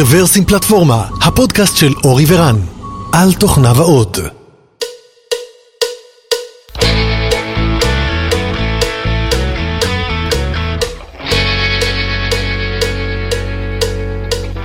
רוורסים 0.00 0.44
פלטפורמה, 0.44 1.08
הפודקאסט 1.22 1.76
של 1.76 1.92
אורי 2.04 2.24
ורן, 2.28 2.56
על 3.12 3.32
תוכניו 3.40 3.74
האות. 3.76 4.18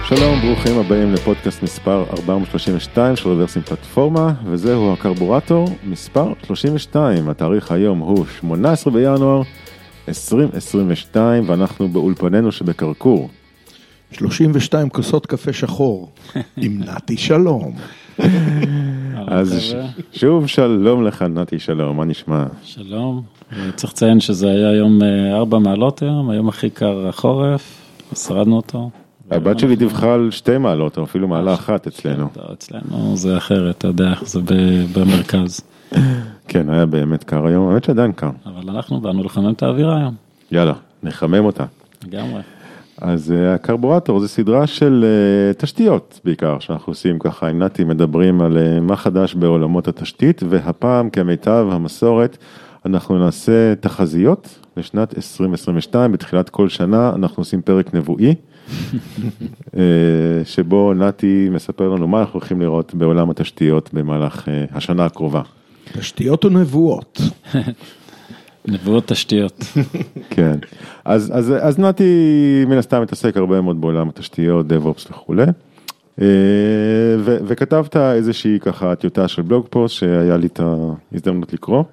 שלום, 0.09 0.41
ברוכים 0.41 0.77
הבאים 0.79 1.13
לפודקאסט 1.13 1.63
מספר 1.63 2.05
432 2.17 3.15
של 3.15 3.29
רוורסים 3.29 3.61
פלטפורמה, 3.61 4.33
וזהו 4.45 4.93
הקרבורטור 4.93 5.69
מספר 5.83 6.33
32, 6.47 7.29
התאריך 7.29 7.71
היום 7.71 7.99
הוא 7.99 8.25
18 8.39 8.93
בינואר 8.93 9.41
2022, 10.07 11.49
ואנחנו 11.49 11.89
באולפנינו 11.89 12.51
שבקרקור. 12.51 13.29
32 14.13 14.89
כוסות 14.89 15.25
קפה 15.25 15.53
שחור, 15.53 16.09
עם 16.57 16.81
נתי 16.85 17.17
שלום. 17.17 17.75
אז 19.27 19.55
ש- 19.59 19.73
שוב 20.11 20.47
שלום 20.47 21.03
לך 21.03 21.21
נתי 21.21 21.59
שלום, 21.59 21.97
מה 21.97 22.05
נשמע? 22.05 22.45
שלום, 22.63 23.21
אה, 23.53 23.71
צריך 23.75 23.93
לציין 23.93 24.19
שזה 24.19 24.47
היה 24.51 24.73
יום 24.73 24.99
4 25.33 25.59
מעלות 25.59 26.01
היום, 26.01 26.29
היום 26.29 26.49
הכי 26.49 26.69
קר 26.69 27.07
החורף, 27.07 27.81
שרדנו 28.15 28.55
אותו. 28.55 28.89
הבת 29.31 29.59
שלי 29.59 29.75
דיווחה 29.75 30.13
על 30.13 30.31
שתי 30.31 30.57
מעלות, 30.57 30.97
או 30.97 31.03
אפילו 31.03 31.27
מעלה 31.27 31.53
אחת 31.53 31.87
אצלנו. 31.87 32.27
לא, 32.37 32.53
אצלנו 32.53 33.17
זה 33.17 33.37
אחרת, 33.37 33.77
אתה 33.77 33.87
יודע, 33.87 34.13
זה 34.21 34.39
ב- 34.41 34.85
במרכז. 34.99 35.61
כן, 36.47 36.69
היה 36.69 36.85
באמת 36.85 37.23
קר 37.23 37.47
היום, 37.47 37.69
האמת 37.69 37.83
שעדיין 37.83 38.11
קר. 38.11 38.29
אבל 38.45 38.69
אנחנו 38.69 39.01
באנו 39.01 39.23
לחמם 39.23 39.49
את 39.53 39.63
האווירה 39.63 39.97
היום, 39.97 40.15
יאללה, 40.51 40.73
נחמם 41.03 41.45
אותה. 41.45 41.65
לגמרי. 42.07 42.41
אז 43.01 43.31
אה, 43.31 43.53
הקרבורטור 43.53 44.19
זה 44.19 44.27
סדרה 44.27 44.67
של 44.67 45.05
אה, 45.07 45.53
תשתיות 45.53 46.19
בעיקר, 46.25 46.59
שאנחנו 46.59 46.91
עושים 46.91 47.19
ככה 47.19 47.47
עם 47.47 47.63
נתי, 47.63 47.83
מדברים 47.83 48.41
על 48.41 48.57
אה, 48.57 48.79
מה 48.79 48.95
חדש 48.95 49.35
בעולמות 49.35 49.87
התשתית, 49.87 50.43
והפעם 50.49 51.09
כמיטב 51.09 51.67
המסורת, 51.71 52.37
אנחנו 52.85 53.17
נעשה 53.17 53.75
תחזיות 53.75 54.59
לשנת 54.77 55.17
2022, 55.17 56.11
בתחילת 56.11 56.49
כל 56.49 56.69
שנה 56.69 57.11
אנחנו 57.15 57.41
עושים 57.41 57.61
פרק 57.61 57.93
נבואי, 57.93 58.35
שבו 60.53 60.93
נתי 60.93 61.49
מספר 61.51 61.89
לנו 61.89 62.07
מה 62.07 62.19
אנחנו 62.19 62.39
הולכים 62.39 62.61
לראות 62.61 62.95
בעולם 62.95 63.29
התשתיות 63.29 63.89
במהלך 63.93 64.47
השנה 64.71 65.05
הקרובה. 65.05 65.41
תשתיות 65.93 66.45
ונבואות. 66.45 67.21
נבואות 67.53 67.75
תשתיות. 69.05 69.63
כן, 70.29 70.59
אז, 71.05 71.31
אז, 71.35 71.53
אז 71.61 71.79
נתי 71.79 72.63
מן 72.67 72.77
הסתם 72.77 73.01
מתעסק 73.01 73.37
הרבה 73.37 73.61
מאוד 73.61 73.81
בעולם 73.81 74.09
התשתיות, 74.09 74.65
DevOps 74.65 75.11
וכולי. 75.11 75.43
אה, 76.21 76.25
ו, 77.19 77.37
וכתבת 77.47 77.97
איזושהי 77.97 78.59
ככה 78.59 78.95
טיוטה 78.95 79.27
של 79.27 79.41
בלוג 79.41 79.65
פוסט 79.69 79.95
שהיה 79.95 80.37
לי 80.37 80.47
את 80.47 80.59
ההזדמנות 80.59 81.53
לקרוא. 81.53 81.83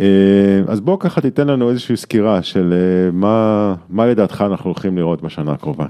אה, 0.00 0.04
אז 0.68 0.80
בוא 0.80 0.96
ככה 1.00 1.20
תיתן 1.20 1.46
לנו 1.46 1.70
איזושהי 1.70 1.96
סקירה 1.96 2.42
של 2.42 2.72
אה, 2.72 3.10
מה, 3.12 3.74
מה 3.88 4.06
לדעתך 4.06 4.44
אנחנו 4.50 4.70
הולכים 4.70 4.98
לראות 4.98 5.22
בשנה 5.22 5.52
הקרובה. 5.52 5.86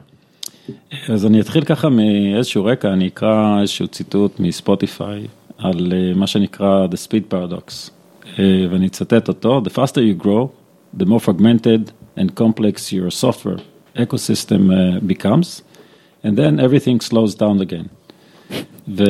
אז 1.09 1.27
אני 1.27 1.41
אתחיל 1.41 1.65
ככה 1.65 1.89
מאיזשהו 1.89 2.65
רקע, 2.65 2.93
אני 2.93 3.09
אקרא 3.09 3.61
איזשהו 3.61 3.89
ציטוט 3.89 4.41
מספוטיפיי 4.41 5.27
על 5.59 5.93
מה 6.15 6.27
שנקרא 6.27 6.87
The 6.87 7.09
Speed 7.09 7.35
Paradox, 7.35 7.91
ואני 8.71 8.87
אצטט 8.87 9.29
אותו, 9.29 9.63
The 9.65 9.71
faster 9.71 10.01
you 10.21 10.25
grow, 10.25 10.49
the 11.01 11.05
more 11.07 11.21
fragmented 11.21 11.91
and 12.19 12.29
complex 12.41 12.93
your 12.93 13.11
software 13.25 13.61
ecosystem 13.97 14.63
uh, 14.71 15.01
becomes, 15.13 15.63
and 16.25 16.37
then 16.37 16.61
everything 16.61 17.01
slows 17.01 17.35
down 17.35 17.61
again. 17.61 17.89
ו... 18.89 19.05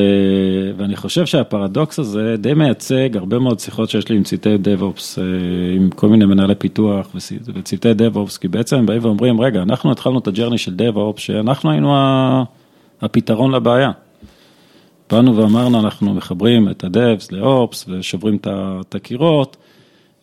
ואני 0.77 0.97
חושב 0.97 1.27
שהפרדוקס 1.27 1.99
הזה 1.99 2.35
די 2.39 2.55
מייצג 2.55 3.17
הרבה 3.17 3.39
מאוד 3.39 3.61
שיחות 3.61 3.91
שיש 3.91 4.09
לי 4.09 4.17
עם 4.17 4.23
צוותי 4.23 4.55
DevOps, 4.55 5.19
אה, 5.19 5.25
עם 5.77 5.91
כל 5.91 6.09
מיני 6.09 6.25
מנהלי 6.25 6.55
פיתוח 6.55 7.07
וצ- 7.15 7.51
וצוותי 7.55 7.93
DevOps, 7.93 8.39
כי 8.41 8.49
בעצם 8.49 8.77
הם 8.77 8.87
באים 8.87 9.05
ואומרים, 9.05 9.41
רגע, 9.41 9.63
אנחנו 9.63 9.93
התחלנו 9.93 10.19
את 10.19 10.27
הג'רני 10.29 10.59
של 10.59 10.73
DevOps, 10.79 11.21
שאנחנו 11.21 11.71
היינו 11.71 11.95
הפתרון 13.03 13.55
לבעיה. 13.55 13.91
באנו 15.11 15.37
ואמרנו, 15.37 15.81
אנחנו 15.81 16.15
מחברים 16.15 16.69
את 16.69 16.85
ה-Devs 16.85 17.27
ל-Ops 17.31 17.85
ושוברים 17.89 18.39
את 18.45 18.95
הקירות, 18.95 19.57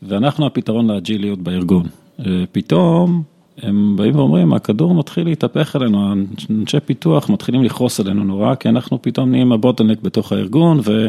ואנחנו 0.04 0.46
הפתרון 0.46 0.92
לאג'יליות 0.92 1.40
בארגון. 1.40 1.88
אה, 2.20 2.44
פתאום 2.52 3.24
הם 3.62 3.96
באים 3.96 4.16
ואומרים, 4.16 4.54
הכדור 4.54 4.94
מתחיל 4.94 5.28
להתהפך 5.28 5.76
עלינו, 5.76 6.14
אנשי 6.50 6.80
פיתוח 6.80 7.30
מתחילים 7.30 7.64
לכעוס 7.64 8.00
עלינו 8.00 8.24
נורא, 8.24 8.56
כי 8.56 8.70
אנחנו 8.70 9.02
פתאום 9.02 9.32
נהיים 9.32 9.52
הבוטלנק 9.52 10.02
בתוך 10.02 10.32
הארגון, 10.32 10.80
ו... 10.86 11.08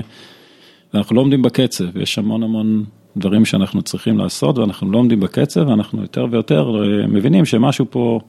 ואנחנו 0.95 1.17
לא 1.17 1.21
עומדים 1.21 1.43
בקצב, 1.43 1.97
יש 1.97 2.19
המון 2.19 2.43
המון 2.43 2.85
דברים 3.17 3.45
שאנחנו 3.45 3.83
צריכים 3.83 4.19
לעשות, 4.19 4.59
ואנחנו 4.59 4.93
לא 4.93 4.99
עומדים 4.99 5.21
בקצב, 5.21 5.61
ואנחנו 5.69 6.03
יותר 6.03 6.27
ויותר 6.31 6.83
אה, 6.83 7.07
מבינים 7.07 7.45
שמשהו 7.45 7.87
פה 7.91 8.21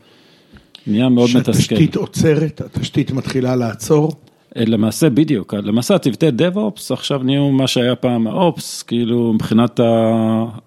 נהיה 0.88 1.10
מאוד 1.10 1.30
מתסכל. 1.36 1.54
שהתשתית 1.54 1.96
עוצרת, 1.96 2.62
התשתית 2.62 3.12
מתחילה 3.12 3.56
לעצור. 3.56 4.12
אה, 4.58 4.64
למעשה 4.68 5.10
בדיוק, 5.10 5.54
למעשה 5.54 5.96
הצוותי 5.96 6.28
DevOps 6.28 6.94
עכשיו 6.94 7.22
נהיו 7.24 7.50
מה 7.52 7.68
שהיה 7.68 7.96
פעם 7.96 8.28
האופס, 8.28 8.84
כאילו 8.84 9.34
מבחינת 9.34 9.80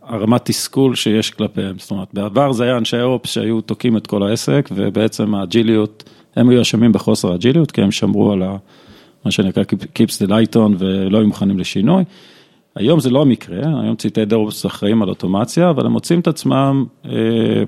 הרמת 0.03 0.45
תסכול 0.45 0.95
שיש 0.95 1.31
כלפיהם, 1.31 1.78
זאת 1.78 1.91
אומרת 1.91 2.09
בעבר 2.12 2.53
זה 2.53 2.65
היה 2.65 2.77
אנשי 2.77 3.01
אופס 3.01 3.31
שהיו 3.31 3.61
תוקעים 3.61 3.97
את 3.97 4.06
כל 4.06 4.23
העסק 4.23 4.69
ובעצם 4.73 5.34
האג'יליות, 5.34 6.11
הם 6.37 6.49
היו 6.49 6.62
אשמים 6.62 6.93
בחוסר 6.93 7.33
האג'יליות 7.33 7.71
כי 7.71 7.83
הם 7.83 7.91
שמרו 7.91 8.33
על 8.33 8.43
ה, 8.43 8.56
מה 9.25 9.31
שנקרא 9.31 9.62
Keeps 9.62 10.27
the 10.27 10.28
light 10.28 10.55
on 10.55 10.72
ולא 10.78 11.19
היו 11.19 11.27
מוכנים 11.27 11.59
לשינוי. 11.59 12.05
היום 12.77 13.01
זה 13.01 13.11
לא 13.11 13.22
המקרה, 13.22 13.83
היום 13.83 13.97
צוותי 13.97 14.22
DevOps 14.22 14.67
אחראים 14.67 15.03
על 15.03 15.09
אוטומציה, 15.09 15.71
אבל 15.71 15.87
הם 15.87 15.93
מוצאים 15.93 16.21
את 16.21 16.28
עצמם, 16.28 16.84
אה, 17.05 17.11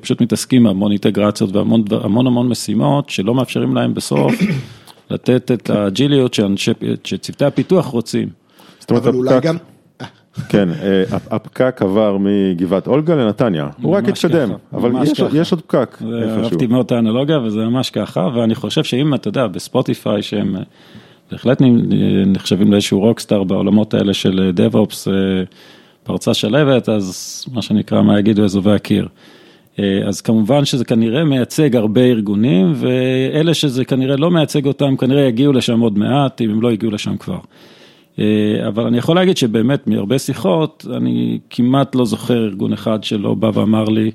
פשוט 0.01 0.21
מתעסקים 0.21 0.65
בהמון 0.65 0.93
אינטגרציות 0.93 1.57
והמון 1.57 1.85
המון 1.91 2.27
המון 2.27 2.49
משימות 2.49 3.11
שלא 3.11 3.35
מאפשרים 3.35 3.75
להם 3.75 3.95
בסוף 3.95 4.33
לתת 5.13 5.51
את 5.53 5.71
האג'יליות 5.71 6.35
שאנשי- 6.35 6.73
שצוותי 7.05 7.45
הפיתוח 7.45 7.87
רוצים. 7.87 8.29
זאת 8.81 8.91
אומרת, 8.91 9.07
אבל 9.07 9.15
אולי 9.17 9.35
הפקק- 9.35 9.47
גם, 9.47 9.57
כן, 10.49 10.69
אה, 10.83 11.03
הפ- 11.13 11.33
הפקק 11.33 11.79
עבר 11.83 12.17
מגבעת 12.21 12.87
אולגה 12.87 13.15
לנתניה, 13.15 13.69
הוא 13.83 13.97
רק 13.97 14.05
התקדם, 14.09 14.51
אבל 14.73 14.91
יש 15.35 15.53
עוד- 15.53 15.61
פקק 15.63 15.97
זה- 16.01 16.07
איפשהו. 16.23 16.43
אהבתי 16.45 16.67
מאוד 16.67 16.87
את 16.87 16.93
האנלוגיה 16.93 17.39
וזה 17.41 17.61
ממש 17.61 17.91
ככה, 17.91 18.29
ואני 18.35 18.55
חושב 18.55 18.85
שאם 18.85 19.15
אתה 19.15 19.29
יודע, 19.29 19.47
בספוטיפיי 19.47 20.23
שהם 20.23 20.57
אה, 20.57 20.63
בהחלט 21.31 21.59
נחשבים 22.27 22.73
לאיזשהו 22.73 23.01
רוקסטאר 23.01 23.45
בעולמות 23.45 23.95
האלה 23.95 24.15
של 24.15 24.53
אה, 24.59 24.69
DevOps, 24.69 25.11
אה, 25.11 25.43
פרצה 26.05 26.35
שלהבת, 26.35 26.89
אז 26.89 27.45
מה 27.53 27.63
שנקרא, 27.63 28.03
מה 28.03 28.19
יגידו 28.19 28.45
אזובי 28.45 28.73
הקיר. 28.73 29.09
אה, 29.79 30.01
אז 30.09 30.21
כמובן 30.21 30.65
שזה 30.65 30.85
כנראה 30.85 31.25
מייצג 31.25 31.77
הרבה 31.77 32.01
ארגונים, 32.01 32.73
ואלה 32.77 33.55
שזה 33.55 33.85
כנראה 33.85 34.17
לא 34.17 34.31
מייצג 34.31 34.67
אותם, 34.67 34.97
כנראה 34.97 35.23
יגיעו 35.23 35.53
לשם 35.53 35.81
עוד 35.81 35.99
מעט, 35.99 36.41
אם 36.41 36.51
הם 36.51 36.63
לא 36.63 36.71
הגיעו 36.71 36.93
לשם 36.93 37.17
כבר. 37.17 37.39
אה, 38.19 38.69
אבל 38.69 38.87
אני 38.87 38.99
יכול 38.99 39.17
להגיד 39.17 39.37
שבאמת 39.37 39.87
מהרבה 39.87 40.19
שיחות, 40.19 40.87
אני 40.97 41.39
כמעט 41.51 41.95
לא 41.95 42.05
זוכר 42.05 42.45
ארגון 42.45 42.73
אחד 42.73 43.05
שלא 43.05 43.35
בא 43.35 43.51
ואמר 43.55 43.85
לי, 43.85 44.11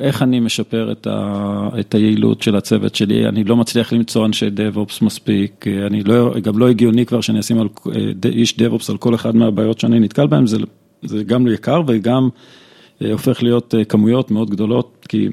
איך 0.00 0.22
אני 0.22 0.40
משפר 0.40 0.92
את, 0.92 1.06
ה, 1.06 1.68
את 1.80 1.94
היעילות 1.94 2.42
של 2.42 2.56
הצוות 2.56 2.94
שלי, 2.94 3.28
אני 3.28 3.44
לא 3.44 3.56
מצליח 3.56 3.92
למצוא 3.92 4.26
אנשי 4.26 4.46
DevOps 4.46 5.04
מספיק, 5.04 5.66
אה, 5.66 5.86
אני 5.86 6.02
לא, 6.02 6.34
גם 6.42 6.58
לא 6.58 6.68
הגיוני 6.68 7.06
כבר 7.06 7.20
שאני 7.20 7.40
אשים 7.40 7.60
על, 7.60 7.68
איש 8.24 8.54
DevOps 8.54 8.90
על 8.90 8.96
כל 8.96 9.14
אחד 9.14 9.36
מהבעיות 9.36 9.80
שאני 9.80 10.00
נתקל 10.00 10.26
בהן, 10.26 10.46
זה, 10.46 10.58
זה 11.02 11.24
גם 11.24 11.46
לא 11.46 11.52
יקר 11.52 11.82
וגם 11.86 12.28
הופך 13.00 13.42
להיות 13.42 13.74
אה, 13.74 13.84
כמויות 13.84 14.30
מאוד 14.30 14.50
גדולות, 14.50 15.06
כי 15.08 15.28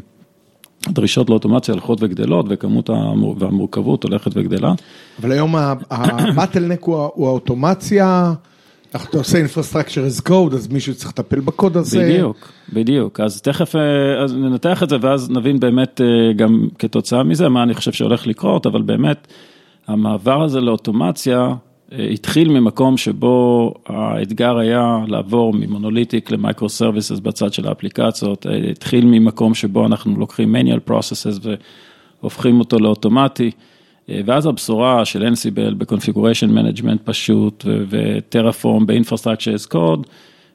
הדרישות 0.88 1.30
לאוטומציה 1.30 1.74
הולכות 1.74 1.98
וגדלות 2.02 2.46
וכמות 2.50 2.90
המור, 2.90 3.36
והמורכבות 3.40 4.04
הולכת 4.04 4.32
וגדלה. 4.36 4.74
אבל 5.22 5.32
היום 5.32 5.56
הבטלנק 5.90 6.84
הוא 6.84 7.28
האוטומציה, 7.28 8.34
אתה 8.96 9.18
עושה 9.18 9.46
infrastructure 9.46 10.24
as 10.26 10.30
code, 10.30 10.56
אז 10.56 10.68
מישהו 10.68 10.96
צריך 10.96 11.10
לטפל 11.10 11.40
בקוד 11.40 11.78
הזה. 11.78 12.00
בדיוק, 12.00 12.52
בדיוק, 12.74 13.20
אז 13.20 13.42
תכף 13.42 13.76
אה, 13.76 14.24
אז 14.24 14.34
ננתח 14.34 14.84
את 14.84 14.90
זה 14.90 14.96
ואז 15.02 15.30
נבין 15.30 15.60
באמת 15.60 16.02
אה, 16.02 16.34
גם 16.34 16.68
כתוצאה 16.80 17.24
מזה 17.24 17.50
מה 17.50 17.64
אני 17.64 17.74
חושב 17.74 17.92
שהולך 17.92 18.28
לקרות, 18.28 18.66
אבל 18.66 18.82
באמת 18.82 19.28
המעבר 19.88 20.44
הזה 20.44 20.62
לאוטומציה 20.62 21.40
אה, 21.40 21.54
התחיל 21.92 22.50
ממקום 22.50 22.98
שבו 22.98 23.74
האתגר 23.86 24.58
היה 24.58 24.98
לעבור 25.08 25.54
מ-monolithic 25.54 26.32
ל-microservices 26.32 27.20
בצד 27.20 27.54
של 27.54 27.68
האפליקציות, 27.68 28.46
התחיל 28.72 29.06
ממקום 29.06 29.54
שבו 29.54 29.86
אנחנו 29.86 30.20
לוקחים 30.20 30.56
manual 30.56 30.90
processes 30.90 31.48
והופכים 32.22 32.60
אותו 32.60 32.80
לאוטומטי. 32.80 33.52
ואז 34.10 34.46
הבשורה 34.46 35.06
של 35.06 35.28
Ansible 35.28 35.76
ב-configuration 35.78 36.50
management 36.50 36.98
פשוט 37.04 37.66
ו-Terraform 37.90 38.86
ב-infrastructure 38.86 39.60
as 39.60 39.74
code, 39.74 40.08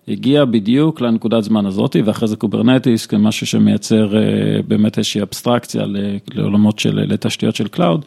הגיע 0.08 0.44
בדיוק 0.44 1.00
לנקודת 1.00 1.44
זמן 1.44 1.66
הזאת, 1.66 1.96
ואחרי 2.04 2.28
זה 2.28 2.36
Kubernetes 2.36 3.06
כמשהו 3.06 3.46
שמייצר 3.46 4.16
אה, 4.16 4.22
באמת 4.68 4.98
איזושהי 4.98 5.22
אבסטרקציה 5.22 5.84
לעולמות 6.34 6.78
של, 6.78 6.94
לתשתיות 6.94 7.56
של 7.56 7.68
cloud, 7.68 8.04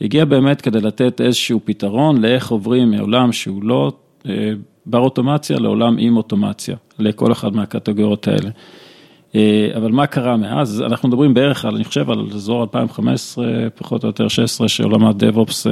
הגיע 0.00 0.24
באמת 0.24 0.60
כדי 0.60 0.80
לתת 0.80 1.20
איזשהו 1.20 1.60
פתרון 1.64 2.22
לאיך 2.22 2.50
עוברים 2.50 2.90
מעולם 2.90 3.32
שהוא 3.32 3.62
לא 3.62 3.92
אה, 4.28 4.52
בר 4.86 4.98
אוטומציה 4.98 5.58
לעולם 5.58 5.96
עם 5.98 6.16
אוטומציה, 6.16 6.76
לכל 6.98 7.32
אחד 7.32 7.56
מהקטגוריות 7.56 8.28
האלה. 8.28 8.50
אה, 9.34 9.70
אבל 9.76 9.92
מה 9.92 10.06
קרה 10.06 10.36
מאז? 10.36 10.82
אנחנו 10.86 11.08
מדברים 11.08 11.34
בערך 11.34 11.64
על, 11.64 11.74
אני 11.74 11.84
חושב, 11.84 12.10
על 12.10 12.26
אזור 12.34 12.62
2015, 12.62 13.46
פחות 13.74 14.02
או 14.02 14.08
יותר 14.08 14.28
16, 14.28 14.68
שעולם 14.68 15.04
ה-DevOps 15.04 15.66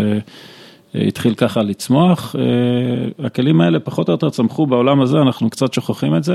התחיל 0.94 1.34
ככה 1.34 1.62
לצמוח. 1.62 2.34
הכלים 3.18 3.60
האלה 3.60 3.80
פחות 3.80 4.08
או 4.08 4.12
יותר 4.12 4.30
צמחו 4.30 4.66
בעולם 4.66 5.00
הזה, 5.00 5.18
אנחנו 5.18 5.50
קצת 5.50 5.74
שוכחים 5.74 6.16
את 6.16 6.24
זה. 6.24 6.34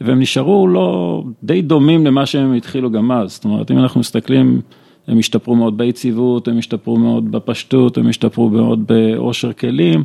והם 0.00 0.20
נשארו 0.20 0.68
לא, 0.68 1.22
די 1.42 1.62
דומים 1.62 2.06
למה 2.06 2.26
שהם 2.26 2.54
התחילו 2.54 2.90
גם 2.90 3.12
אז, 3.12 3.32
זאת 3.32 3.44
אומרת, 3.44 3.70
אם 3.70 3.78
אנחנו 3.78 4.00
מסתכלים, 4.00 4.60
הם 5.08 5.18
השתפרו 5.18 5.54
מאוד 5.56 5.78
ביציבות, 5.78 6.48
הם 6.48 6.58
השתפרו 6.58 6.96
מאוד 6.96 7.32
בפשטות, 7.32 7.98
הם 7.98 8.08
השתפרו 8.08 8.50
מאוד 8.50 8.86
באושר 8.86 9.52
כלים, 9.52 10.04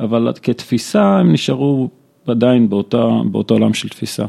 אבל 0.00 0.32
כתפיסה 0.42 1.18
הם 1.18 1.32
נשארו 1.32 1.88
עדיין 2.26 2.68
באותה, 2.68 3.08
באותו 3.24 3.54
עולם 3.54 3.74
של 3.74 3.88
תפיסה. 3.88 4.26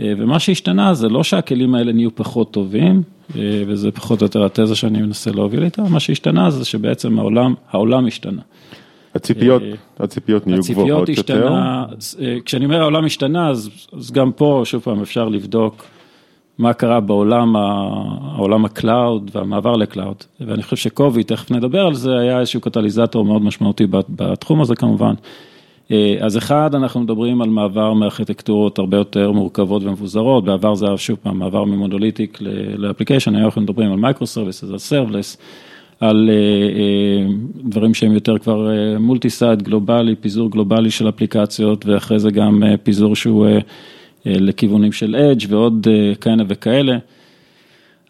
אה, 0.00 0.12
ומה 0.18 0.38
שהשתנה 0.38 0.94
זה 0.94 1.08
לא 1.08 1.22
שהכלים 1.22 1.74
האלה 1.74 1.92
נהיו 1.92 2.14
פחות 2.14 2.50
טובים, 2.50 3.02
אה, 3.36 3.62
וזה 3.66 3.90
פחות 3.90 4.20
או 4.20 4.24
יותר 4.24 4.44
התזה 4.44 4.76
שאני 4.76 5.02
מנסה 5.02 5.30
להוביל 5.30 5.64
איתה, 5.64 5.82
מה 5.82 6.00
שהשתנה 6.00 6.50
זה 6.50 6.64
שבעצם 6.64 7.18
העולם, 7.18 7.54
העולם 7.70 8.06
השתנה. 8.06 8.42
הציפיות, 9.14 9.62
אה, 9.62 9.72
הציפיות 9.98 10.46
נהיו 10.46 10.62
גבוהות 10.70 11.08
יותר. 11.08 11.46
השתנה, 11.46 11.84
אה, 12.20 12.36
כשאני 12.44 12.64
אומר 12.64 12.80
העולם 12.80 13.04
השתנה, 13.04 13.48
אז, 13.48 13.70
אז 13.92 14.10
גם 14.10 14.32
פה, 14.32 14.62
שוב 14.64 14.82
פעם, 14.82 15.00
אפשר 15.00 15.28
לבדוק 15.28 15.84
מה 16.60 16.72
קרה 16.72 17.00
בעולם, 17.00 17.56
העולם 17.56 18.64
ה-cloud 18.64 19.30
והמעבר 19.34 19.76
ל-cloud. 19.76 20.16
ואני 20.40 20.62
חושב 20.62 20.76
שקוביד, 20.76 21.24
תכף 21.24 21.50
נדבר 21.50 21.86
על 21.86 21.94
זה, 21.94 22.18
היה 22.18 22.40
איזשהו 22.40 22.60
קטליזטור 22.60 23.24
מאוד 23.24 23.42
משמעותי 23.42 23.86
בתחום 24.08 24.60
הזה 24.60 24.74
כמובן. 24.74 25.14
אה, 25.90 26.16
אז 26.20 26.36
אחד, 26.36 26.74
אנחנו 26.74 27.00
מדברים 27.00 27.42
על 27.42 27.48
מעבר 27.48 27.92
מארכיטקטורות 27.92 28.78
הרבה 28.78 28.96
יותר 28.96 29.32
מורכבות 29.32 29.82
ומבוזרות, 29.84 30.44
בעבר 30.44 30.74
זה 30.74 30.86
היה 30.86 30.98
שוב 30.98 31.18
פעם 31.22 31.38
מעבר 31.38 31.64
מ-monolithic 31.64 32.38
application, 32.76 33.34
היום 33.34 33.44
אנחנו 33.44 33.60
מדברים 33.60 33.92
על 33.92 33.98
microservices, 33.98 34.70
על 34.70 34.78
serverless. 34.78 35.36
על 36.00 36.30
אה, 36.30 36.34
אה, 36.34 37.34
דברים 37.64 37.94
שהם 37.94 38.12
יותר 38.12 38.38
כבר 38.38 38.68
multi-site 38.98 39.62
גלובלי, 39.62 40.14
פיזור 40.16 40.50
גלובלי 40.50 40.90
של 40.90 41.08
אפליקציות 41.08 41.86
ואחרי 41.86 42.18
זה 42.18 42.30
גם 42.30 42.62
אה, 42.62 42.76
פיזור 42.76 43.16
שהוא 43.16 43.46
לכיוונים 44.26 44.92
של 44.92 45.16
edge 45.16 45.46
ועוד 45.48 45.86
כהנה 46.20 46.44
וכאלה. 46.48 46.98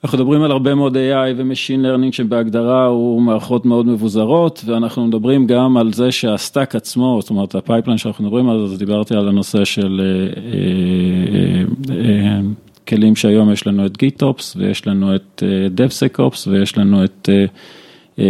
אנחנו 0.05 0.19
מדברים 0.19 0.43
על 0.43 0.51
הרבה 0.51 0.75
מאוד 0.75 0.97
AI 0.97 1.35
ו-machine 1.37 1.83
learning 1.83 2.13
שבהגדרה 2.13 2.87
הוא 2.87 3.23
מערכות 3.23 3.67
מאוד 3.67 3.87
מבוזרות 3.87 4.63
ואנחנו 4.67 5.07
מדברים 5.07 5.47
גם 5.47 5.77
על 5.77 5.93
זה 5.93 6.13
שה-stack 6.13 6.75
עצמו, 6.75 7.19
זאת 7.21 7.31
אומרת 7.31 7.55
ה-pipeline 7.55 7.99
שאנחנו 7.99 8.25
מדברים 8.25 8.49
על 8.49 8.59
זה, 8.67 8.73
אז 8.73 8.79
דיברתי 8.79 9.15
על 9.15 9.29
הנושא 9.29 9.65
של 9.65 10.01
כלים 12.89 13.17
שהיום 13.17 13.53
יש 13.53 13.67
לנו 13.67 13.87
את 13.87 13.97
GitOps 13.97 14.57
ויש 14.57 14.87
לנו 14.87 15.15
את 15.15 15.43
DevSecOps 15.77 16.49
ויש 16.49 16.79
לנו 16.79 17.05
את 17.05 17.29
אה, 18.19 18.25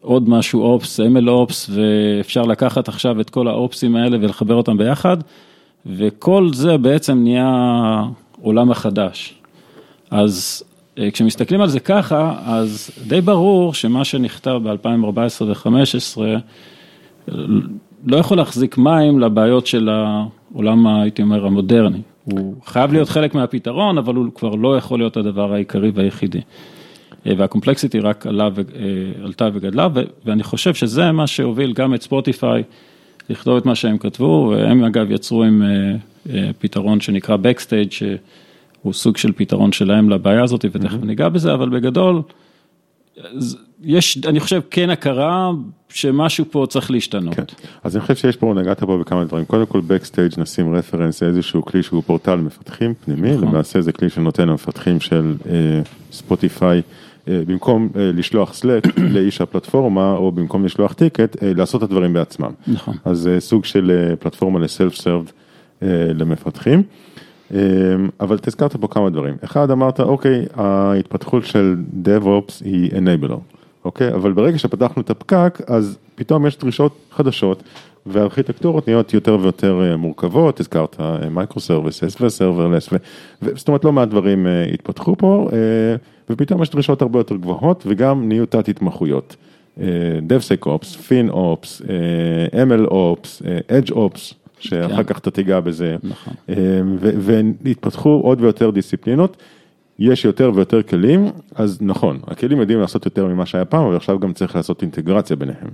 עוד 0.00 0.28
משהו 0.28 0.62
אופס, 0.62 1.00
ML 1.00 1.28
אופס, 1.28 1.70
ואפשר 1.72 2.42
לקחת 2.42 2.88
עכשיו 2.88 3.20
את 3.20 3.30
כל 3.30 3.48
האופסים 3.48 3.96
האלה 3.96 4.18
ולחבר 4.20 4.54
אותם 4.54 4.76
ביחד, 4.76 5.16
וכל 5.86 6.48
זה 6.52 6.78
בעצם 6.78 7.18
נהיה 7.22 8.02
עולם 8.42 8.70
החדש. 8.70 9.34
אז 10.10 10.62
אה, 10.98 11.10
כשמסתכלים 11.10 11.60
על 11.60 11.68
זה 11.68 11.80
ככה, 11.80 12.34
אז 12.44 12.90
די 13.06 13.20
ברור 13.20 13.74
שמה 13.74 14.04
שנכתב 14.04 14.60
ב-2014 14.64 15.44
ו-2015 15.44 16.20
לא 18.06 18.16
יכול 18.16 18.36
להחזיק 18.36 18.78
מים 18.78 19.20
לבעיות 19.20 19.66
של 19.66 19.88
העולם, 19.88 20.86
הייתי 20.86 21.22
אומר, 21.22 21.46
המודרני. 21.46 22.00
הוא 22.24 22.54
חייב 22.64 22.92
להיות 22.92 23.08
חלק 23.08 23.34
מהפתרון, 23.34 23.98
אבל 23.98 24.14
הוא 24.14 24.26
כבר 24.34 24.54
לא 24.54 24.76
יכול 24.76 24.98
להיות 24.98 25.16
הדבר 25.16 25.52
העיקרי 25.54 25.90
והיחידי. 25.94 26.40
אה, 27.26 27.32
והקומפלקסיטי 27.36 28.00
רק 28.00 28.26
עלה 28.26 28.48
ועלתה 28.54 29.44
אה, 29.44 29.50
וגדלה, 29.52 29.88
ואני 30.24 30.42
חושב 30.42 30.74
שזה 30.74 31.12
מה 31.12 31.26
שהוביל 31.26 31.72
גם 31.72 31.94
את 31.94 32.02
ספוטיפיי 32.02 32.62
לכתוב 33.28 33.56
את 33.56 33.66
מה 33.66 33.74
שהם 33.74 33.98
כתבו, 33.98 34.54
והם 34.56 34.84
אגב 34.84 35.10
יצרו 35.10 35.44
עם 35.44 35.62
אה, 36.30 36.50
פתרון 36.58 37.00
שנקרא 37.00 37.36
Backstage, 37.36 37.90
שהוא 37.90 38.92
סוג 38.92 39.16
של 39.16 39.32
פתרון 39.32 39.72
שלהם 39.72 40.10
לבעיה 40.10 40.42
הזאת, 40.42 40.64
ותכף. 40.72 41.02
ניגע 41.02 41.28
בזה, 41.28 41.54
אבל 41.54 41.68
בגדול, 41.68 42.22
יש, 43.82 44.18
אני 44.26 44.40
חושב, 44.40 44.60
כן 44.70 44.90
הכרה 44.90 45.50
שמשהו 45.88 46.44
פה 46.50 46.66
צריך 46.68 46.90
להשתנות. 46.90 47.34
כן. 47.34 47.42
אז 47.84 47.96
אני 47.96 48.02
חושב 48.02 48.14
שיש 48.14 48.36
פה, 48.36 48.54
נגעת 48.56 48.84
פה 48.84 48.98
בכמה 48.98 49.24
דברים. 49.24 49.44
קודם 49.44 49.66
כל, 49.66 49.80
Backstage 49.80 50.40
נשים 50.40 50.74
רפרנס 50.74 51.22
לאיזשהו 51.22 51.64
כלי 51.64 51.82
שהוא 51.82 52.02
פורטל 52.02 52.36
מפתחים 52.36 52.94
פנימי, 53.04 53.30
נכון. 53.30 53.48
למעשה 53.48 53.80
זה 53.80 53.92
כלי 53.92 54.10
שנותן 54.10 54.48
למפתחים 54.48 55.00
של 55.00 55.34
Spotify. 56.12 56.78
Uh, 56.78 56.82
אה, 56.82 57.09
במקום 57.26 57.88
אה, 57.96 58.10
לשלוח 58.14 58.54
Slack 58.54 58.84
לאיש 59.14 59.40
הפלטפורמה, 59.40 60.12
או 60.12 60.32
במקום 60.32 60.64
לשלוח 60.64 60.92
ticket, 60.92 61.42
אה, 61.42 61.52
לעשות 61.56 61.82
את 61.82 61.88
הדברים 61.88 62.12
בעצמם. 62.12 62.50
נכון. 62.66 62.94
אז 63.04 63.18
זה 63.18 63.40
סוג 63.40 63.64
של 63.64 64.14
פלטפורמה 64.18 64.58
ל-self-serve 64.58 65.32
למפתחים. 66.14 66.82
אבל 68.20 68.38
הזכרת 68.40 68.76
פה 68.76 68.88
כמה 68.88 69.10
דברים. 69.10 69.36
אחד, 69.44 69.70
אמרת, 69.70 70.00
אוקיי, 70.00 70.46
ההתפתחות 70.54 71.44
של 71.44 71.76
DevOps 72.04 72.64
היא 72.64 72.90
enabler, 72.90 73.34
אוקיי? 73.84 74.14
אבל 74.14 74.32
ברגע 74.32 74.58
שפתחנו 74.58 75.02
את 75.02 75.10
הפקק, 75.10 75.58
אז 75.66 75.98
פתאום 76.14 76.46
יש 76.46 76.58
דרישות 76.58 76.92
חדשות, 77.10 77.62
והארכיטקטורות 78.06 78.88
נהיות 78.88 79.14
יותר 79.14 79.38
ויותר 79.40 79.96
מורכבות, 79.98 80.60
הזכרת 80.60 81.00
microservices 81.30 81.60
ו 81.60 82.20
serverless, 82.20 82.88
זאת 83.42 83.68
אומרת 83.68 83.84
לא 83.84 83.92
מעט 83.92 84.08
דברים 84.08 84.46
התפתחו 84.74 85.16
פה. 85.18 85.48
ופתאום 86.30 86.62
יש 86.62 86.70
דרישות 86.70 87.02
הרבה 87.02 87.18
יותר 87.18 87.36
גבוהות 87.36 87.84
וגם 87.86 88.28
נהיו 88.28 88.46
תת 88.46 88.68
התמחויות. 88.68 89.36
DevSecOps, 90.28 90.96
FinOps, 91.08 91.82
MLOps, 92.52 93.42
EdgeOps, 93.68 94.34
שאחר 94.58 94.96
כך. 94.96 95.02
כן 95.02 95.18
אתה 95.18 95.30
תיגע 95.30 95.60
בזה, 95.60 95.96
נכון. 96.02 96.34
והתפתחו 97.62 98.20
עוד 98.22 98.40
ויותר 98.40 98.70
דיסציפלינות, 98.70 99.36
יש 99.98 100.24
יותר 100.24 100.50
ויותר 100.54 100.82
כלים, 100.82 101.26
אז 101.54 101.78
נכון, 101.80 102.18
הכלים 102.26 102.60
יודעים 102.60 102.80
לעשות 102.80 103.04
יותר 103.04 103.26
ממה 103.26 103.46
שהיה 103.46 103.64
פעם, 103.64 103.84
אבל 103.84 103.96
עכשיו 103.96 104.18
גם 104.18 104.32
צריך 104.32 104.56
לעשות 104.56 104.82
אינטגרציה 104.82 105.36
ביניהם. 105.36 105.68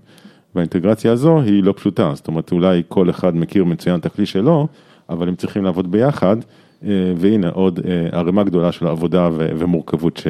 והאינטגרציה 0.55 1.13
הזו 1.13 1.41
היא 1.41 1.63
לא 1.63 1.73
פשוטה, 1.77 2.13
זאת 2.15 2.29
אומרת 2.29 2.53
אולי 2.53 2.83
כל 2.89 3.11
אחד 3.11 3.37
מכיר 3.37 3.65
מצוין 3.65 3.99
את 4.01 4.07
הכלי 4.07 4.27
שלו, 4.27 4.69
אבל 5.09 5.29
הם 5.29 5.35
צריכים 5.35 5.65
לעבוד 5.65 5.91
ביחד. 5.91 6.37
אה, 6.85 7.13
והנה 7.17 7.49
עוד 7.49 7.81
אה, 7.89 8.19
ערימה 8.19 8.45
גדולה 8.45 8.73
של 8.73 8.87
עבודה 8.87 9.29
ומורכבות 9.33 10.17
ש, 10.17 10.27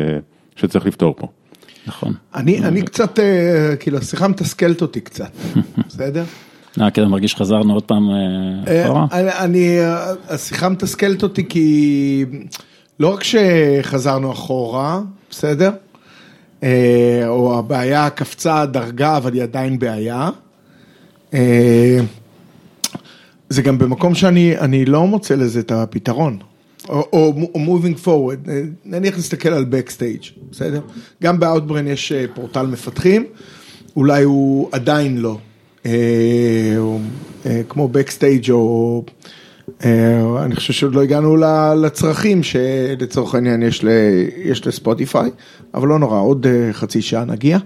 שצריך 0.57 0.87
לפתור 0.87 1.15
פה. 1.17 1.29
נכון. 1.87 2.13
אני, 2.35 2.59
אני 2.59 2.83
קצת, 2.83 3.19
אה, 3.19 3.77
כאילו, 3.81 3.99
השיחה 3.99 4.29
מתסכלת 4.29 4.83
אותי 4.83 5.01
קצת, 5.01 5.31
בסדר? 5.89 6.25
אה, 6.81 6.91
כן, 6.91 7.05
מרגיש 7.05 7.33
שחזרנו 7.33 7.75
עוד 7.75 7.83
פעם 7.83 8.03
אחורה? 8.85 9.07
אני, 9.13 9.79
השיחה 10.29 10.69
מתסכלת 10.69 11.23
אותי 11.23 11.49
כי 11.49 12.25
לא 13.01 13.15
רק 13.15 13.25
שחזרנו 13.25 14.33
אחורה, 14.33 15.01
בסדר? 15.31 15.71
או 17.27 17.59
הבעיה 17.59 18.11
קפצה 18.11 18.67
דרגה, 18.67 19.17
אבל 19.17 19.35
היא 19.35 19.43
עדיין 19.43 19.79
בעיה. 19.79 20.31
זה 23.49 23.63
גם 23.63 23.79
במקום 23.79 24.15
שאני 24.15 24.85
לא 24.85 25.07
מוצא 25.07 25.35
לזה 25.35 25.61
את 25.61 25.73
הפתרון. 25.73 26.39
או, 26.89 27.35
moving 27.55 28.05
forward, 28.05 28.49
נניח 28.85 29.19
נסתכל 29.19 29.49
על 29.49 29.67
backstage, 29.71 30.31
בסדר? 30.51 30.81
גם 31.23 31.41
ב-outbrain 31.41 31.89
יש 31.89 32.13
אה, 32.13 32.25
פורטל 32.35 32.67
מפתחים, 32.67 33.25
אולי 33.97 34.23
הוא 34.23 34.69
עדיין 34.73 35.19
לא, 35.19 35.39
אה, 35.87 35.93
אה, 37.47 37.61
כמו 37.69 37.91
backstage 37.93 38.51
או, 38.51 39.05
אני 40.39 40.57
חושב 40.57 40.73
שעוד 40.73 40.95
לא 40.95 41.03
הגענו 41.03 41.37
לצרכים 41.83 42.43
שלצורך 42.43 43.35
העניין 43.35 43.63
יש, 43.63 43.85
ל, 43.85 43.89
יש 44.37 44.67
לספוטיפיי, 44.67 45.31
אבל 45.75 45.89
לא 45.89 45.99
נורא, 45.99 46.21
עוד 46.21 46.47
חצי 46.73 47.03
שעה 47.03 47.25
נגיע. 47.25 47.59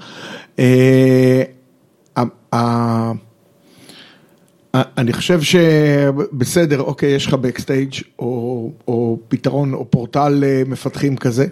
אני 4.74 5.12
חושב 5.12 5.40
שבסדר, 5.40 6.80
אוקיי, 6.80 7.10
יש 7.10 7.26
לך 7.26 7.34
בקסטייג' 7.34 7.94
או, 8.18 8.70
או 8.88 9.18
פתרון 9.28 9.74
או 9.74 9.90
פורטל 9.90 10.44
אה, 10.46 10.62
מפתחים 10.66 11.16
כזה. 11.16 11.46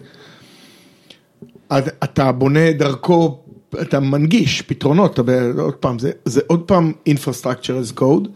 אתה 2.04 2.32
בונה 2.32 2.72
דרכו, 2.72 3.38
אתה 3.80 4.00
מנגיש 4.00 4.62
פתרונות, 4.62 5.20
אתה, 5.20 5.22
עוד 5.58 5.74
פעם, 5.74 5.98
זה, 5.98 6.10
זה 6.24 6.40
עוד 6.46 6.60
פעם 6.60 6.92
Infrastructure 7.08 7.96
as 7.96 7.98
Code, 8.00 8.28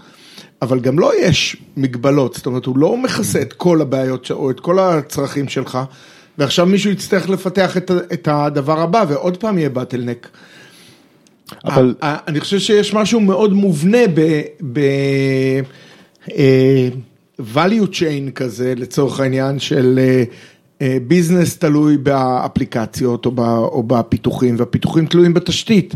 אבל 0.63 0.81
גם 0.81 0.99
לא 0.99 1.13
יש 1.21 1.57
מגבלות, 1.77 2.35
זאת 2.35 2.47
אומרת, 2.47 2.67
הוא 2.67 2.79
לא 2.79 2.97
מכסה 2.97 3.43
את 3.43 3.53
כל 3.53 3.81
הבעיות 3.81 4.31
או 4.31 4.51
את 4.51 4.61
כל 4.61 4.79
הצרכים 4.79 5.49
שלך, 5.49 5.79
ועכשיו 6.39 6.67
מישהו 6.67 6.91
יצטרך 6.91 7.29
לפתח 7.29 7.77
את, 7.77 8.29
הדבר 8.29 8.81
הבא, 8.81 9.05
ועוד 9.09 9.37
פעם 9.37 9.59
יהיה 9.59 9.69
באטלנק. 9.69 10.29
אבל- 11.65 11.95
ה- 12.03 12.07
ה- 12.07 12.19
אני 12.29 12.41
חושב 12.41 12.59
שיש 12.59 12.95
משהו 12.95 13.21
מאוד 13.21 13.53
מובנה 13.53 13.99
ב... 14.15 14.41
ב 14.73 14.81
אה, 16.31 16.89
value 17.55 17.87
chain 17.93 18.31
כזה, 18.35 18.75
לצורך 18.77 19.21
העניין 19.21 19.59
של 19.59 19.99
אה, 19.99 20.25
אה, 20.83 20.97
ביזנס 21.09 21.59
תלוי 21.59 21.97
באפליקציות 21.97 23.27
או, 23.27 23.83
בפיתוחים, 23.87 24.55
והפיתוחים 24.59 25.07
תלויים 25.07 25.35
בתשתית. 25.35 25.95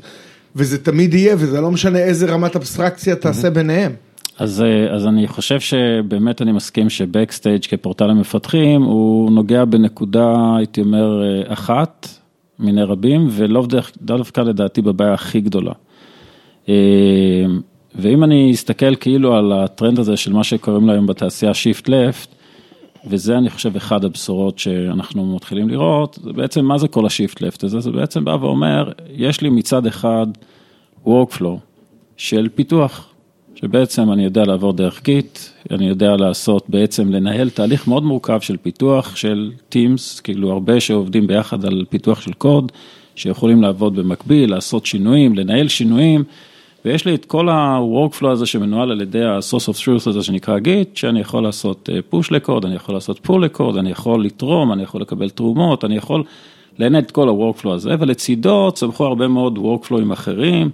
וזה 0.57 0.85
תמיד 0.85 1.15
יהיה, 1.15 1.35
וזה 1.39 1.61
לא 1.61 1.71
משנה 1.71 1.99
איזה 1.99 2.27
רמת 2.27 2.57
אבסטרקציה 2.57 3.17
תעשה 3.17 3.51
ביניהם. 3.51 3.93
אז, 4.39 4.63
אה, 4.63 4.95
אז 4.95 5.07
אני 5.07 5.29
חושב 5.29 5.61
שבאמת 5.61 6.43
אני 6.43 6.53
מסכים 6.53 6.91
שבקסטייג' 6.91 7.65
כפורטל 7.69 8.07
למפתחים 8.07 8.83
הוא 8.83 9.31
נוגע 9.31 9.65
בנקודה, 9.65 10.35
הייתי 10.59 10.81
אומר, 10.81 11.23
אה, 11.23 11.53
אחת 11.53 12.09
מיני 12.59 12.83
רבים, 12.83 13.29
ולא 13.31 13.67
דווקא 14.01 14.41
לדעתי 14.41 14.83
בבעיה 14.83 15.13
הכי 15.13 15.41
גדולה. 15.41 15.73
אה, 16.69 17.45
ואם 17.95 18.25
אני 18.25 18.53
אסתכל 18.53 18.95
כאילו 18.97 19.37
על 19.37 19.53
הטרנד 19.53 19.99
הזה 19.99 20.17
של 20.17 20.33
מה 20.33 20.45
שקוראים 20.45 20.87
לו 20.87 20.93
היום 20.93 21.07
בתעשייה 21.07 21.53
Shift 21.53 21.87
Left, 21.87 22.29
וזה 23.07 23.39
אני 23.39 23.51
חושב 23.51 23.77
אחד 23.77 24.05
הבשורות 24.05 24.59
שאנחנו 24.59 25.35
מתחילים 25.37 25.69
לראות, 25.69 26.19
זה 26.23 26.33
בעצם 26.33 26.65
מה 26.65 26.79
זה 26.79 26.89
כל 26.89 27.05
ה-Shift 27.05 27.37
Left 27.39 27.59
הזה, 27.63 27.81
זה 27.81 27.91
בעצם 27.91 28.25
בא 28.25 28.37
ואומר, 28.41 28.93
יש 29.13 29.41
לי 29.41 29.51
מצד 29.51 29.87
אחד 29.87 30.27
Workflow 31.07 31.59
של 32.17 32.49
פיתוח, 32.55 33.09
שבעצם 33.61 34.13
אני 34.13 34.25
יודע 34.25 34.45
לעבור 34.45 34.73
דרך 34.73 35.03
גיט, 35.03 35.39
אני 35.71 35.89
יודע 35.89 36.17
לעשות 36.17 36.65
בעצם 36.69 37.13
לנהל 37.13 37.51
תהליך 37.51 37.89
מאוד 37.89 38.03
מורכב 38.03 38.41
של 38.41 38.57
פיתוח 38.57 39.17
של 39.17 39.53
Teams, 39.73 40.23
כאילו 40.23 40.53
הרבה 40.53 40.81
שעובדים 40.81 41.27
ביחד 41.27 41.65
על 41.65 41.85
פיתוח 41.89 42.21
של 42.21 42.33
קוד, 42.33 42.73
שיכולים 43.15 43.63
לעבוד 43.63 43.97
במקביל, 43.97 44.51
לעשות 44.51 44.87
שינויים, 44.87 45.35
לנהל 45.35 45.69
שינויים. 45.69 46.25
ויש 46.85 47.05
לי 47.07 47.15
את 47.15 47.25
כל 47.25 47.49
ה-workflow 47.49 48.27
הזה 48.27 48.47
שמנוהל 48.47 48.91
על 48.91 49.01
ידי 49.01 49.25
ה-source 49.25 49.69
of 49.69 49.77
truth 49.85 50.09
הזה 50.09 50.23
שנקרא 50.23 50.59
גיט, 50.59 50.97
שאני 50.97 51.21
יכול 51.21 51.43
לעשות 51.43 51.91
אה, 51.93 51.99
push 52.13 52.27
לקוד, 52.31 52.65
אני 52.65 52.75
יכול 52.75 52.95
לעשות 52.95 53.27
pull 53.27 53.39
לקוד, 53.39 53.77
אני 53.77 53.91
יכול 53.91 54.25
לתרום, 54.25 54.73
אני 54.73 54.83
יכול 54.83 55.01
לקבל 55.01 55.31
תרומות, 55.31 55.85
אני 55.85 55.97
יכול 55.97 56.25
לנהל 56.79 57.03
את 57.03 57.11
כל 57.11 57.29
ה-workflow 57.29 57.71
הזה, 57.71 57.95
ולצידו 57.99 58.71
צמחו 58.75 59.05
הרבה 59.05 59.29
מאוד 59.29 59.59
workflowים 59.59 60.13
אחרים, 60.13 60.71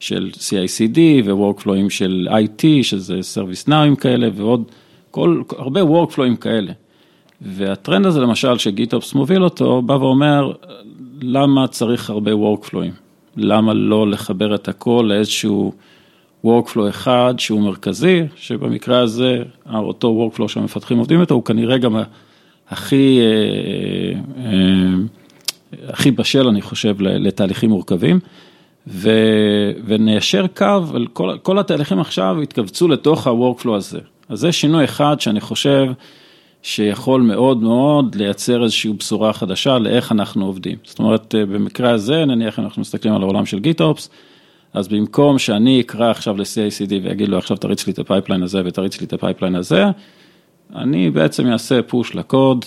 של 0.00 0.30
CICD 0.34 0.98
ו-workflowים 1.24 1.90
של 1.90 2.28
IT, 2.30 2.64
שזה 2.82 3.20
service 3.34 3.68
nowים 3.68 3.96
כאלה, 4.00 4.28
ועוד, 4.34 4.64
כל, 5.10 5.42
הרבה 5.58 5.80
workflowים 5.82 6.36
כאלה. 6.40 6.72
והטרנד 7.40 8.06
הזה 8.06 8.20
למשל 8.20 8.58
שגיטופס 8.58 9.14
מוביל 9.14 9.44
אותו, 9.44 9.82
בא 9.82 9.92
ואומר, 9.92 10.52
למה 11.22 11.66
צריך 11.66 12.10
הרבה 12.10 12.30
workflowים? 12.32 12.92
למה 13.36 13.74
לא 13.74 14.10
לחבר 14.10 14.54
את 14.54 14.68
הכל 14.68 15.06
לאיזשהו 15.08 15.72
workflow 16.46 16.88
אחד 16.88 17.34
שהוא 17.38 17.60
מרכזי, 17.60 18.22
שבמקרה 18.36 19.00
הזה, 19.00 19.42
אותו 19.74 20.30
workflow 20.34 20.48
שהמפתחים 20.48 20.98
עובדים 20.98 21.20
איתו, 21.20 21.34
הוא 21.34 21.44
כנראה 21.44 21.78
גם 21.78 21.96
הכי, 22.68 23.18
אה, 23.20 24.20
אה, 24.44 24.92
הכי 25.88 26.10
בשל, 26.10 26.48
אני 26.48 26.62
חושב, 26.62 26.96
לתהליכים 27.00 27.70
מורכבים. 27.70 28.20
ו, 28.86 29.10
וניישר 29.84 30.46
קו, 30.56 30.82
כל, 31.12 31.36
כל 31.42 31.58
התהליכים 31.58 32.00
עכשיו 32.00 32.36
יתכווצו 32.42 32.88
לתוך 32.88 33.26
ה-workflow 33.26 33.72
הזה. 33.72 33.98
אז 34.28 34.38
זה 34.38 34.52
שינוי 34.52 34.84
אחד 34.84 35.20
שאני 35.20 35.40
חושב 35.40 35.86
שיכול 36.62 37.22
מאוד 37.22 37.62
מאוד 37.62 38.14
לייצר 38.14 38.62
איזושהי 38.62 38.92
בשורה 38.92 39.32
חדשה 39.32 39.78
לאיך 39.78 40.12
אנחנו 40.12 40.46
עובדים. 40.46 40.78
זאת 40.84 40.98
אומרת, 40.98 41.34
במקרה 41.38 41.90
הזה, 41.90 42.24
נניח 42.24 42.58
אנחנו 42.58 42.80
מסתכלים 42.80 43.14
על 43.14 43.22
העולם 43.22 43.46
של 43.46 43.58
GitOps, 43.58 44.10
אז 44.74 44.88
במקום 44.88 45.38
שאני 45.38 45.80
אקרא 45.80 46.10
עכשיו 46.10 46.36
ל-CI/CD 46.36 46.90
ויגיד 47.02 47.28
לו 47.28 47.38
עכשיו 47.38 47.56
תריץ 47.56 47.86
לי 47.86 47.92
את 47.92 47.98
ה 47.98 48.03
pipeline 48.03 48.42
הזה 48.42 48.62
ותריץ 48.64 49.00
לי 49.00 49.06
את 49.06 49.12
ה 49.12 49.17
pipeline 49.17 49.54
הזה, 49.54 49.84
אני 50.76 51.10
בעצם 51.10 51.46
אעשה 51.46 51.82
push 51.82 52.14
לקוד, 52.14 52.64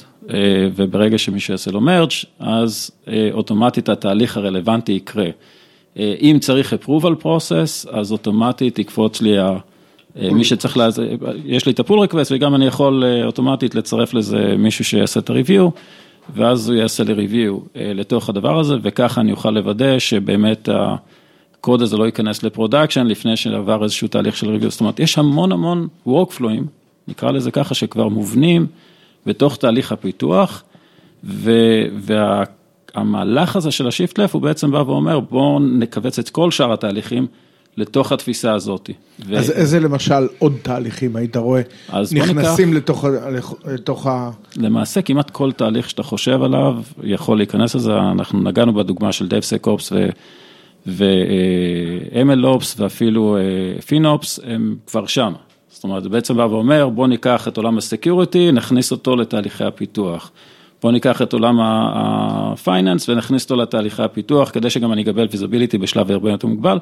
וברגע 0.75 1.17
שמישהו 1.17 1.53
יעשה 1.53 1.71
לו 1.71 1.81
merge, 1.81 2.11
אז 2.39 2.91
אוטומטית 3.31 3.89
התהליך 3.89 4.37
הרלוונטי 4.37 4.91
יקרה. 4.91 5.27
אם 5.97 6.37
צריך 6.41 6.73
approval 6.73 7.23
process, 7.23 7.89
אז 7.91 8.11
אוטומטית 8.11 8.79
יקפוץ 8.79 9.21
לי 9.21 9.39
ה... 9.39 9.57
מי 10.31 10.43
שצריך, 10.43 10.77
לה... 10.77 10.87
יש 11.45 11.65
לי 11.65 11.71
את 11.71 11.79
ה 11.79 11.83
pull 11.83 11.99
request 11.99 12.31
וגם 12.31 12.55
אני 12.55 12.65
יכול 12.65 13.03
אוטומטית 13.25 13.75
לצרף 13.75 14.13
לזה 14.13 14.55
מישהו 14.57 14.85
שיעשה 14.85 15.19
את 15.19 15.29
ה-review, 15.29 15.69
ואז 16.35 16.69
הוא 16.69 16.77
יעשה 16.77 17.03
לי 17.03 17.27
review 17.27 17.53
לתוך 17.75 18.29
הדבר 18.29 18.59
הזה, 18.59 18.75
וככה 18.81 19.21
אני 19.21 19.31
אוכל 19.31 19.49
לוודא 19.49 19.99
שבאמת 19.99 20.69
הקוד 20.71 21.81
הזה 21.81 21.97
לא 21.97 22.05
ייכנס 22.05 22.43
ל 22.43 22.49
production 22.49 23.07
לפני 23.07 23.37
שעבר 23.37 23.83
איזשהו 23.83 24.07
תהליך 24.07 24.37
של 24.37 24.55
review, 24.55 24.69
זאת 24.69 24.79
אומרת, 24.79 24.99
יש 24.99 25.17
המון 25.17 25.51
המון 25.51 25.87
workflow 26.07 26.48
ים, 26.48 26.63
נקרא 27.07 27.31
לזה 27.31 27.51
ככה, 27.51 27.75
שכבר 27.75 28.07
מובנים 28.07 28.67
בתוך 29.25 29.57
תהליך 29.57 29.91
הפיתוח, 29.91 30.63
וה... 31.23 32.43
המהלך 32.93 33.55
הזה 33.55 33.71
של 33.71 33.87
ה 33.87 33.93
shift 33.93 34.19
left 34.19 34.33
הוא 34.33 34.41
בעצם 34.41 34.71
בא 34.71 34.77
ואומר 34.77 35.19
בואו 35.19 35.59
נכווץ 35.59 36.19
את 36.19 36.29
כל 36.29 36.51
שאר 36.51 36.73
התהליכים 36.73 37.27
לתוך 37.77 38.11
התפיסה 38.11 38.53
הזאת. 38.53 38.89
ו... 39.25 39.37
אז 39.37 39.51
איזה 39.51 39.79
למשל 39.79 40.27
עוד 40.39 40.53
תהליכים 40.61 41.15
היית 41.15 41.37
רואה 41.37 41.61
נכנסים 42.11 42.73
ניקח, 42.73 42.77
לתוך, 42.77 43.05
לתוך 43.65 44.07
ה... 44.07 44.31
למעשה 44.57 45.01
כמעט 45.01 45.29
כל 45.29 45.51
תהליך 45.51 45.89
שאתה 45.89 46.03
חושב 46.03 46.43
עליו 46.43 46.75
יכול 47.03 47.37
להיכנס 47.37 47.75
לזה, 47.75 47.97
אנחנו 47.97 48.39
נגענו 48.41 48.73
בדוגמה 48.73 49.11
של 49.11 49.27
DevSecOps 49.27 49.91
ו... 49.91 50.09
ו-MLOps 50.87 52.75
ואפילו 52.77 53.37
FinOps 53.79 54.39
הם 54.43 54.75
כבר 54.87 55.05
שם. 55.05 55.33
זאת 55.69 55.83
אומרת, 55.83 56.03
זה 56.03 56.09
בעצם 56.09 56.37
בא 56.37 56.41
ואומר 56.41 56.89
בואו 56.89 57.07
ניקח 57.07 57.47
את 57.47 57.57
עולם 57.57 57.77
ה 57.77 57.85
security, 57.85 58.51
נכניס 58.51 58.91
אותו 58.91 59.15
לתהליכי 59.15 59.63
הפיתוח. 59.63 60.31
בואו 60.83 60.91
ניקח 60.91 61.21
את 61.21 61.33
עולם 61.33 61.59
ה 61.61 61.80
finance 61.80 63.09
ונכניס 63.09 63.43
אותו 63.43 63.55
לתהליכי 63.55 64.03
הפיתוח, 64.03 64.49
כדי 64.49 64.69
שגם 64.69 64.93
אני 64.93 65.03
אקבל 65.03 65.27
visibility 65.31 65.77
בשלב 65.77 66.11
הרבה 66.11 66.31
יותר 66.31 66.47
מוקדם, 66.47 66.79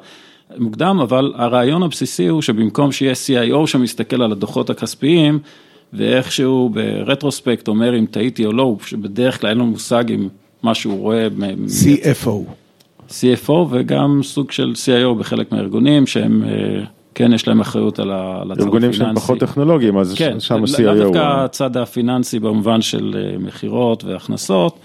מוקדם, 0.58 0.98
אבל 1.02 1.32
הרעיון 1.36 1.82
הבסיסי 1.82 2.26
הוא 2.26 2.42
שבמקום 2.42 2.92
שיהיה 2.92 3.12
CIO 3.12 3.66
שמסתכל 3.66 4.22
על 4.22 4.32
הדוחות 4.32 4.70
הכספיים, 4.70 5.38
ואיכשהו 5.92 6.68
ברטרוספקט 6.68 7.68
אומר 7.68 7.98
אם 7.98 8.06
טעיתי 8.10 8.46
או 8.46 8.52
לא, 8.52 8.76
שבדרך 8.86 9.40
כלל 9.40 9.50
אין 9.50 9.58
לו 9.58 9.66
מושג 9.66 10.04
אם 10.12 10.28
מה 10.62 10.74
שהוא 10.74 10.98
רואה. 10.98 11.28
CFO. 11.66 12.30
CFO 13.08 13.52
וגם 13.70 14.20
סוג 14.22 14.50
של 14.50 14.72
CIO 14.84 15.14
בחלק 15.18 15.52
מהארגונים 15.52 16.06
שהם... 16.06 16.44
כן, 17.14 17.32
יש 17.32 17.48
להם 17.48 17.60
אחריות 17.60 17.98
על 17.98 18.10
הצד 18.12 18.50
הפיננסי. 18.50 18.62
ארגונים 18.62 18.92
שהם 18.92 19.14
פחות 19.14 19.38
טכנולוגיים, 19.38 19.98
אז 19.98 20.14
כן, 20.16 20.40
שם 20.40 20.62
ה-CIO. 20.62 20.82
לא 20.82 20.94
דווקא 20.94 21.44
הצד 21.44 21.76
הפיננסי 21.76 22.38
במובן 22.38 22.82
של 22.82 23.34
מכירות 23.38 24.04
והכנסות, 24.04 24.78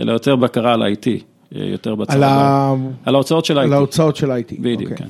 אלא 0.00 0.12
יותר 0.12 0.36
בקרה 0.36 0.72
על 0.74 0.82
IT, 0.82 1.08
יותר 1.52 1.94
בצד, 1.94 2.14
על, 2.14 2.22
ה... 2.22 2.74
על 3.04 3.14
ההוצאות 3.14 3.44
של 3.44 3.58
IT. 3.58 3.62
על 3.62 3.72
ההוצאות 3.72 4.16
של 4.16 4.30
IT. 4.30 4.54
בדיוק, 4.60 4.92
okay. 4.92 4.96
כן. 4.96 5.06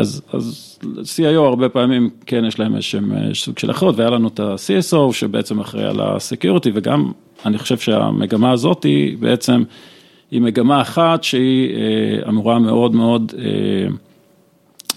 אז, 0.00 0.22
אז 0.32 0.78
CIO 1.16 1.38
הרבה 1.38 1.68
פעמים 1.68 2.10
כן 2.26 2.44
יש 2.44 2.58
להם 2.58 2.76
איזשהם 2.76 3.12
סוג 3.34 3.58
של 3.58 3.70
אחריות, 3.70 3.96
והיה 3.96 4.10
לנו 4.10 4.28
את 4.28 4.40
ה-CSO 4.40 5.12
שבעצם 5.12 5.60
אחראי 5.60 5.84
על 5.84 6.00
ה-Security, 6.00 6.70
וגם 6.74 7.12
אני 7.46 7.58
חושב 7.58 7.78
שהמגמה 7.78 8.50
הזאת 8.50 8.84
היא 8.84 9.18
בעצם, 9.18 9.62
היא 10.30 10.40
מגמה 10.40 10.80
אחת 10.80 11.24
שהיא 11.24 11.76
אמורה 12.28 12.58
מאוד 12.58 12.94
מאוד, 12.94 13.32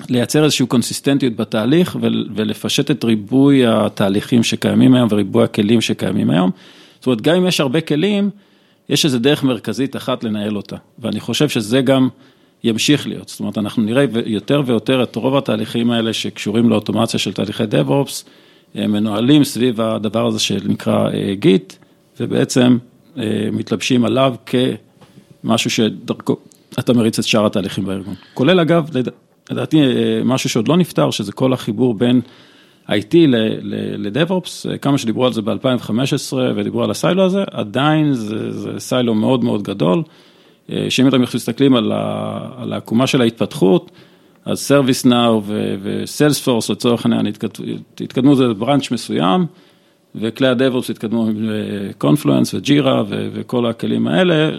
לייצר 0.09 0.43
איזושהי 0.43 0.65
קונסיסטנטיות 0.65 1.35
בתהליך 1.35 1.97
ולפשט 2.35 2.91
את 2.91 3.03
ריבוי 3.03 3.67
התהליכים 3.67 4.43
שקיימים 4.43 4.93
היום 4.93 5.07
וריבוי 5.11 5.43
הכלים 5.43 5.81
שקיימים 5.81 6.29
היום. 6.29 6.51
זאת 6.99 7.07
אומרת, 7.07 7.21
גם 7.21 7.35
אם 7.35 7.47
יש 7.47 7.59
הרבה 7.59 7.81
כלים, 7.81 8.29
יש 8.89 9.05
איזו 9.05 9.19
דרך 9.19 9.43
מרכזית 9.43 9.95
אחת 9.95 10.23
לנהל 10.23 10.57
אותה, 10.57 10.75
ואני 10.99 11.19
חושב 11.19 11.49
שזה 11.49 11.81
גם 11.81 12.09
ימשיך 12.63 13.07
להיות. 13.07 13.29
זאת 13.29 13.39
אומרת, 13.39 13.57
אנחנו 13.57 13.83
נראה 13.83 14.05
יותר 14.25 14.61
ויותר 14.65 15.03
את 15.03 15.15
רוב 15.15 15.35
התהליכים 15.35 15.91
האלה 15.91 16.13
שקשורים 16.13 16.69
לאוטומציה 16.69 17.19
של 17.19 17.33
תהליכי 17.33 17.63
DevOps, 17.63 18.25
מנוהלים 18.75 19.43
סביב 19.43 19.81
הדבר 19.81 20.27
הזה 20.27 20.39
שנקרא 20.39 21.09
גיט, 21.33 21.73
ובעצם 22.19 22.77
מתלבשים 23.51 24.05
עליו 24.05 24.35
כמשהו 24.45 25.69
שדרכו 25.69 26.35
אתה 26.79 26.93
מריץ 26.93 27.19
את 27.19 27.25
שאר 27.25 27.45
התהליכים 27.45 27.85
בארגון. 27.85 28.15
כולל 28.33 28.59
אגב, 28.59 28.89
לדעתי 29.51 29.81
משהו 30.25 30.49
שעוד 30.49 30.67
לא 30.67 30.77
נפתר, 30.77 31.11
שזה 31.11 31.31
כל 31.31 31.53
החיבור 31.53 31.93
בין 31.93 32.21
IT 32.89 33.15
ל-DevOps, 33.27 34.77
כמה 34.81 34.97
שדיברו 34.97 35.25
על 35.25 35.33
זה 35.33 35.41
ב-2015 35.41 36.33
ודיברו 36.55 36.83
על 36.83 36.91
הסיילו 36.91 37.23
הזה, 37.23 37.43
עדיין 37.51 38.13
זה, 38.13 38.51
זה 38.51 38.79
סיילו 38.79 39.15
מאוד 39.15 39.43
מאוד 39.43 39.63
גדול, 39.63 40.03
שאם 40.89 41.07
אתם 41.07 41.21
מסתכלים 41.21 41.75
על, 41.75 41.91
על 42.57 42.73
העקומה 42.73 43.07
של 43.07 43.21
ההתפתחות, 43.21 43.91
אז 44.45 44.71
ServiceNow 44.71 45.41
ו-Salesforce 45.43 46.71
לצורך 46.71 47.05
העניין 47.05 47.25
התקדמו 48.01 48.35
זה 48.35 48.53
בראנץ' 48.53 48.91
מסוים, 48.91 49.45
וכלי 50.15 50.47
ה-DevOps 50.47 50.91
התקדמו 50.91 51.27
עם 51.27 51.49
קונפלואנס 51.97 52.53
וג'ירה 52.53 53.03
וכל 53.09 53.65
הכלים 53.65 54.07
האלה, 54.07 54.49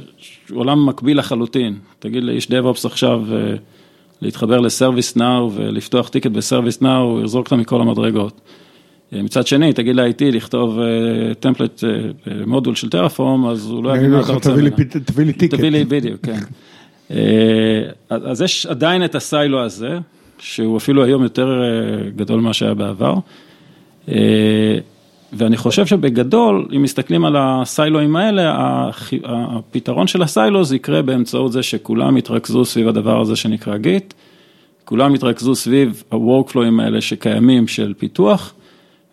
עולם 0.50 0.86
מקביל 0.86 1.18
לחלוטין. 1.18 1.78
תגיד 1.98 2.24
לאיש 2.24 2.46
DevOps 2.46 2.86
עכשיו 2.86 3.22
להתחבר 4.20 4.60
ל 4.60 5.16
ServiceNow 5.16 5.52
ולפתוח 5.54 6.08
ticket 6.08 6.30
ב 6.30 6.82
ServiceNow, 6.82 7.00
הוא 7.00 7.20
יזרוק 7.20 7.46
אותה 7.46 7.56
מכל 7.56 7.80
המדרגות. 7.80 8.40
מצד 9.12 9.46
שני, 9.46 9.72
תגיד 9.72 9.96
ל-IT 9.96 10.24
לכתוב 10.32 10.78
template 11.40 11.84
module 12.46 12.74
של 12.74 12.90
Terraform, 12.90 13.46
אז 13.46 13.70
הוא 13.70 13.84
לא 13.84 13.96
יגיד 13.96 14.08
מה 14.08 14.20
אתה 14.20 14.32
רוצה 14.32 14.50
ממנו. 14.52 14.70
תביא 15.04 15.24
לי 15.24 15.32
ticket. 15.32 15.54
תביא 15.54 15.70
לי, 15.70 15.84
בדיוק, 15.84 16.20
כן. 16.22 16.38
אז 18.10 18.42
יש 18.42 18.66
עדיין 18.66 19.04
את 19.04 19.14
ה 19.14 19.24
silo 19.24 19.64
הזה, 19.64 19.98
שהוא 20.38 20.76
אפילו 20.76 21.04
היום 21.04 21.22
יותר 21.22 21.62
גדול 22.16 22.40
ממה 22.40 22.52
שהיה 22.52 22.74
בעבר. 22.74 23.14
ואני 25.32 25.56
חושב 25.56 25.86
שבגדול, 25.86 26.68
אם 26.76 26.82
מסתכלים 26.82 27.24
על 27.24 27.36
ה 27.38 27.48
silo 27.48 27.87
אים 27.87 28.16
האלה, 28.16 28.54
הפתרון 29.24 30.06
של 30.06 30.22
הסיילוז 30.22 30.72
יקרה 30.72 31.02
באמצעות 31.02 31.52
זה 31.52 31.62
שכולם 31.62 32.16
יתרכזו 32.16 32.64
סביב 32.64 32.88
הדבר 32.88 33.20
הזה 33.20 33.36
שנקרא 33.36 33.76
גיט, 33.76 34.14
כולם 34.84 35.14
יתרכזו 35.14 35.54
סביב 35.54 36.02
ה-workflowים 36.10 36.82
האלה 36.82 37.00
שקיימים 37.00 37.68
של 37.68 37.94
פיתוח, 37.98 38.54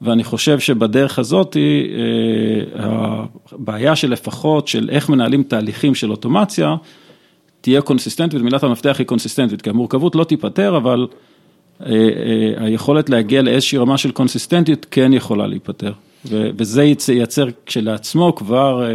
ואני 0.02 0.24
חושב 0.24 0.60
שבדרך 0.60 1.20
הזאת, 1.20 1.58
הבעיה 2.76 3.96
של 3.96 4.12
לפחות, 4.12 4.68
של 4.68 4.90
איך 4.90 5.10
מנהלים 5.10 5.44
תהליכים 5.44 5.96
של 5.96 6.12
אוטומציה, 6.12 6.76
תהיה 7.62 7.82
קונסיסטנטית, 7.82 8.42
מילת 8.42 8.64
המפתח 8.64 8.96
היא 9.00 9.08
קונסיסטנטית, 9.08 9.62
כי 9.62 9.70
המורכבות 9.70 10.16
לא 10.16 10.24
תיפטר, 10.24 10.78
אבל 10.78 11.08
היכולת 12.58 13.10
להגיע 13.10 13.42
לאיזושהי 13.42 13.78
רמה 13.78 13.98
של 13.98 14.12
קונסיסטנטיות 14.12 14.86
כן 14.92 15.14
יכולה 15.14 15.48
להיפטר. 15.48 15.92
וזה 16.32 16.84
ייצר 17.14 17.48
כשלעצמו 17.66 18.36
כבר, 18.36 18.86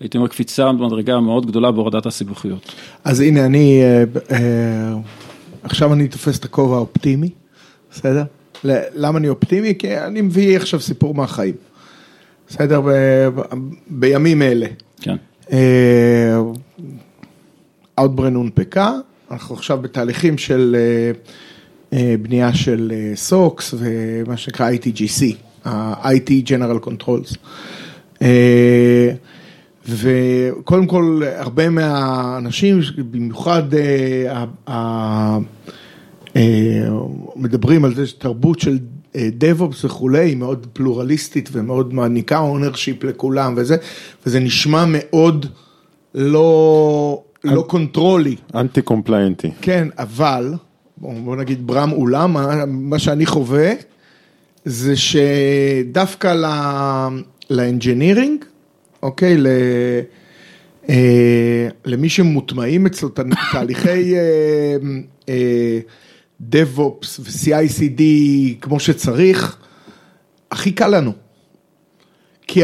הייתי 0.00 0.18
אומר, 0.18 0.28
קפיצה 0.28 0.72
במדרגה 0.72 1.20
מאוד 1.20 1.46
גדולה 1.46 1.70
בהורדת 1.70 2.06
הסיבוכיות. 2.06 2.72
אז 3.04 3.20
הנה, 3.20 3.46
אני, 3.46 3.82
עכשיו 5.62 5.92
אני 5.92 6.08
תופס 6.08 6.38
את 6.38 6.44
הכובע 6.44 6.76
האופטימי, 6.76 7.30
בסדר? 7.90 8.24
למה 8.94 9.18
אני 9.18 9.28
אופטימי? 9.28 9.74
כי 9.78 9.98
אני 9.98 10.20
מביא 10.20 10.56
עכשיו 10.56 10.80
סיפור 10.80 11.14
מהחיים, 11.14 11.54
בסדר? 12.48 12.80
בימים 13.86 14.42
אלה. 14.42 14.66
כן. 15.00 15.16
Outbrain 18.00 18.34
הונפקה, 18.34 18.92
אנחנו 19.30 19.54
עכשיו 19.54 19.78
בתהליכים 19.78 20.38
של 20.38 20.76
בנייה 22.22 22.54
של 22.54 22.92
סוקס 23.14 23.74
ומה 23.78 24.36
שנקרא 24.36 24.70
ITGC, 24.70 25.34
ה-IT 25.64 26.30
General 26.46 26.88
Controls. 26.88 27.36
וקודם 29.88 30.86
כל, 30.86 31.22
הרבה 31.36 31.70
מהאנשים, 31.70 32.80
במיוחד 33.10 33.62
מדברים 37.36 37.84
על 37.84 37.94
זה 37.94 38.06
שתרבות 38.06 38.60
של 38.60 38.78
DevOps 39.14 39.84
וכולי, 39.84 40.28
היא 40.28 40.36
מאוד 40.36 40.66
פלורליסטית 40.72 41.48
ומאוד 41.52 41.94
מעניקה 41.94 42.40
ownership 42.40 43.06
לכולם 43.06 43.54
וזה, 43.56 43.76
וזה 44.26 44.40
נשמע 44.40 44.84
מאוד 44.88 45.46
לא, 46.14 47.22
לא 47.44 47.64
קונטרולי. 47.68 48.36
אנטי 48.54 48.82
compliant 48.82 49.38
י. 49.38 49.50
כן, 49.60 49.88
אבל, 49.98 50.54
בוא 50.98 51.36
נגיד 51.36 51.66
ברם 51.66 51.92
אולם, 51.92 52.36
מה 52.68 52.98
שאני 52.98 53.26
חווה, 53.26 53.72
זה 54.64 54.94
שדווקא 54.96 56.34
ל 57.50 57.57
engineering, 57.57 58.44
אוקיי, 59.02 59.36
למי 61.84 62.08
שמוטמעים 62.08 62.86
אצלו 62.86 63.08
תהליכי 63.52 64.14
DevOps 66.50 67.20
ו-CI/CD 67.20 68.02
כמו 68.60 68.80
שצריך, 68.80 69.56
הכי 70.50 70.72
קל 70.72 70.88
לנו. 70.88 71.12
כי 72.46 72.62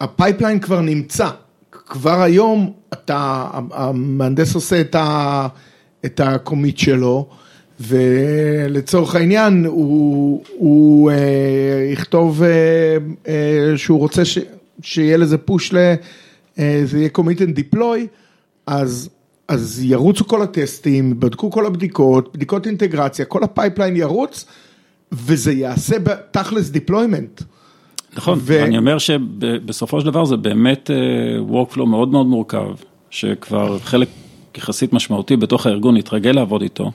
ה 0.00 0.07
pipeline 0.07 0.60
כבר 0.60 0.80
נמצא, 0.80 1.28
כבר 1.70 2.22
היום 2.22 2.72
אתה, 2.92 3.48
המהנדס 3.72 4.54
עושה 4.54 4.80
את 4.80 4.96
ה 6.20 6.28
commit 6.28 6.78
שלו, 6.78 7.26
ולצורך 7.80 9.14
העניין 9.14 9.64
הוא, 9.66 10.44
הוא 10.56 11.10
יכתוב 11.92 12.42
שהוא 13.76 13.98
רוצה 13.98 14.24
ש, 14.24 14.38
שיהיה 14.82 15.16
לזה 15.16 15.38
push, 15.38 15.74
זה 16.84 16.98
יהיה 16.98 17.08
commit 17.18 17.38
and 17.38 17.74
deploy, 17.74 18.06
אז, 18.66 19.10
אז 19.48 19.80
ירוצו 19.84 20.26
כל 20.26 20.42
הטסטים, 20.42 21.20
יבדקו 21.20 21.50
כל 21.50 21.66
הבדיקות, 21.66 22.36
בדיקות 22.36 22.66
אינטגרציה, 22.66 23.24
כל 23.24 23.42
ה 23.42 23.48
pipeline 23.48 23.96
ירוץ, 23.96 24.44
וזה 25.12 25.52
יעשה 25.52 25.98
בתכלס 25.98 26.70
deployment. 26.70 27.44
נכון, 28.16 28.38
ו... 28.38 28.42
ואני 28.46 28.78
אומר 28.78 28.98
שבסופו 28.98 30.00
של 30.00 30.06
דבר 30.06 30.24
זה 30.24 30.36
באמת 30.36 30.90
workflow 31.50 31.84
מאוד 31.84 32.08
מאוד 32.08 32.26
מורכב, 32.26 32.68
שכבר 33.10 33.78
חלק 33.78 34.08
יחסית 34.58 34.92
משמעותי 34.92 35.36
בתוך 35.36 35.66
הארגון 35.66 35.96
התרגל 35.96 36.32
לעבוד 36.32 36.62
איתו. 36.62 36.90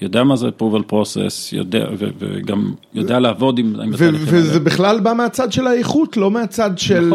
יודע 0.00 0.24
מה 0.24 0.36
זה 0.36 0.48
approval 0.48 0.92
process, 0.92 1.52
יודע, 1.52 1.86
וגם 2.18 2.72
יודע 2.94 3.18
לעבוד 3.18 3.58
עם 3.58 3.74
התהליכים 3.74 4.06
האלה. 4.06 4.18
וזה 4.24 4.60
בכלל 4.60 5.00
בא 5.00 5.12
מהצד 5.12 5.52
של 5.52 5.66
האיכות, 5.66 6.16
לא 6.16 6.30
מהצד 6.30 6.70
של 6.76 7.12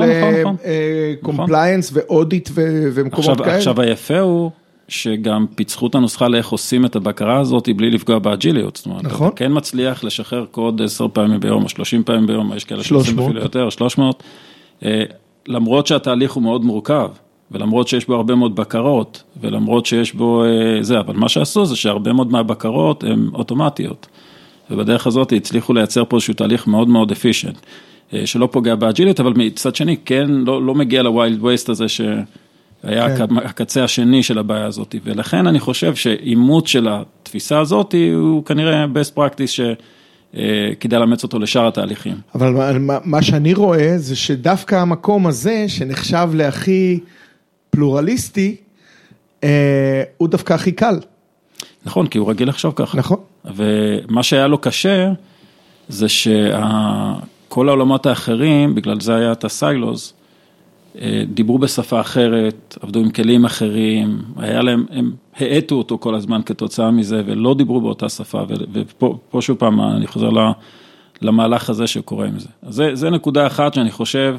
compliance 1.23 1.91
ואודיט 1.93 2.49
ומקומות 2.93 3.41
כאלה. 3.41 3.55
עכשיו 3.55 3.81
היפה 3.81 4.19
הוא 4.19 4.51
שגם 4.87 5.45
פיצחו 5.55 5.87
את 5.87 5.95
הנוסחה 5.95 6.27
לאיך 6.27 6.49
עושים 6.49 6.85
את 6.85 6.95
הבקרה 6.95 7.39
הזאת 7.39 7.69
בלי 7.75 7.91
לפגוע 7.91 8.19
באג'יליות. 8.19 8.75
זאת 8.75 8.85
אומרת, 8.85 9.05
אתה 9.05 9.29
כן 9.35 9.51
מצליח 9.55 10.03
לשחרר 10.03 10.45
קוד 10.51 10.81
10 10.81 11.07
פעמים 11.13 11.39
ביום 11.39 11.63
או 11.63 11.69
30 11.69 12.03
פעמים 12.03 12.27
ביום, 12.27 12.53
יש 12.55 12.63
כאלה 12.63 12.83
שעושים 12.83 13.19
אפילו 13.19 13.41
יותר, 13.41 13.69
300, 13.69 14.23
למרות 15.47 15.87
שהתהליך 15.87 16.31
הוא 16.31 16.43
מאוד 16.43 16.65
מורכב. 16.65 17.09
ולמרות 17.51 17.87
שיש 17.87 18.07
בו 18.07 18.15
הרבה 18.15 18.35
מאוד 18.35 18.55
בקרות, 18.55 19.23
ולמרות 19.41 19.85
שיש 19.85 20.13
בו 20.13 20.43
זה, 20.81 20.99
אבל 20.99 21.15
מה 21.15 21.29
שעשו 21.29 21.65
זה 21.65 21.75
שהרבה 21.75 22.13
מאוד 22.13 22.31
מהבקרות 22.31 23.03
הן 23.03 23.29
אוטומטיות. 23.33 24.07
ובדרך 24.71 25.07
הזאת 25.07 25.33
הצליחו 25.33 25.73
לייצר 25.73 26.03
פה 26.05 26.17
איזשהו 26.17 26.33
תהליך 26.33 26.67
מאוד 26.67 26.89
מאוד 26.89 27.11
אפישנט, 27.11 27.57
שלא 28.25 28.49
פוגע 28.51 28.75
באג'ילית, 28.75 29.19
אבל 29.19 29.33
מצד 29.35 29.75
שני 29.75 29.97
כן 30.05 30.27
לא, 30.29 30.65
לא 30.65 30.75
מגיע 30.75 31.03
לווילד 31.03 31.43
וייסט 31.43 31.69
הזה 31.69 31.87
שהיה 31.87 33.17
כן. 33.17 33.37
הקצה 33.37 33.83
השני 33.83 34.23
של 34.23 34.37
הבעיה 34.37 34.65
הזאת, 34.65 34.95
ולכן 35.03 35.47
אני 35.47 35.59
חושב 35.59 35.95
שאימות 35.95 36.67
של 36.67 36.87
התפיסה 36.89 37.59
הזאת 37.59 37.95
הוא 38.15 38.45
כנראה 38.45 38.85
best 38.85 39.17
practice 39.17 39.47
ש... 39.47 39.61
כדאי 40.79 40.99
לאמץ 40.99 41.23
אותו 41.23 41.39
לשאר 41.39 41.67
התהליכים. 41.67 42.15
אבל 42.35 42.77
מה 43.03 43.21
שאני 43.21 43.53
רואה 43.53 43.97
זה 43.97 44.15
שדווקא 44.15 44.75
המקום 44.75 45.27
הזה 45.27 45.65
שנחשב 45.67 46.29
להכי 46.33 46.99
פלורליסטי, 47.77 48.55
הוא 50.17 50.27
דווקא 50.27 50.53
הכי 50.53 50.71
קל. 50.71 50.99
נכון, 51.85 52.07
כי 52.07 52.17
הוא 52.17 52.29
רגיל 52.29 52.49
לחשוב 52.49 52.73
ככה. 52.75 52.97
נכון. 52.97 53.17
ומה 53.45 54.23
שהיה 54.23 54.47
לו 54.47 54.57
קשה, 54.57 55.11
זה 55.89 56.09
שכל 56.09 57.69
העולמות 57.69 58.05
האחרים, 58.05 58.75
בגלל 58.75 58.99
זה 58.99 59.15
היה 59.15 59.31
את 59.31 59.43
הסיילוז, 59.43 60.13
דיברו 61.33 61.57
בשפה 61.57 62.01
אחרת, 62.01 62.77
עבדו 62.81 62.99
עם 62.99 63.09
כלים 63.09 63.45
אחרים, 63.45 64.21
היה 64.37 64.61
להם, 64.61 64.85
הם 64.89 65.11
האטו 65.35 65.75
אותו 65.75 65.97
כל 65.97 66.15
הזמן 66.15 66.41
כתוצאה 66.45 66.91
מזה, 66.91 67.21
ולא 67.25 67.55
דיברו 67.57 67.81
באותה 67.81 68.09
שפה, 68.09 68.41
ופה 68.73 69.41
שוב 69.41 69.57
פעם 69.57 69.81
אני 69.81 70.07
חוזר 70.07 70.29
למהלך 71.21 71.69
הזה 71.69 71.87
שקורה 71.87 72.27
עם 72.27 72.39
זה. 72.39 72.49
אז 72.61 72.75
זה, 72.75 72.89
זה 72.93 73.09
נקודה 73.09 73.47
אחת 73.47 73.73
שאני 73.73 73.91
חושב, 73.91 74.37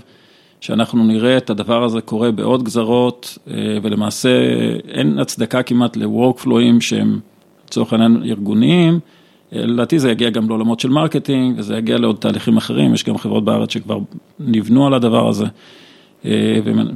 שאנחנו 0.61 1.05
נראה 1.05 1.37
את 1.37 1.51
הדבר 1.51 1.85
הזה 1.85 2.01
קורה 2.01 2.31
בעוד 2.31 2.63
גזרות, 2.63 3.39
ולמעשה 3.83 4.29
אין 4.89 5.19
הצדקה 5.19 5.63
כמעט 5.63 5.97
ל-workflow 5.97 6.67
ים 6.67 6.81
שהם 6.81 7.21
לצורך 7.69 7.93
העניין 7.93 8.23
ארגוניים, 8.25 9.01
לדעתי 9.53 9.99
זה 9.99 10.11
יגיע 10.11 10.31
גם 10.31 10.49
לעולמות 10.49 10.81
של 10.81 10.89
marketing, 10.89 11.59
וזה 11.59 11.77
יגיע 11.77 11.99
לעוד 11.99 12.17
תהליכים 12.17 12.57
אחרים, 12.57 12.95
יש 12.95 13.05
גם 13.05 13.19
חברות 13.19 13.45
בארץ 13.45 13.73
שכבר 13.73 13.99
נבנו 14.41 14.87
על 14.87 14.95
הדבר 14.95 15.29
הזה, 15.29 15.47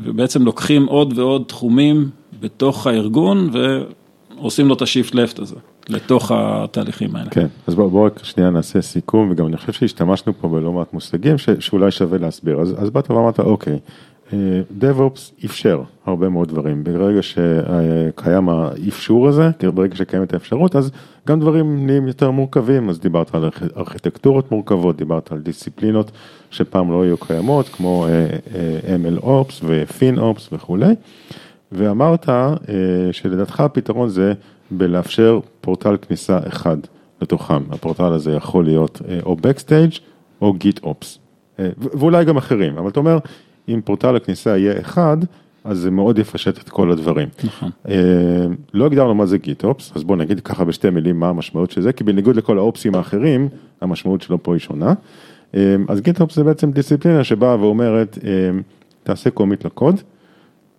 ובעצם 0.05 0.45
לוקחים 0.45 0.87
עוד 0.87 1.19
ועוד 1.19 1.45
תחומים 1.47 2.11
בתוך 2.41 2.87
הארגון, 2.87 3.51
ועושים 4.43 4.69
לו 4.69 4.75
את 4.75 4.83
השיפט 4.83 5.15
לפט 5.15 5.39
הזה, 5.39 5.57
לתוך 5.89 6.33
התהליכים 6.35 7.17
האלה. 7.17 7.31
כן, 7.31 7.47
אז 7.67 7.75
בואו 7.75 7.91
בוא 7.91 8.07
רק 8.07 8.21
שנייה 8.25 8.51
נעשה 8.51 8.83
סיכום, 8.83 9.31
וגם 9.31 9.47
אני 9.47 9.57
חושב 9.57 9.73
שהשתמשנו 9.73 10.33
פה 10.41 10.49
בלא 10.49 10.73
מעט 10.73 10.93
מושגים 10.93 11.37
שאולי 11.59 11.91
שווה 11.91 12.19
להסביר, 12.19 12.61
אז, 12.61 12.75
אז 12.79 12.91
באת 12.91 13.11
ואמרת, 13.11 13.41
אוקיי, 13.41 13.79
DevOps 14.81 15.45
אפשר 15.45 15.83
הרבה 16.07 16.29
מאוד 16.29 16.49
דברים, 16.49 16.85
ברגע 16.85 17.21
שקיים 17.23 18.49
האפשור 18.49 19.29
הזה, 19.29 19.51
ברגע 19.75 19.97
שקיימת 19.97 20.33
האפשרות, 20.33 20.77
אז 20.77 20.91
גם 21.29 21.41
דברים 21.41 21.87
נהיים 21.87 22.07
יותר 22.07 22.31
מורכבים, 22.31 22.89
אז 22.89 23.01
דיברת 23.01 23.35
על 23.35 23.51
ארכיטקטורות 23.77 24.51
מורכבות, 24.51 24.97
דיברת 24.97 25.33
על 25.33 25.39
דיסציפלינות 25.39 26.11
שפעם 26.51 26.93
לא 26.93 27.03
היו 27.03 27.17
קיימות, 27.17 27.69
כמו 27.69 28.07
MLOps 29.03 29.55
ו-FinOps 29.63 30.49
וכולי, 30.53 30.95
ואמרת 31.73 32.29
שלדעתך 33.13 33.61
הפתרון 33.61 34.09
זה 34.09 34.33
בלאפשר 34.71 35.41
פורטל 35.61 35.97
כניסה 35.97 36.39
אחד 36.49 36.77
לתוכם, 37.23 37.63
הפורטל 37.71 38.13
הזה 38.13 38.33
יכול 38.33 38.65
להיות 38.65 39.03
או 39.23 39.37
Backstage 39.43 40.01
או 40.43 40.55
GitOps, 40.61 41.19
ואולי 41.79 42.25
גם 42.25 42.37
אחרים, 42.37 42.79
אבל 42.79 42.89
אתה 42.89 43.01
אומר, 43.01 43.19
אם 43.69 43.81
פורטל 43.85 44.17
הכניסה 44.17 44.59
יהיה 44.59 44.81
אחד, 44.81 45.17
אז 45.65 45.79
זה 45.79 45.91
מאוד 45.91 46.19
יפשט 46.19 46.59
את 46.59 46.69
כל 46.69 46.91
הדברים. 46.93 47.29
נכון. 47.45 47.71
לא 48.75 48.87
הגדרנו 48.87 49.15
מה 49.15 49.27
זה 49.27 49.39
גיט-אופס, 49.39 49.93
אז 49.95 50.05
בואו 50.05 50.19
נגיד 50.19 50.41
ככה 50.41 50.65
בשתי 50.65 50.91
מילים 50.91 51.21
מה 51.21 51.29
המשמעות 51.29 51.71
של 51.71 51.81
זה, 51.83 51.93
כי 51.93 52.05
בניגוד 52.05 52.37
לכל 52.37 52.59
האופסים 52.59 52.95
האחרים, 52.95 53.49
המשמעות 53.81 54.23
שלו 54.23 54.43
פה 54.43 54.55
היא 54.55 54.61
שונה. 54.61 54.95
אז 55.89 56.01
GitOps 56.01 56.37
זה 56.37 56.45
בעצם 56.45 56.71
דיסציפלינה 56.71 57.25
שבאה 57.25 57.61
ואומרת, 57.61 58.19
תעשה 59.03 59.31
commit 59.31 59.65
לקוד, 59.65 60.01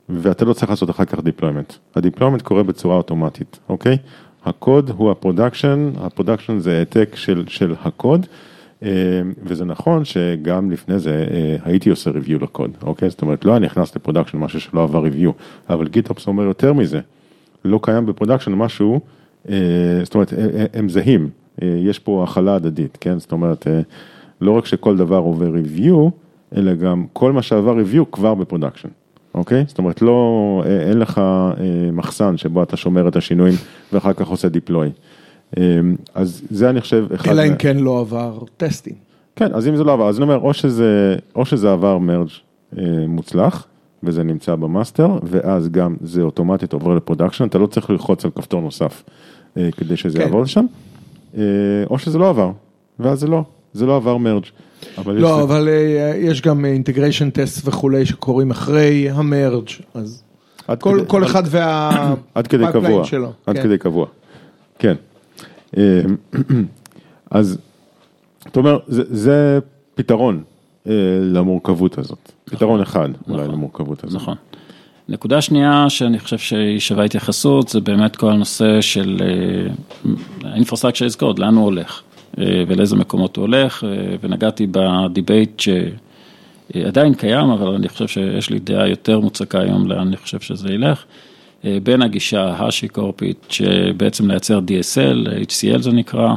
ואתה 0.09 0.45
לא 0.45 0.53
צריך 0.53 0.69
לעשות 0.69 0.89
אחר 0.89 1.05
כך 1.05 1.19
deployment. 1.23 1.73
ה 1.95 2.00
deployment 2.00 2.41
קורה 2.41 2.63
בצורה 2.63 2.95
אוטומטית, 2.95 3.59
אוקיי? 3.69 3.97
הקוד 4.45 4.91
הוא 4.97 5.11
ה 5.12 5.18
production, 5.18 5.91
ה 5.97 6.03
production 6.03 6.60
זה 6.59 6.77
העתק 6.77 7.15
של, 7.15 7.43
של 7.47 7.73
הקוד. 7.81 8.25
וזה 9.43 9.65
נכון 9.65 10.05
שגם 10.05 10.71
לפני 10.71 10.99
זה 10.99 11.25
הייתי 11.63 11.89
עושה 11.89 12.11
review 12.11 12.43
לקוד, 12.43 12.71
אוקיי? 12.83 13.09
זאת 13.09 13.21
אומרת, 13.21 13.45
לא 13.45 13.51
היה 13.51 13.59
נכנס 13.59 13.95
ל 13.95 13.99
production 13.99 14.38
משהו 14.37 14.59
שלא 14.59 14.83
עבר 14.83 15.05
review, 15.05 15.31
אבל 15.69 15.87
GitOps 15.88 16.27
אומר 16.27 16.43
יותר 16.43 16.73
מזה, 16.73 16.99
לא 17.65 17.79
קיים 17.81 18.05
ב 18.06 18.10
production 18.10 18.51
משהו, 18.51 18.99
זאת 20.03 20.15
אומרת, 20.15 20.33
הם 20.73 20.89
זהים, 20.89 21.29
יש 21.61 21.99
פה 21.99 22.25
הכלה 22.29 22.55
הדדית, 22.55 22.97
כן? 23.01 23.19
זאת 23.19 23.31
אומרת, 23.31 23.67
לא 24.41 24.51
רק 24.51 24.65
שכל 24.65 24.97
דבר 24.97 25.17
עובר 25.17 25.51
review, 25.53 26.09
אלא 26.55 26.73
גם 26.73 27.05
כל 27.13 27.31
מה 27.31 27.41
שעבר 27.41 27.75
review 27.77 28.05
כבר 28.11 28.33
ב 28.34 28.38
production, 28.38 28.89
אוקיי? 29.34 29.63
זאת 29.67 29.78
אומרת, 29.78 30.02
לא, 30.02 30.63
אין 30.89 31.00
לך 31.00 31.22
מחסן 31.93 32.38
שבו 32.38 32.63
אתה 32.63 32.78
שומר 32.78 33.08
את 33.08 33.15
השינויים 33.15 33.56
ואחר 33.93 34.13
כך 34.13 34.28
עושה 34.28 34.48
deploy. 34.48 35.60
אז 36.13 36.41
זה 36.50 36.69
אני 36.69 36.82
חושב, 36.82 37.06
אלא 37.28 37.48
אם 37.48 37.56
כן 37.56 37.78
לא 37.78 38.00
עבר 38.00 38.39
טסטים. 38.58 38.93
כן, 39.36 39.54
אז 39.54 39.67
אם 39.67 39.76
זה 39.76 39.84
לא 39.84 39.93
עבר, 39.93 40.10
אז 40.10 40.17
אני 40.17 40.24
אומר, 40.24 40.38
או 40.38 40.54
שזה, 40.54 41.15
או 41.36 41.46
שזה 41.46 41.72
עבר 41.72 41.98
merge 41.97 42.27
מוצלח, 43.08 43.65
וזה 44.04 44.24
נמצא 44.24 44.56
ב 44.56 44.63
master, 44.63 45.19
ואז 45.24 45.69
גם 45.69 45.96
זה 46.02 46.22
אוטומטית 46.22 46.74
עובר 46.74 46.96
ל 46.95 47.00
production, 47.00 47.47
אתה 47.48 47.58
לא 47.58 47.67
צריך 47.67 47.89
ללחוץ 47.89 48.26
על 48.26 48.32
כפתור 48.32 48.62
נוסף 48.62 49.04
כדי 49.56 49.98
שזה 49.98 50.17
כן. 50.17 50.24
יעבור 50.24 50.41
לשם, 50.41 50.65
או 51.89 52.00
שזה 52.00 52.17
לא 52.17 52.30
עבר, 52.30 52.52
ואז 53.00 53.19
זה 53.19 53.28
לא, 53.28 53.43
זה 53.74 53.86
לא 53.86 53.96
עבר 53.96 54.17
merge. 54.17 54.45
אבל 54.98 55.13
לא, 55.13 55.28
יש 55.28 55.43
אבל 55.43 55.63
זה... 55.63 56.19
יש 56.22 56.41
גם 56.41 56.65
integration 56.65 57.29
test 57.29 57.67
וכולי 57.67 58.06
שקורים 58.06 58.52
אחרי 58.52 59.10
ה 59.10 59.18
merge, 59.18 59.69
אז 59.93 60.24
כל, 60.65 60.98
כדי, 60.98 61.08
כל 61.08 61.24
אחד 61.24 61.43
וה 61.45 61.77
pipeline 61.77 63.03
שלו. 63.12 63.32
עד 63.46 63.56
כן. 63.56 63.63
כדי 63.63 63.78
קבוע, 63.78 64.06
כן. 64.80 64.96
אז, 67.32 67.58
אתה 68.48 68.60
אומר, 68.60 68.80
זה, 68.88 69.04
זה 69.10 69.60
פתרון 69.96 70.43
למורכבות 71.22 71.98
הזאת, 71.98 72.32
פתרון 72.46 72.82
אחד 72.82 73.10
אולי 73.28 73.41
נכון, 73.41 73.52
למורכבות 73.52 74.04
הזאת. 74.04 74.22
נכון. 74.22 74.36
נקודה 75.10 75.41
שנייה 75.41 75.86
שאני 75.89 76.19
חושב 76.19 76.38
שהיא 76.38 76.80
שווה 76.80 77.04
התייחסות, 77.04 77.69
זה 77.69 77.82
באמת 77.82 78.15
כל 78.15 78.30
הנושא 78.30 78.82
של 78.82 79.22
infrastructure 80.43 81.13
as 81.13 81.19
code, 81.19 81.39
לאן 81.39 81.56
הוא 81.56 81.65
הולך 81.65 82.02
ולאיזה 82.38 82.96
מקומות 82.96 83.36
הוא 83.36 83.41
הולך, 83.41 83.84
ונגעתי 84.22 84.67
בדיבייט 84.72 85.62
שעדיין 86.74 87.13
קיים, 87.13 87.50
אבל 87.50 87.67
אני 87.67 87.89
חושב 87.89 88.08
שיש 88.08 88.50
לי 88.50 88.60
דעה 88.60 88.88
יותר 88.88 89.19
מוצקה 89.19 89.62
היום 89.62 89.88
לאן 89.88 90.08
אני 90.08 90.17
חושב 90.17 90.39
שזה 90.39 90.74
ילך. 90.74 91.04
בין 91.84 92.02
הגישה 92.02 92.43
ההשיקורפית 92.43 93.46
שבעצם 93.50 94.32
לייצר 94.32 94.60
DSL, 94.60 95.28
HCL 95.28 95.82
זה 95.82 95.91
נקרא, 95.91 96.36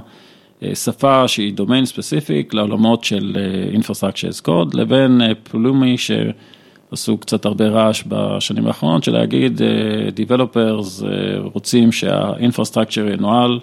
שפה 0.74 1.28
שהיא 1.28 1.54
דומיין 1.54 1.86
ספציפיק 1.86 2.54
לעולמות 2.54 3.04
של 3.04 3.36
Infrastructure 3.74 4.32
as 4.32 4.46
Code, 4.46 4.76
לבין 4.76 5.20
Pulumi 5.50 5.96
שעשו 5.98 7.18
קצת 7.18 7.44
הרבה 7.44 7.68
רעש 7.68 8.04
בשנים 8.08 8.66
האחרונות 8.66 9.04
של 9.04 9.12
להגיד 9.12 9.60
Developers 10.16 11.04
רוצים 11.42 11.92
שה-Infrastructure 11.92 13.12
ינוהל. 13.14 13.58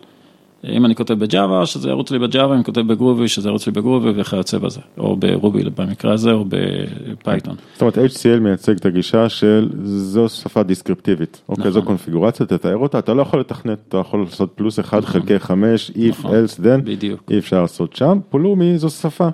אם 0.69 0.85
אני 0.85 0.95
כותב 0.95 1.13
ב 1.13 1.22
Java, 1.22 1.65
שזה 1.65 1.89
ירוץ 1.89 2.11
לי 2.11 2.19
ב 2.19 2.24
Java, 2.24 2.47
אם 2.47 2.53
אני 2.53 2.63
כותב 2.63 2.81
ב 2.81 2.87
Groovy, 2.87 3.27
שזה 3.27 3.49
ירוץ 3.49 3.67
לי 3.67 3.71
ב 3.71 3.77
Groovy 3.77 4.09
וכיוצא 4.15 4.57
בזה, 4.57 4.79
או 4.97 5.15
ב 5.15 5.25
Ruby 5.25 5.63
במקרה 5.77 6.13
הזה, 6.13 6.31
או 6.31 6.45
ב 6.47 6.61
Python. 6.61 7.55
זאת 7.73 7.81
אומרת, 7.81 7.97
HCL 7.97 8.39
מייצג 8.39 8.75
את 8.75 8.85
הגישה 8.85 9.29
של 9.29 9.69
זו 9.83 10.29
שפה 10.29 10.63
דסקריפטיבית, 10.63 11.41
אוקיי, 11.49 11.71
זו 11.71 11.83
קונפיגורציה, 11.83 12.45
תתאר 12.45 12.77
אותה, 12.77 12.99
אתה 12.99 13.13
לא 13.13 13.21
יכול 13.21 13.39
לתכנת, 13.39 13.77
אתה 13.87 13.97
יכול 13.97 14.21
לעשות 14.21 14.51
פלוס 14.55 14.79
אחד 14.79 15.05
חלקי 15.05 15.39
חמש, 15.39 15.91
if, 15.91 16.25
else, 16.25 16.59
then, 16.63 16.89
אי 17.31 17.37
אפשר 17.37 17.61
לעשות 17.61 17.95
שם, 17.95 18.19
Pulumi 18.29 18.77
זו 18.77 18.89
שפה. 18.89 19.29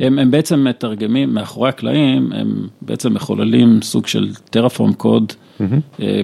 הם, 0.00 0.18
הם 0.18 0.30
בעצם 0.30 0.64
מתרגמים, 0.64 1.34
מאחורי 1.34 1.68
הקלעים, 1.68 2.32
הם 2.32 2.66
בעצם 2.82 3.14
מחוללים 3.14 3.82
סוג 3.82 4.06
של 4.06 4.34
Terraform 4.50 4.92
קוד 4.92 5.32
mm-hmm. 5.32 5.64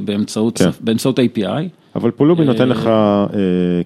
באמצעות, 0.04 0.58
כן. 0.58 0.70
באמצעות 0.80 1.18
API. 1.18 1.79
אבל 1.96 2.10
Pulumi 2.10 2.44
נותן 2.44 2.68
לך 2.68 2.90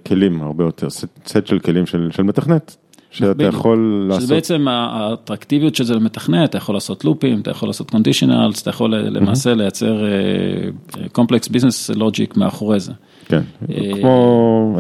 כלים 0.06 0.42
הרבה 0.42 0.64
יותר, 0.64 0.90
סט 1.26 1.46
של 1.46 1.58
כלים 1.58 1.86
של 1.86 2.22
מתכנת, 2.22 2.76
שאתה 3.10 3.44
יכול 3.44 4.06
לעשות. 4.08 4.22
שזה 4.22 4.34
בעצם 4.34 4.68
האטרקטיביות 4.68 5.74
של 5.74 5.84
זה 5.84 5.94
למתכנת, 5.94 6.50
אתה 6.50 6.58
יכול 6.58 6.74
לעשות 6.74 7.04
לופים, 7.04 7.40
אתה 7.40 7.50
יכול 7.50 7.68
לעשות 7.68 7.90
conditionals, 7.90 8.62
אתה 8.62 8.70
יכול 8.70 8.94
למעשה 8.94 9.54
לייצר 9.54 10.04
complex 11.12 11.48
business 11.48 11.90
logic 11.90 12.37
מאחורי 12.36 12.80
זה. 12.80 12.92
כן, 13.24 13.42
כמו 14.00 14.78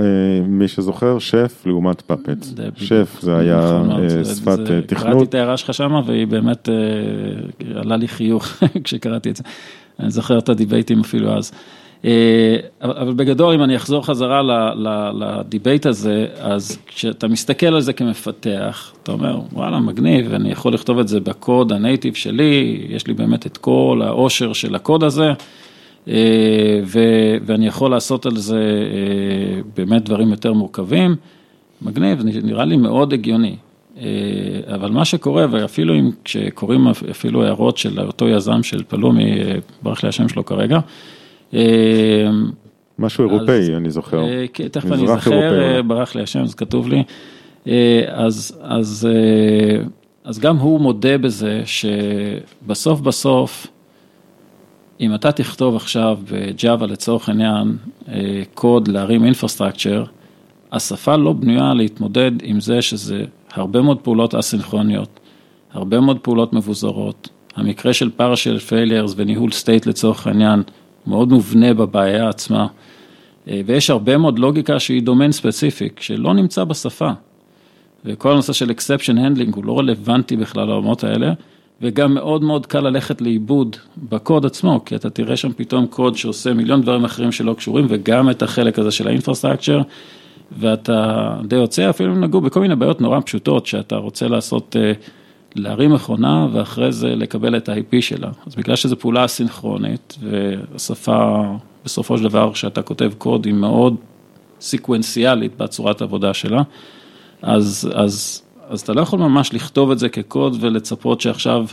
מי 0.48 0.68
שזוכר, 0.68 1.18
שף 1.18 1.62
לעומת 1.66 2.00
Puppet. 2.00 2.46
Chef 2.76 3.18
זה 3.20 3.36
היה 3.36 3.82
שפת 4.24 4.58
תכנות. 4.86 5.12
קראתי 5.12 5.24
את 5.24 5.34
ההערה 5.34 5.56
שלך 5.56 5.74
שמה 5.74 6.00
והיא 6.06 6.26
באמת 6.26 6.68
עלה 7.74 7.96
לי 7.96 8.08
חיוך 8.08 8.48
כשקראתי 8.84 9.30
את 9.30 9.36
זה. 9.36 9.42
אני 10.00 10.10
זוכר 10.10 10.38
את 10.38 10.48
הדיבייטים 10.48 11.00
אפילו 11.00 11.36
אז. 11.36 11.52
אבל 12.82 13.12
בגדול, 13.16 13.54
אם 13.54 13.62
אני 13.62 13.76
אחזור 13.76 14.06
חזרה 14.06 14.42
ל 15.12 15.23
debate 15.23 15.86
הזה, 15.86 16.26
אז 16.40 16.78
כשאתה 16.86 17.28
מסתכל 17.28 17.66
על 17.66 17.80
זה 17.80 17.92
כמפתח, 17.92 18.92
אתה 19.02 19.12
אומר, 19.12 19.38
וואלה, 19.52 19.78
מגניב, 19.78 20.34
אני 20.34 20.50
יכול 20.50 20.74
לכתוב 20.74 20.98
את 20.98 21.08
זה 21.08 21.20
בקוד 21.20 21.72
ה 21.72 21.78
native 21.78 22.14
שלי, 22.14 22.86
יש 22.88 23.06
לי 23.06 23.14
באמת 23.14 23.46
את 23.46 23.56
כל 23.56 24.00
העושר 24.04 24.52
של 24.52 24.74
הקוד 24.74 25.04
הזה, 25.04 25.32
ואני 27.46 27.66
יכול 27.66 27.90
לעשות 27.90 28.26
על 28.26 28.36
זה 28.36 28.60
באמת 29.76 30.04
דברים 30.04 30.30
יותר 30.30 30.52
מורכבים. 30.52 31.16
מגניב, 31.82 32.22
נראה 32.24 32.64
לי 32.64 32.76
מאוד 32.76 33.12
הגיוני. 33.12 33.56
אבל 34.74 34.90
מה 34.90 35.04
שקורה, 35.04 35.46
ואפילו 35.50 35.94
אם 35.94 36.10
כשקוראים 36.24 36.88
אפילו 36.88 37.44
הערות 37.44 37.76
של 37.76 38.00
אותו 38.00 38.28
יזם 38.28 38.62
של 38.62 38.82
פלומי, 38.88 39.34
ברח 39.82 40.02
לי 40.02 40.08
השם 40.08 40.28
שלו 40.28 40.44
כרגע, 40.44 40.78
משהו 42.98 43.30
אירופאי, 43.30 43.76
אני 43.76 43.90
זוכר. 43.90 44.22
כן, 44.52 44.68
תכף 44.68 44.92
אני 44.92 45.06
זוכר, 45.06 45.82
ברח 45.86 46.14
לי 46.14 46.22
השם, 46.22 46.46
זה 46.46 46.56
כתוב 46.56 46.88
לי. 46.88 47.02
אז, 48.08 48.58
אז, 48.62 49.08
אז 50.24 50.38
גם 50.38 50.56
הוא 50.56 50.80
מודה 50.80 51.18
בזה 51.18 51.62
שבסוף 51.64 53.00
בסוף, 53.00 53.66
אם 55.00 55.14
אתה 55.14 55.32
תכתוב 55.32 55.76
עכשיו 55.76 56.18
ב 56.30 56.41
Java 56.41 56.86
לצורך 56.86 57.28
העניין 57.28 57.76
קוד 58.54 58.88
להרים 58.88 59.24
infrastructure, 59.24 60.04
השפה 60.72 61.16
לא 61.16 61.32
בנויה 61.32 61.74
להתמודד 61.74 62.30
עם 62.42 62.60
זה 62.60 62.82
שזה 62.82 63.24
הרבה 63.52 63.82
מאוד 63.82 63.98
פעולות 63.98 64.34
אסינכרוניות, 64.34 65.20
הרבה 65.72 66.00
מאוד 66.00 66.18
פעולות 66.18 66.52
מבוזרות, 66.52 67.28
המקרה 67.56 67.92
של 67.92 68.10
partial 68.10 68.58
failures 68.58 69.14
וניהול 69.16 69.50
state 69.50 69.86
לצורך 69.86 70.26
העניין, 70.26 70.62
מאוד 71.06 71.28
מובנה 71.28 71.74
בבעיה 71.74 72.28
עצמה, 72.28 72.66
ויש 73.46 73.90
הרבה 73.90 74.16
מאוד 74.18 74.38
לוגיקה 74.38 74.80
שהיא 74.80 75.02
domain 75.02 75.32
specific, 75.32 76.00
שלא 76.00 76.34
נמצא 76.34 76.64
בשפה. 76.64 77.10
וכל 78.04 78.32
הנושא 78.32 78.52
של 78.52 78.70
exception 78.70 79.14
handling 79.16 79.54
הוא 79.54 79.64
לא 79.64 79.78
רלוונטי 79.78 80.36
בכלל 80.36 80.64
לעולמות 80.66 81.04
האלה, 81.04 81.32
וגם 81.82 82.14
מאוד 82.14 82.42
מאוד 82.42 82.66
קל 82.66 82.80
ללכת 82.80 83.20
לאיבוד 83.20 83.76
בקוד 83.96 84.46
עצמו, 84.46 84.84
כי 84.84 84.96
אתה 84.96 85.10
תראה 85.10 85.36
שם 85.36 85.52
פתאום 85.56 85.86
קוד 85.86 86.16
שעושה 86.16 86.54
מיליון 86.54 86.82
דברים 86.82 87.04
אחרים 87.04 87.32
שלא 87.32 87.54
קשורים, 87.54 87.86
וגם 87.88 88.30
את 88.30 88.42
החלק 88.42 88.78
הזה 88.78 88.90
של 88.90 89.08
האינפרסטרקצ'ר, 89.08 89.80
ואתה 90.58 91.28
די 91.44 91.56
יוצא, 91.56 91.90
אפילו 91.90 92.14
נגעו 92.14 92.40
בכל 92.40 92.60
מיני 92.60 92.76
בעיות 92.76 93.00
נורא 93.00 93.20
פשוטות, 93.20 93.66
שאתה 93.66 93.96
רוצה 93.96 94.28
לעשות, 94.28 94.76
להרים 95.54 95.92
מכונה 95.92 96.48
ואחרי 96.52 96.92
זה 96.92 97.16
לקבל 97.16 97.56
את 97.56 97.68
ה-IP 97.68 98.00
שלה. 98.00 98.30
אז 98.46 98.54
בגלל 98.54 98.76
שזו 98.76 98.96
פעולה 98.98 99.28
סינכרונית 99.28 100.18
והשפה 100.20 101.42
בסופו 101.84 102.18
של 102.18 102.24
דבר 102.24 102.52
כשאתה 102.52 102.82
כותב 102.82 103.12
קוד 103.18 103.44
היא 103.44 103.54
מאוד 103.54 103.96
סקוונציאלית 104.60 105.56
בצורת 105.56 106.00
העבודה 106.00 106.34
שלה, 106.34 106.62
אז, 107.42 107.90
אז, 107.94 108.42
אז 108.68 108.80
אתה 108.80 108.92
לא 108.92 109.00
יכול 109.00 109.18
ממש 109.18 109.54
לכתוב 109.54 109.90
את 109.90 109.98
זה 109.98 110.08
כקוד 110.08 110.56
ולצפות 110.60 111.20
שעכשיו 111.20 111.66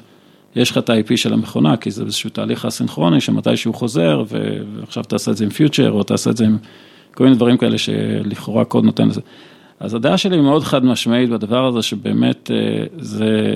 יש 0.56 0.72
לך 0.72 0.78
את 0.78 0.90
ה-IP 0.90 1.18
של 1.18 1.34
המכונה, 1.34 1.78
כי 1.78 1.92
זה 1.92 2.04
איזשהו 2.04 2.30
תהליך 2.30 2.66
אסינכרוני 2.66 3.22
שמתי 3.22 3.58
שהוא 3.58 3.76
חוזר 3.76 4.24
ועכשיו 4.28 5.04
תעשה 5.04 5.32
את 5.32 5.38
זה 5.38 5.44
עם 5.44 5.50
פיוטר 5.50 5.92
או 5.92 6.04
תעשה 6.04 6.30
את 6.30 6.38
זה 6.38 6.46
עם 6.46 6.58
כל 7.14 7.24
מיני 7.24 7.36
דברים 7.36 7.58
כאלה 7.58 7.78
שלכאורה 7.78 8.66
קוד 8.66 8.84
נותן 8.84 9.08
לזה. 9.08 9.22
אז 9.82 9.94
הדעה 9.94 10.18
שלי 10.18 10.42
מאוד 10.42 10.64
חד 10.64 10.86
משמעית 10.86 11.30
בדבר 11.30 11.66
הזה, 11.66 11.82
שבאמת 11.82 12.52
אה, 12.52 12.84
זה, 12.98 13.56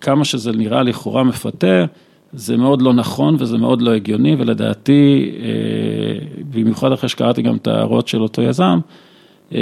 כמה 0.00 0.24
שזה 0.24 0.52
נראה 0.52 0.82
לכאורה 0.82 1.24
מפתה, 1.24 1.84
זה 2.32 2.56
מאוד 2.56 2.82
לא 2.82 2.92
נכון 2.92 3.36
וזה 3.38 3.58
מאוד 3.58 3.82
לא 3.82 3.94
הגיוני, 3.94 4.36
ולדעתי, 4.38 5.30
אה, 5.40 6.26
במיוחד 6.50 6.92
אחרי 6.92 7.08
שקראתי 7.08 7.42
גם 7.42 7.56
את 7.56 7.66
ההערות 7.66 8.08
של 8.08 8.22
אותו 8.22 8.42
יזם, 8.42 8.78
אה, 9.54 9.60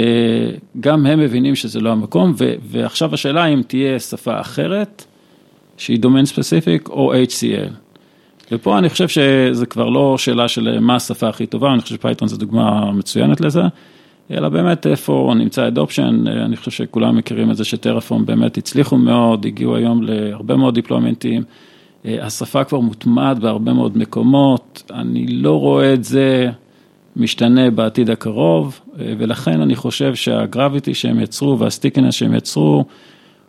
גם 0.79 1.05
הם 1.05 1.19
מבינים 1.19 1.55
שזה 1.55 1.79
לא 1.79 1.89
המקום, 1.89 2.33
ועכשיו 2.61 3.13
השאלה 3.13 3.45
אם 3.45 3.61
תהיה 3.67 3.99
שפה 3.99 4.41
אחרת, 4.41 5.05
שהיא 5.77 5.99
domain 5.99 6.25
specific, 6.25 6.89
או 6.89 7.13
HCL. 7.13 7.71
ופה 8.51 8.77
אני 8.77 8.89
חושב 8.89 9.07
שזה 9.07 9.65
כבר 9.65 9.89
לא 9.89 10.17
שאלה 10.17 10.47
של 10.47 10.79
מה 10.79 10.95
השפה 10.95 11.29
הכי 11.29 11.45
טובה, 11.45 11.73
אני 11.73 11.81
חושב 11.81 11.95
ש 11.95 12.03
Python 12.03 12.27
זו 12.27 12.37
דוגמה 12.37 12.91
מצוינת 12.91 13.41
לזה. 13.41 13.61
אלא 14.31 14.49
באמת 14.49 14.87
איפה 14.87 15.33
נמצא 15.37 15.67
adoption, 15.67 16.27
אני 16.27 16.57
חושב 16.57 16.71
שכולם 16.71 17.15
מכירים 17.17 17.51
את 17.51 17.57
זה 17.57 17.65
ש 17.65 17.76
Terraform 17.76 18.25
באמת 18.25 18.57
הצליחו 18.57 18.97
מאוד, 18.97 19.45
הגיעו 19.45 19.75
היום 19.75 20.03
להרבה 20.03 20.55
מאוד 20.55 20.73
דיפלוימנטים, 20.75 21.43
השפה 22.05 22.63
כבר 22.63 22.79
מוטמעת 22.79 23.39
בהרבה 23.39 23.73
מאוד 23.73 23.97
מקומות, 23.97 24.83
אני 24.93 25.27
לא 25.27 25.59
רואה 25.59 25.93
את 25.93 26.03
זה 26.03 26.49
משתנה 27.15 27.71
בעתיד 27.71 28.09
הקרוב, 28.09 28.79
ולכן 28.97 29.61
אני 29.61 29.75
חושב 29.75 30.15
שה 30.15 30.38
gravity 30.38 30.93
שהם 30.93 31.19
יצרו 31.19 31.59
וה 31.59 31.68
stickiness 31.68 32.13
שהם 32.13 32.35
יצרו, 32.35 32.85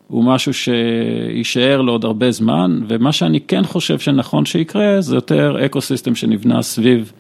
הוא 0.09 0.25
משהו 0.25 0.53
שיישאר 0.55 1.83
לעוד 1.83 2.05
הרבה 2.05 2.31
זמן, 2.31 2.81
ומה 2.89 3.13
שאני 3.13 3.41
כן 3.41 3.65
חושב 3.65 3.99
שנכון 3.99 4.45
שיקרה, 4.45 5.01
זה 5.01 5.15
יותר 5.15 5.67
ecosystem 5.67 6.15
שנבנה 6.15 6.63
סביב 6.63 7.13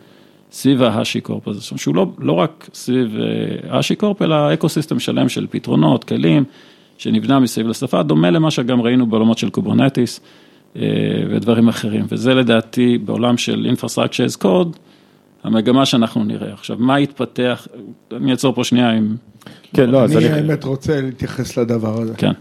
סביב 0.52 0.82
ה 0.82 0.89
HashiCorp 0.89 1.48
הזה, 1.48 1.60
שהוא 1.60 1.94
לא, 1.94 2.06
לא 2.18 2.32
רק 2.32 2.70
סביב 2.74 3.16
ה 3.68 3.73
HashiCorp, 3.73 4.22
אלא 4.22 4.54
ecosystem 4.54 4.98
שלם 4.98 5.28
של 5.28 5.46
פתרונות, 5.50 6.04
כלים, 6.04 6.44
שנבנה 6.98 7.40
מסביב 7.40 7.68
לשפה, 7.68 8.02
דומה 8.02 8.30
למה 8.30 8.50
שגם 8.50 8.80
ראינו 8.80 9.06
בעולמות 9.06 9.38
של 9.38 9.50
Kubernetes 9.50 10.20
ודברים 11.30 11.68
אחרים, 11.68 12.04
וזה 12.08 12.34
לדעתי 12.34 12.98
בעולם 12.98 13.36
של 13.36 13.70
Infrastructure 13.74 14.32
as 14.32 14.42
Code, 14.42 14.78
המגמה 15.44 15.86
שאנחנו 15.86 16.24
נראה. 16.24 16.52
עכשיו, 16.52 16.76
מה 16.80 17.00
יתפתח, 17.00 17.68
אני 18.12 18.30
אעצור 18.30 18.54
פה 18.54 18.64
שנייה 18.64 18.90
עם... 18.90 19.16
כן, 19.74 19.90
לא, 19.90 20.04
אז 20.04 20.16
אני 20.16 20.28
האמת 20.28 20.64
רוצה 20.64 21.00
להתייחס 21.00 21.58
לדבר 21.58 22.02
הזה. 22.02 22.14
כן. 22.14 22.32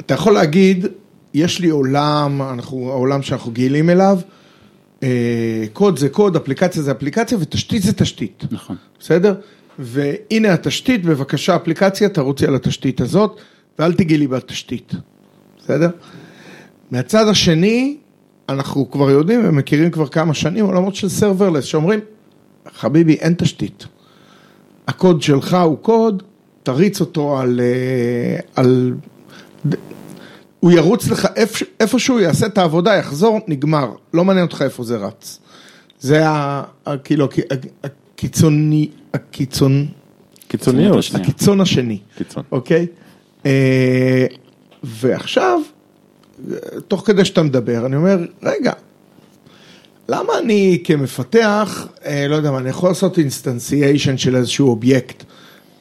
אתה 0.00 0.14
יכול 0.14 0.32
להגיד, 0.32 0.86
יש 1.34 1.60
לי 1.60 1.68
עולם, 1.68 2.42
אנחנו, 2.42 2.90
העולם 2.90 3.22
שאנחנו 3.22 3.52
גילים 3.52 3.90
אליו, 3.90 4.18
אה, 5.02 5.64
קוד 5.72 5.98
זה 5.98 6.08
קוד, 6.08 6.36
אפליקציה 6.36 6.82
זה 6.82 6.90
אפליקציה 6.90 7.38
ותשתית 7.40 7.82
זה 7.82 7.92
תשתית. 7.92 8.44
נכון. 8.50 8.76
בסדר? 9.00 9.34
והנה 9.78 10.52
התשתית, 10.52 11.04
בבקשה 11.04 11.56
אפליקציה, 11.56 12.08
תרוצי 12.08 12.46
על 12.46 12.54
התשתית 12.54 13.00
הזאת, 13.00 13.40
ואל 13.78 13.92
תגעי 13.92 14.18
לי 14.18 14.26
בתשתית. 14.26 14.94
בסדר? 15.58 15.90
מהצד 16.90 17.28
השני, 17.28 17.96
אנחנו 18.48 18.90
כבר 18.90 19.10
יודעים 19.10 19.40
ומכירים 19.44 19.90
כבר 19.90 20.06
כמה 20.06 20.34
שנים 20.34 20.64
עולמות 20.64 20.94
של 20.94 21.08
serverless, 21.08 21.64
שאומרים, 21.64 22.00
חביבי, 22.74 23.14
אין 23.14 23.34
תשתית. 23.34 23.86
הקוד 24.88 25.22
שלך 25.22 25.54
הוא 25.54 25.78
קוד, 25.78 26.22
תריץ 26.62 27.00
אותו 27.00 27.38
על, 27.38 27.60
אה, 27.60 28.40
על 28.56 28.94
הוא 30.62 30.72
ירוץ 30.72 31.08
לך 31.08 31.28
איפשהו, 31.80 32.20
יעשה 32.20 32.46
את 32.46 32.58
העבודה, 32.58 32.94
יחזור, 32.94 33.40
נגמר, 33.48 33.92
לא 34.14 34.24
מעניין 34.24 34.46
אותך 34.46 34.62
איפה 34.62 34.84
זה 34.84 34.96
רץ. 34.96 35.38
זה 36.00 36.28
ה... 36.28 36.62
כאילו, 37.04 37.28
הקיצוני, 37.84 38.88
הקיצון... 39.14 39.86
קיצוניות. 40.48 41.04
הקיצון 41.14 41.60
השני. 41.60 41.98
קיצון. 42.16 42.42
אוקיי? 42.52 42.86
אה, 43.46 44.26
ועכשיו, 44.84 45.60
תוך 46.88 47.02
כדי 47.06 47.24
שאתה 47.24 47.42
מדבר, 47.42 47.86
אני 47.86 47.96
אומר, 47.96 48.26
רגע, 48.42 48.72
למה 50.08 50.38
אני 50.38 50.82
כמפתח, 50.84 51.86
אה, 52.04 52.26
לא 52.28 52.36
יודע 52.36 52.50
מה, 52.50 52.58
אני 52.58 52.68
יכול 52.68 52.90
לעשות 52.90 53.18
instantiation 53.18 54.18
של 54.18 54.36
איזשהו 54.36 54.68
אובייקט 54.68 55.24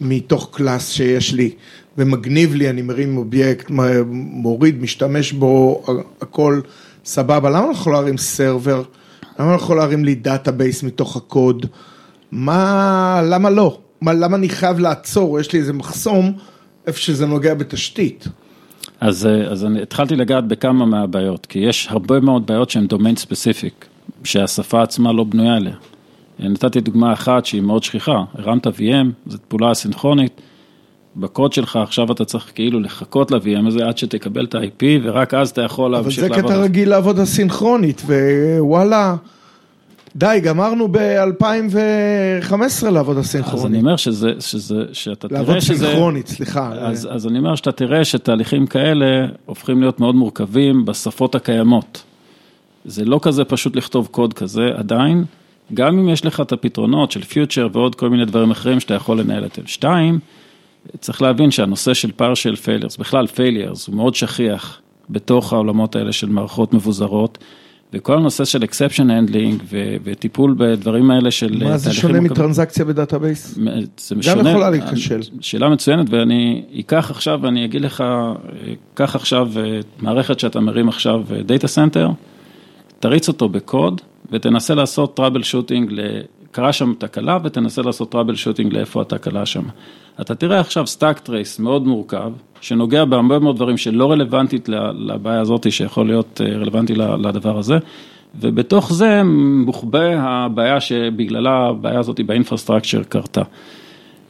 מתוך 0.02 0.50
class 0.52 0.90
שיש 0.90 1.34
לי. 1.34 1.52
ומגניב 1.98 2.56
לי, 2.56 2.70
אני 2.70 2.82
מרים 2.82 3.18
אובייקט, 3.18 3.72
מוריד, 4.16 4.82
משתמש 4.82 5.32
בו, 5.32 5.84
הכל 6.22 6.62
סבבה, 7.06 7.50
למה 7.50 7.64
אני 7.66 7.72
יכול 7.72 7.94
להרים 7.94 8.18
server? 8.18 8.84
למה 9.40 9.48
אני 9.48 9.56
יכול 9.56 9.78
להרים 9.78 10.06
לי 10.06 10.16
database 10.16 10.84
מתוך 10.84 11.16
הקוד? 11.16 11.66
מה, 12.32 13.22
למה 13.24 13.50
לא? 13.50 13.78
מה, 14.02 14.14
למה 14.14 14.38
אני 14.38 14.50
חייב 14.50 14.80
לעצור, 14.80 15.40
יש 15.40 15.54
לי 15.54 15.60
איזה 15.60 15.74
מחסום 15.74 16.34
איפה 16.88 17.00
שזה 17.00 17.26
נוגע 17.26 17.54
בתשתית? 17.54 18.28
אז, 19.00 19.28
אז 19.52 19.66
אני 19.66 19.82
התחלתי 19.82 20.16
לגעת 20.16 20.48
בכמה 20.48 20.86
מהבעיות, 20.86 21.46
כי 21.46 21.60
יש 21.60 21.88
הרבה 21.90 22.20
מאוד 22.20 22.48
בעיות 22.48 22.70
שהן 22.70 22.88
domain 22.88 23.16
specific, 23.16 23.86
שהשפה 24.24 24.82
עצמה 24.82 25.14
לא 25.14 25.24
בנויה 25.24 25.56
עליה. 25.56 25.76
נתתי 26.40 26.82
דוגמה 26.82 27.14
אחת 27.14 27.46
שהיא 27.46 27.62
מאוד 27.62 27.84
שכיחה, 27.84 28.24
הרמת 28.34 28.68
VM, 28.68 29.08
זו 29.28 29.38
פעולה 29.48 29.72
אסינכרונית, 29.72 30.42
בקוד 31.16 31.54
שלך 31.54 31.76
עכשיו 31.76 32.12
אתה 32.12 32.26
צריך 32.26 32.52
כאילו 32.56 32.80
לחכות 32.80 33.32
ל-VM 33.32 33.68
הזה 33.68 33.86
עד 33.86 33.98
שתקבל 33.98 34.46
את 34.46 34.56
ה-IP 34.56 34.84
ורק 35.04 35.34
אז 35.34 35.50
אתה 35.50 35.62
יכול 35.62 35.92
להמשיך 35.92 36.24
לעבוד. 36.24 36.38
אבל 36.38 36.48
זה 36.48 36.54
קטע 36.54 36.64
רגיל 36.64 36.90
לעבוד 36.90 37.20
אסינכרונית 37.20 38.02
ווואלה, 38.06 39.16
די, 40.16 40.40
גמרנו 40.44 40.88
ב-2015 40.92 42.90
לעבוד 42.92 43.18
אסינכרונית. 43.18 43.60
אז 43.60 43.66
אני 43.66 43.80
אומר 43.80 43.96
שזה, 43.96 44.32
שזה, 44.40 44.84
שאתה 44.94 45.28
תראה 45.28 45.62
שזה... 45.62 45.74
לעבוד 45.74 45.88
סינכרונית, 45.88 46.28
סליחה. 46.28 46.72
אז, 46.74 47.08
אז 47.12 47.28
אני 47.28 47.40
אומר 47.40 47.56
שאתה 47.56 47.72
תראה 47.72 48.06
שתהליכים 48.06 48.68
כאלה 48.68 49.26
הופכים 49.46 49.82
להיות 49.82 50.00
מאוד 50.00 50.16
מורכבים 50.16 50.86
בשפות 50.86 51.36
הקיימות. 51.36 52.04
זה 52.86 53.06
לא 53.06 53.20
כזה 53.22 53.44
פשוט 53.44 53.76
לכתוב 53.76 54.08
קוד 54.12 54.34
כזה 54.34 54.70
עדיין, 54.76 55.24
גם 55.74 56.00
אם 56.00 56.10
יש 56.10 56.26
לך 56.26 56.42
את 56.42 56.52
הפתרונות 56.52 57.12
של 57.12 57.24
פיוטר 57.24 57.68
ועוד 57.72 57.96
כל 57.96 58.10
מיני 58.10 58.26
דברים 58.26 58.52
אחרים 58.52 58.80
שאתה 58.80 58.94
יכול 58.94 59.20
לנהל 59.20 59.46
את 59.46 59.60
L2, 59.60 59.86
צריך 61.00 61.22
להבין 61.22 61.52
שהנושא 61.52 61.94
של 61.94 62.12
partial 62.18 62.56
failures, 62.66 63.00
בכלל 63.00 63.26
failures, 63.26 63.84
הוא 63.88 63.96
מאוד 63.96 64.16
שכיח 64.16 64.82
בתוך 65.10 65.54
העולמות 65.54 65.96
האלה 65.96 66.12
של 66.12 66.30
מערכות 66.30 66.74
מבוזרות. 66.74 67.38
וכל 67.94 68.18
הנושא 68.18 68.46
של 68.46 68.64
exception 68.64 69.08
handling 69.10 69.64
וטיפול 70.04 70.56
בדברים 70.58 71.12
האלה 71.12 71.32
של... 71.32 71.64
מה 71.64 71.78
זה 71.78 71.94
שונה 71.94 72.20
מטרנזקציה 72.20 72.86
ב 72.86 72.93
database? 72.93 73.60
זה 73.98 74.16
משונה. 74.16 74.44
גם 74.44 74.48
יכולה 74.48 74.70
להיכשל. 74.70 75.20
שאלה 75.42 75.70
מצוינת 75.70 76.10
ואני 76.10 76.64
אקח 76.80 77.12
עכשיו 77.12 77.40
ואני 77.42 77.66
אגיד 77.66 77.82
לך, 77.82 78.04
קח 78.94 79.16
עכשיו 79.16 79.52
מערכת 80.00 80.40
שאתה 80.40 80.60
מרים 80.60 80.90
עכשיו 80.90 81.24
data 81.46 81.68
center, 81.68 82.10
תריץ 83.00 83.28
אותו 83.28 83.50
בקוד 83.50 84.02
ותנסה 84.32 84.76
לעשות 84.76 85.16
troubleshooting, 85.16 85.92
קרה 86.52 86.74
שם 86.74 86.94
תקלה 86.98 87.38
ותנסה 87.44 87.82
לעשות 87.82 88.12
troubleshooting 88.12 88.74
לאיפה 88.74 89.02
התקלה 89.02 89.46
שם. 89.46 89.64
אתה 90.22 90.36
תראה 90.36 90.60
עכשיו 90.60 90.88
stack 90.88 91.20
trace 91.20 91.60
מאוד 91.60 91.88
מורכב, 91.88 92.32
שנוגע 92.62 93.06
בהרבה 93.06 93.40
מאוד 93.40 93.56
דברים 93.56 93.78
שלא 93.78 94.12
רלוונטית 94.12 94.70
לבעיה 94.94 95.40
הזאת, 95.40 95.72
שיכול 95.72 96.08
להיות 96.08 96.42
אה, 96.46 96.58
רלוונטי 96.58 96.96
לדבר 96.96 97.58
הזה, 97.58 97.78
ובתוך 98.40 98.94
זה 98.94 99.22
מוחבא 99.66 100.16
הבעיה 100.18 100.82
שבגללה 100.82 101.68
הבעיה 101.68 102.00
הזאת 102.00 102.20
ב 102.26 102.31
infrastructure 102.31 103.04
קרתה. 103.04 103.42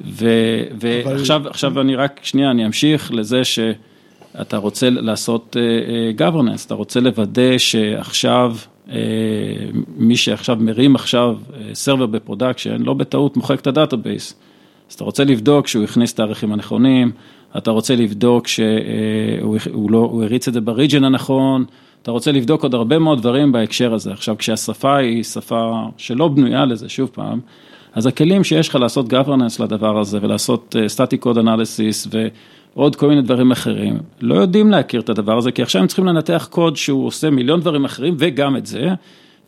ועכשיו 0.02 1.42
אבל... 1.64 1.82
אני 1.82 1.96
רק, 1.96 2.20
שנייה, 2.24 2.52
אני 2.52 2.66
אמשיך 2.66 3.14
לזה 3.14 3.44
שאתה 3.44 4.58
רוצה 4.58 4.90
לעשות 4.90 5.56
uh, 5.56 6.20
governance, 6.22 6.66
אתה 6.66 6.74
רוצה 6.74 7.00
לוודא 7.00 7.58
שעכשיו, 7.58 8.56
מי 9.98 10.16
שעכשיו 10.16 10.58
מרים 10.60 10.96
עכשיו 10.96 11.38
server 11.74 12.06
ב 12.06 12.12
production, 12.12 12.82
לא 12.82 12.94
בטעות 12.94 13.38
מוחק 13.38 13.60
את 13.60 13.68
ה 13.68 13.75
database. 13.75 14.36
אז 14.90 14.96
אתה 14.96 15.04
רוצה 15.04 15.24
לבדוק 15.24 15.68
שהוא 15.68 15.84
הכניס 15.84 16.14
את 16.14 16.20
הערכים 16.20 16.54
הנכונים, 16.54 17.12
אתה 17.58 17.72
רוצה 17.72 17.96
לבדוק 17.96 18.48
שהוא 18.48 19.92
לא, 19.92 20.20
הריץ 20.24 20.48
את 20.48 20.54
זה 20.54 20.62
ב 20.62 20.68
region 20.68 21.04
הנכון, 21.04 21.66
אתה 22.02 22.12
רוצה 22.12 22.32
לבדוק 22.32 22.64
עוד 22.64 22.74
הרבה 22.74 23.00
מאוד 23.00 23.20
דברים 23.20 23.52
בהקשר 23.52 23.94
הזה. 23.94 24.12
עכשיו, 24.12 24.38
כשהשפה 24.38 24.98
היא 24.98 25.24
שפה 25.24 25.90
שלא 25.98 26.28
בנויה 26.28 26.66
לזה, 26.66 26.90
שוב 26.90 27.10
פעם, 27.14 27.40
אז 27.94 28.06
הכלים 28.06 28.44
שיש 28.44 28.70
לך 28.70 28.76
לעשות 28.76 29.14
governance 29.14 29.64
לדבר 29.64 30.00
הזה 30.00 30.20
ולעשות 30.22 30.76
static 30.96 31.26
code 31.26 31.38
analysis 31.38 32.16
ועוד 32.76 32.96
כל 32.96 33.08
מיני 33.08 33.22
דברים 33.22 33.52
אחרים, 33.52 33.98
לא 34.22 34.36
יודעים 34.36 34.72
להכיר 34.72 35.02
את 35.02 35.10
הדבר 35.10 35.38
הזה, 35.38 35.52
כי 35.52 35.62
עכשיו 35.62 35.82
הם 35.82 35.88
צריכים 35.88 36.06
לנתח 36.06 36.48
קוד 36.52 36.76
שהוא 36.76 37.08
עושה 37.08 37.30
מיליון 37.30 37.60
דברים 37.60 37.86
אחרים 37.86 38.16
וגם 38.20 38.58
את 38.58 38.66
זה. 38.66 38.90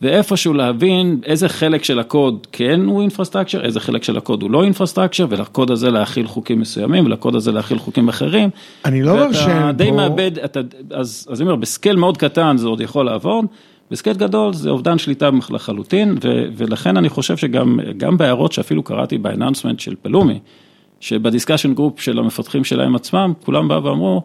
ואיפשהו 0.02 0.54
להבין 0.54 1.20
איזה 1.26 1.48
חלק 1.48 1.84
של 1.84 1.98
הקוד 1.98 2.46
כן 2.52 2.80
הוא 2.84 3.00
infrastructure, 3.02 3.64
איזה 3.64 3.80
חלק 3.80 4.02
של 4.02 4.16
הקוד 4.16 4.42
הוא 4.42 4.50
לא 4.50 4.64
infrastructure, 4.64 5.26
ולקוד 5.30 5.70
הזה 5.70 5.90
להכיל 5.90 6.26
חוקים 6.26 6.60
מסוימים, 6.60 7.06
ולקוד 7.06 7.34
הזה 7.34 7.52
להכיל 7.52 7.78
חוקים 7.78 8.08
אחרים. 8.08 8.50
אני 8.84 9.02
לא 9.02 9.10
אומר 9.10 9.32
שהם 9.32 9.66
ואתה 9.66 9.72
די 9.72 9.90
פה- 9.90 9.96
מאבד, 9.96 10.38
אתה, 10.38 10.60
אז, 10.90 11.26
אז 11.30 11.40
אני 11.40 11.48
אומר, 11.48 11.56
ב 11.60 11.66
scale 11.66 11.96
מאוד 11.96 12.16
קטן 12.16 12.56
זה 12.56 12.68
עוד 12.68 12.80
יכול 12.80 13.06
לעבוד, 13.06 13.44
ב 13.90 13.94
scale 13.94 14.16
גדול 14.16 14.52
זה 14.52 14.70
אובדן 14.70 14.98
שליטה 14.98 15.30
לחלוטין, 15.50 16.18
ו, 16.24 16.44
ולכן 16.56 16.96
אני 16.96 17.08
חושב 17.08 17.36
שגם 17.36 17.80
גם 17.96 18.16
בהערות 18.16 18.52
שאפילו 18.52 18.82
קראתי 18.82 19.18
ב 19.18 19.23
announcement 19.23 19.80
של 19.80 19.94
Pulumi, 20.02 20.38
שב 21.04 21.20
discussion 21.20 21.74
group 21.74 22.00
של 22.00 22.18
המפתחים 22.18 22.64
שלהם 22.64 22.94
עצמם, 22.94 23.32
כולם 23.44 23.68
באו 23.68 23.84
ואמרו, 23.84 24.22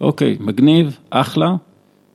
אוקיי, 0.00 0.36
מגניב, 0.40 0.98
אחלה, 1.10 1.56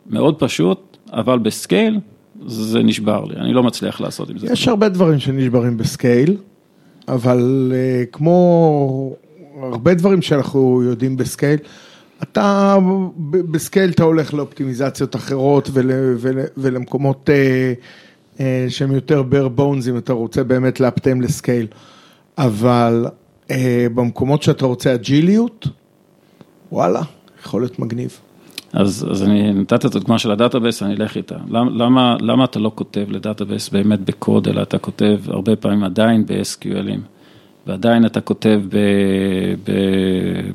מאוד 0.09 0.39
פשוט, 0.39 0.97
אבל 1.11 1.39
ב-scale 1.39 1.99
זה 2.45 2.83
נשבר 2.83 3.25
לי, 3.25 3.35
אני 3.35 3.53
לא 3.53 3.63
מצליח 3.63 4.01
לעשות 4.01 4.29
עם 4.29 4.37
זה. 4.37 4.47
יש 4.51 4.67
הרבה 4.67 4.89
דברים 4.89 5.19
שנשברים 5.19 5.77
ב-scale, 5.77 6.37
אבל 7.07 7.71
אה, 7.71 8.11
כמו 8.11 9.15
הרבה 9.61 9.93
דברים 9.93 10.21
שאנחנו 10.21 10.83
יודעים 10.83 11.17
ב-scale, 11.17 11.59
אתה 12.23 12.77
ב-scale 13.31 13.89
אתה 13.89 14.03
הולך 14.03 14.33
לאופטימיזציות 14.33 15.15
אחרות 15.15 15.69
ול, 15.73 15.91
ול, 16.17 16.39
ולמקומות 16.57 17.29
uh, 17.29 18.37
uh, 18.37 18.41
שהם 18.69 18.91
יותר 18.91 19.23
bare 19.31 19.59
bones 19.59 19.89
אם 19.89 19.97
אתה 19.97 20.13
רוצה 20.13 20.43
באמת 20.43 20.79
לאפטם 20.79 21.21
ל-scale, 21.21 21.67
אבל 22.37 23.05
במקומות 23.95 24.43
שאתה 24.43 24.65
רוצה 24.65 24.93
אג'יליות, 24.93 25.67
וואלה, 26.71 27.01
יכול 27.41 27.61
להיות 27.61 27.79
מגניב. 27.79 28.19
אז, 28.73 29.07
אז 29.11 29.23
אני 29.23 29.53
נתתי 29.53 29.87
את 29.87 29.95
הדוגמה 29.95 30.19
של 30.19 30.31
ה-database, 30.31 30.83
אני 30.83 30.95
אלך 30.95 31.17
איתה. 31.17 31.35
למה, 31.49 31.71
למה, 31.71 32.17
למה 32.19 32.43
אתה 32.43 32.59
לא 32.59 32.71
כותב 32.75 33.05
ל-database 33.09 33.69
באמת 33.69 33.99
בקוד, 33.99 34.47
אלא 34.47 34.61
אתה 34.61 34.77
כותב 34.77 35.19
הרבה 35.27 35.55
פעמים 35.55 35.83
עדיין 35.83 36.25
ב-SQLים, 36.25 36.99
ועדיין 37.67 38.05
אתה 38.05 38.21
כותב 38.21 38.61
ב, 38.69 38.77
ב, 39.63 39.71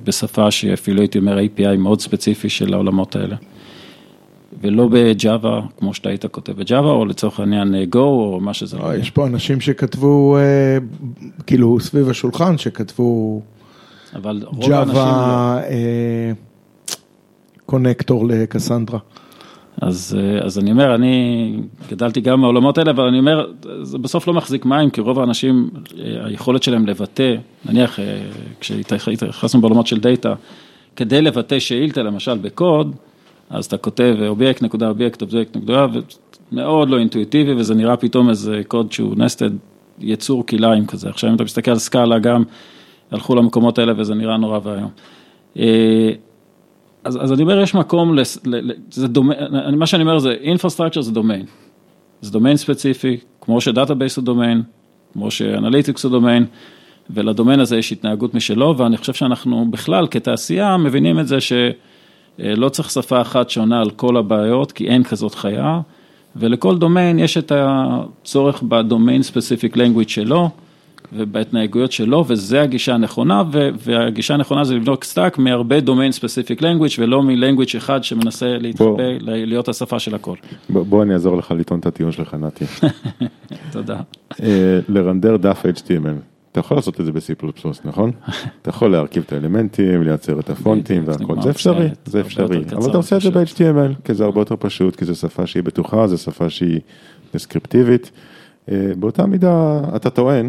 בשפה 0.05 0.51
שאפילו 0.51 1.01
הייתי 1.01 1.19
אומר 1.19 1.39
API 1.39 1.77
מאוד 1.79 2.01
ספציפי 2.01 2.49
של 2.49 2.75
העולמות 2.75 3.17
האלה. 3.17 3.37
ולא 4.61 4.89
ב-Java, 4.93 5.61
כמו 5.77 5.95
שאתה 5.95 6.09
היית 6.09 6.27
כותב 6.27 6.53
ב-Java, 6.53 6.91
או 6.91 7.05
לצורך 7.05 7.41
העניין 7.41 7.75
Go, 7.95 7.99
או 7.99 8.39
מה 8.43 8.55
שזה 8.55 8.77
לא 8.77 8.83
לא, 8.83 8.89
יהיה. 8.89 9.01
יש 9.01 9.11
פה 9.11 9.27
אנשים 9.27 9.61
שכתבו, 9.61 10.37
אה, 10.37 10.79
כאילו 11.47 11.81
סביב 11.81 12.11
השולחן, 12.11 12.59
שכתבו 12.59 13.41
האנשים... 14.15 14.41
לא. 14.43 14.51
Java 14.69 15.61
אה, 15.69 16.33
connector 17.67 18.27
ל-Cassandra. 18.27 18.99
אז, 19.81 20.19
אה, 20.19 20.45
אז 20.47 20.59
אני 20.59 20.71
אומר, 20.71 20.95
אני 20.95 21.57
גדלתי 21.91 22.21
גם 22.21 22.41
מהעולמות 22.41 22.79
האלה, 22.79 22.91
אבל 22.91 23.05
אני 23.05 23.19
אומר, 23.19 23.47
זה 23.83 23.99
בסוף 23.99 24.29
לא 24.29 24.35
מחזיק 24.35 24.65
מים, 24.65 24.91
כי 24.91 25.01
רוב 25.01 25.21
האנשים, 25.21 25.71
אה, 25.99 26.27
היכולת 26.27 26.63
שלהם 26.63 26.87
לבטא, 26.87 27.35
נניח, 27.65 28.01
אה, 28.01 28.21
כשהתייחסנו 28.61 29.61
בעולמות 29.61 29.87
של 29.87 30.01
data, 30.01 30.35
כדי 30.97 31.23
לבטא 31.23 31.59
שאילתה, 31.59 32.03
למשל 32.03 32.39
בקוד, 32.39 32.97
אז 33.51 33.67
אתה 33.67 33.77
כותב 33.77 34.17
אובייקט 34.29 34.63
נקודה 34.63 34.89
אובייקט 34.89 35.23
אובייקט 35.23 35.57
נקודה, 35.57 35.87
ומאוד 36.53 36.91
לא 36.91 36.99
אינטואיטיבי, 36.99 37.53
וזה 37.53 37.75
נראה 37.75 37.97
פתאום 37.97 38.31
איזה 38.31 38.63
קוד 38.69 38.93
שהוא 38.93 39.15
nested, 39.17 39.51
יצור 39.99 40.47
כלאיים 40.47 40.87
כזה. 40.87 41.09
עכשיו 41.09 41.31
אם 41.31 41.35
אתה 41.35 41.45
מסתכל 41.45 41.71
על 41.71 41.79
Scala 41.79 42.19
גם, 42.19 42.43
הלכו 43.11 43.35
למקומות 43.35 43.79
האלה 43.79 43.93
וזה 43.97 44.15
נראה 44.15 44.37
נורא 44.37 44.59
ואיום. 44.63 44.91
אה, 45.59 46.11
אז, 47.05 47.19
אז 47.23 47.33
אני 47.33 47.43
אומר, 47.43 47.61
יש 47.61 47.75
מקום, 47.75 48.15
לס, 48.15 48.39
ל, 48.47 48.71
ל, 48.71 48.75
זה 48.91 49.09
דומה, 49.09 49.35
מה 49.77 49.87
שאני 49.87 50.03
אומר 50.03 50.19
זה, 50.19 50.37
infrastructure 50.43 51.01
זה 51.01 51.13
דומיין. 51.13 51.47
זה 52.21 52.33
דומיין 52.33 52.57
ספציפי, 52.57 53.17
כמו 53.41 53.61
ש-database 53.61 54.17
הוא 54.17 54.25
דומיין, 54.25 54.63
כמו 55.13 55.31
ש-analytics 55.31 56.05
הוא 56.05 56.13
דומיין, 56.13 56.47
ולדומיין 57.11 57.61
הזה 57.61 57.77
יש 57.77 57.93
התנהגות 57.93 58.35
משלו, 58.35 58.79
ואני 58.79 58.97
חושב 58.97 59.13
שאנחנו 59.13 59.71
בכלל 59.71 60.07
כתעשייה 60.11 60.77
מבינים 60.77 61.21
את 61.21 61.29
זה 61.29 61.41
שלא 62.39 62.69
צריך 62.69 62.91
שפה 62.91 63.21
אחת 63.21 63.51
שעונה 63.51 63.81
על 63.81 63.91
כל 63.91 64.17
הבעיות, 64.17 64.73
כי 64.73 64.89
אין 64.89 65.05
כזאת 65.05 65.35
חיה, 65.35 65.81
ולכל 66.37 66.79
דומיין 66.79 67.19
יש 67.19 67.39
את 67.39 67.53
הצורך 67.55 68.63
ב-domain 68.63 69.23
specific 69.23 69.77
language 69.77 70.09
שלו. 70.09 70.51
ובהתנהגויות 71.13 71.93
שלו, 71.93 72.25
וזה 72.29 72.63
הגישה 72.63 72.95
הנכונה, 72.95 73.43
והגישה 73.79 74.35
הנכונה 74.35 74.65
זה 74.65 74.75
לבנות 74.75 75.05
stack 75.05 75.39
מהרבה 75.39 75.81
domain 75.81 76.13
specific 76.13 76.63
language, 76.63 76.95
ולא 76.99 77.23
מ-language 77.23 77.77
אחד 77.77 78.05
שמנסה 78.05 78.59
להתחבא, 78.59 79.03
להיות 79.21 79.69
השפה 79.69 79.99
של 79.99 80.15
הכל. 80.15 80.35
בוא, 80.71 80.83
בוא 80.83 81.03
אני 81.03 81.15
אעזור 81.15 81.37
לך 81.37 81.55
לטעון 81.59 81.81
את 81.81 81.87
הטיעון 81.87 82.13
שלך, 82.13 82.35
נתי. 82.35 82.65
תודה. 83.73 84.01
אה, 84.43 84.79
לרנדר 84.89 85.37
דף 85.37 85.63
HTML, 85.67 86.38
אתה 86.53 86.61
יכול 86.61 86.77
לעשות 86.77 87.01
את 87.01 87.05
זה 87.05 87.13
ב-C++, 87.13 87.47
נכון? 87.85 88.11
אתה 88.63 88.71
יכול 88.71 88.93
להרכיב 88.93 89.25
את 89.27 89.33
האלמנטים, 89.33 90.03
לייצר 90.03 90.41
את 90.41 90.51
הפונטים 90.51 91.03
והכל, 91.07 91.43
זה 91.43 91.51
אפשרי, 91.51 91.89
זה 92.05 92.21
אפשרי, 92.21 92.65
אבל 92.73 92.91
אתה 92.91 92.97
עושה 92.97 93.17
את 93.17 93.21
זה 93.21 93.31
ב-HTML, 93.31 94.03
כי 94.05 94.15
זה 94.15 94.25
הרבה 94.25 94.41
יותר 94.41 94.55
פשוט, 94.59 94.97
כי 94.97 95.05
זו 95.05 95.15
שפה 95.15 95.47
שהיא 95.47 95.63
בטוחה, 95.63 96.07
זו 96.07 96.19
שפה 96.19 96.51
שהיא 96.51 96.81
דסקריפטיבית. 97.35 98.11
באותה 98.69 99.27
מידה 99.27 99.81
אתה 99.97 100.11
טוען 100.11 100.49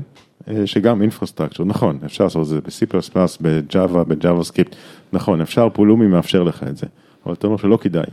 שגם 0.66 1.02
אינפרסטרקצ'ר, 1.02 1.64
נכון, 1.64 2.00
אפשר 2.06 2.24
לעשות 2.24 2.42
את 2.42 2.48
זה 2.48 2.62
ב-C++, 2.62 3.00
ב-Java, 3.42 4.04
ב-JavaScript, 4.08 4.76
נכון, 5.14 5.42
אפשר, 5.42 5.70
פולומי 5.74 6.08
מאפשר 6.08 6.44
לך 6.44 6.64
את 6.64 6.78
זה, 6.78 6.86
אבל 7.26 7.34
אתה 7.34 7.48
אומר 7.48 7.58
שלא 7.58 7.78
כדאי. 7.82 8.04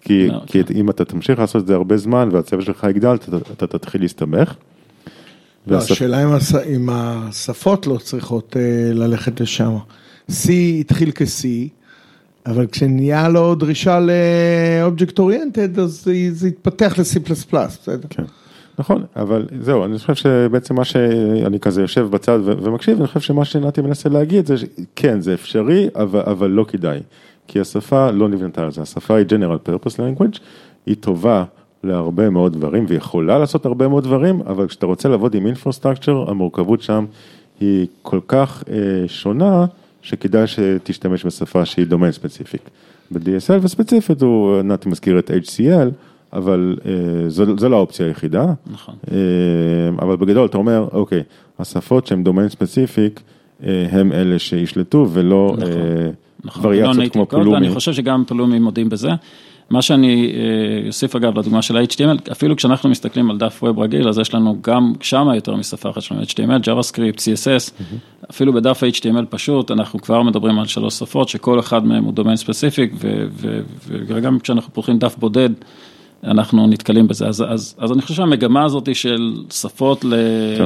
כי, 0.00 0.28
no, 0.30 0.46
כי 0.46 0.60
okay. 0.60 0.72
אם 0.74 0.90
אתה 0.90 1.04
תמשיך 1.04 1.38
לעשות 1.38 1.62
את 1.62 1.66
זה 1.66 1.74
הרבה 1.74 1.96
זמן 1.96 2.28
והצוות 2.32 2.64
שלך 2.64 2.86
יגדל, 2.90 3.14
אתה, 3.14 3.36
אתה 3.52 3.66
תתחיל 3.66 4.00
להסתבך. 4.00 4.54
לא, 5.66 5.76
והשפ... 5.76 5.90
השאלה 5.92 6.24
אם, 6.24 6.32
הש... 6.32 6.54
אם 6.54 6.88
השפות 6.92 7.86
לא 7.86 7.96
צריכות 7.96 8.56
uh, 8.56 8.94
ללכת 8.94 9.40
לשם. 9.40 9.76
C 10.30 10.50
התחיל 10.80 11.10
כ-C, 11.14 11.44
אבל 12.46 12.66
כשנהיה 12.66 13.28
לו 13.28 13.54
דרישה 13.54 14.00
ל-Object 14.00 15.16
Oriented, 15.18 15.80
אז 15.80 16.08
זה 16.30 16.46
התפתח 16.46 16.94
ל-C++, 16.98 17.18
בסדר? 17.52 18.08
כן. 18.10 18.24
נכון, 18.78 19.04
אבל 19.16 19.46
זהו, 19.60 19.84
אני 19.84 19.98
חושב 19.98 20.14
שבעצם 20.14 20.74
מה 20.74 20.84
שאני 20.84 21.60
כזה 21.60 21.80
יושב 21.80 22.06
בצד 22.10 22.38
ומקשיב, 22.44 22.98
אני 22.98 23.06
חושב 23.06 23.20
שמה 23.20 23.44
שנתי 23.44 23.80
מנסה 23.80 24.08
להגיד 24.08 24.46
זה 24.46 24.54
שכן, 24.56 25.20
זה 25.20 25.34
אפשרי, 25.34 25.88
אבל, 25.94 26.20
אבל 26.20 26.50
לא 26.50 26.64
כדאי. 26.68 27.00
כי 27.48 27.60
השפה 27.60 28.10
לא 28.10 28.28
נבנתה 28.28 28.62
על 28.62 28.70
זה, 28.70 28.82
השפה 28.82 29.16
היא 29.16 29.26
General 29.26 29.68
Purpose 29.68 29.96
Language, 29.96 30.38
היא 30.86 30.96
טובה 31.00 31.44
להרבה 31.84 32.30
מאוד 32.30 32.52
דברים, 32.52 32.84
ויכולה 32.88 33.38
לעשות 33.38 33.66
הרבה 33.66 33.88
מאוד 33.88 34.04
דברים, 34.04 34.40
אבל 34.46 34.68
כשאתה 34.68 34.86
רוצה 34.86 35.08
לעבוד 35.08 35.34
עם 35.34 35.46
Infrastructure, 35.46 36.30
המורכבות 36.30 36.82
שם 36.82 37.04
היא 37.60 37.86
כל 38.02 38.20
כך 38.28 38.64
אה, 38.70 38.76
שונה, 39.06 39.66
שכדאי 40.02 40.46
שתשתמש 40.46 41.26
בשפה 41.26 41.64
שהיא 41.64 41.86
דומיין 41.86 42.12
ספציפיק. 42.12 42.60
ב-DSL 43.10 43.58
וספציפית 43.62 44.22
הוא, 44.22 44.62
נתי 44.62 44.88
מזכיר 44.88 45.18
את 45.18 45.30
HCL, 45.30 45.88
אבל 46.32 46.76
אה, 46.86 47.28
זו, 47.28 47.58
זו 47.58 47.68
לא 47.68 47.76
האופציה 47.76 48.06
היחידה. 48.06 48.46
נכון. 48.66 48.94
אה, 49.10 49.16
אבל 50.02 50.16
בגדול 50.16 50.46
אתה 50.46 50.58
אומר, 50.58 50.88
אוקיי, 50.92 51.22
השפות 51.58 52.06
שהן 52.06 52.24
דומיין 52.24 52.48
ספציפיק, 52.48 53.20
אה, 53.64 53.86
הם 53.90 54.12
אלה 54.12 54.38
שישלטו 54.38 55.08
ולא 55.12 55.54
נכון. 55.58 55.72
אה, 55.72 56.10
נכון, 56.44 56.66
וריאציות 56.66 56.96
לא 56.96 57.08
כמו 57.08 57.26
פולומי. 57.26 57.52
ואני 57.54 57.70
חושב 57.70 57.92
שגם 57.92 58.24
פולומי 58.26 58.58
מודים 58.58 58.88
בזה. 58.88 59.10
מה 59.70 59.82
שאני 59.82 60.32
אה, 60.34 60.86
אוסיף 60.86 61.16
אגב 61.16 61.38
לדוגמה 61.38 61.62
של 61.62 61.76
ה-HTML, 61.76 62.32
אפילו 62.32 62.56
כשאנחנו 62.56 62.88
מסתכלים 62.90 63.30
על 63.30 63.38
דף 63.38 63.62
ווב 63.62 63.78
רגיל, 63.78 64.08
אז 64.08 64.18
יש 64.18 64.34
לנו 64.34 64.56
גם 64.60 64.92
שמה 65.00 65.34
יותר 65.34 65.56
משפה 65.56 65.90
אחת 65.90 66.02
שלנו, 66.02 66.22
HTML, 66.22 66.64
JavaScript, 66.64 67.16
CSS, 67.16 67.84
אפילו 68.30 68.52
בדף 68.52 68.82
ה-HTML 68.82 69.26
פשוט, 69.30 69.70
אנחנו 69.70 70.00
כבר 70.00 70.22
מדברים 70.22 70.58
על 70.58 70.66
שלוש 70.66 70.94
שפות, 70.94 71.28
שכל 71.28 71.60
אחד 71.60 71.86
מהם 71.86 72.04
הוא 72.04 72.12
דומיין 72.12 72.36
ספציפיק, 72.36 72.92
וגם 73.86 74.38
כשאנחנו 74.38 74.72
פותחים 74.72 74.98
דף 74.98 75.16
בודד, 75.16 75.50
אנחנו 76.24 76.66
נתקלים 76.66 77.08
בזה, 77.08 77.26
אז, 77.26 77.44
אז, 77.48 77.74
אז 77.78 77.92
אני 77.92 78.02
חושב 78.02 78.14
שהמגמה 78.14 78.64
הזאת 78.64 78.94
של 78.94 79.34
שפות 79.50 80.04
ל, 80.04 80.14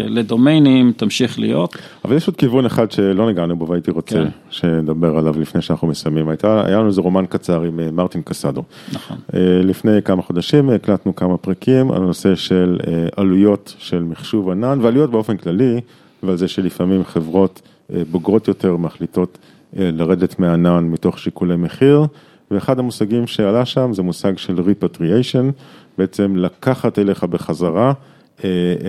לדומיינים 0.09 0.93
תמשיך 0.97 1.39
להיות. 1.39 1.77
אבל 2.05 2.17
יש 2.17 2.27
עוד 2.27 2.37
כיוון 2.37 2.67
אחד 2.67 2.91
שלא 2.91 3.31
נגענו 3.31 3.57
בו 3.57 3.69
והייתי 3.69 3.91
רוצה 3.91 4.15
כן. 4.15 4.29
שנדבר 4.51 5.19
עליו 5.19 5.41
לפני 5.41 5.63
שאנחנו 5.63 5.89
מסיימים. 5.89 6.29
הייתה, 6.29 6.67
היה 6.67 6.79
לנו 6.79 6.87
איזה 6.87 7.01
רומן 7.01 7.27
קצר 7.27 7.63
עם 7.63 7.81
אה, 7.81 7.91
מרטין 7.91 8.23
קסדו. 8.23 8.63
נכון. 8.93 9.17
אה, 9.35 9.41
לפני 9.65 10.03
כמה 10.05 10.23
חודשים 10.23 10.71
הקלטנו 10.71 11.17
כמה 11.17 11.37
פרקים 11.37 11.91
על 11.91 12.03
הנושא 12.03 12.35
של 12.35 12.79
אה, 12.87 13.07
עלויות 13.17 13.75
של 13.79 14.03
מחשוב 14.03 14.51
ענן 14.51 14.79
ועלויות 14.83 15.11
באופן 15.11 15.37
כללי, 15.37 15.81
ועל 16.23 16.37
זה 16.37 16.49
שלפעמים 16.49 17.05
חברות 17.05 17.63
בוגרות 18.11 18.49
יותר 18.49 18.77
מחליטות 18.77 19.39
לרדת 19.73 20.39
מענן 20.39 20.85
מתוך 20.85 21.19
שיקולי 21.19 21.57
מחיר. 21.57 22.07
ואחד 22.51 22.79
המושגים 22.79 23.27
שעלה 23.27 23.65
שם 23.65 23.93
זה 23.93 24.03
מושג 24.03 24.39
של 24.39 24.59
repatriation, 24.59 25.53
בעצם 25.99 26.37
לקחת 26.37 26.99
אליך 26.99 27.25
בחזרה 27.25 27.93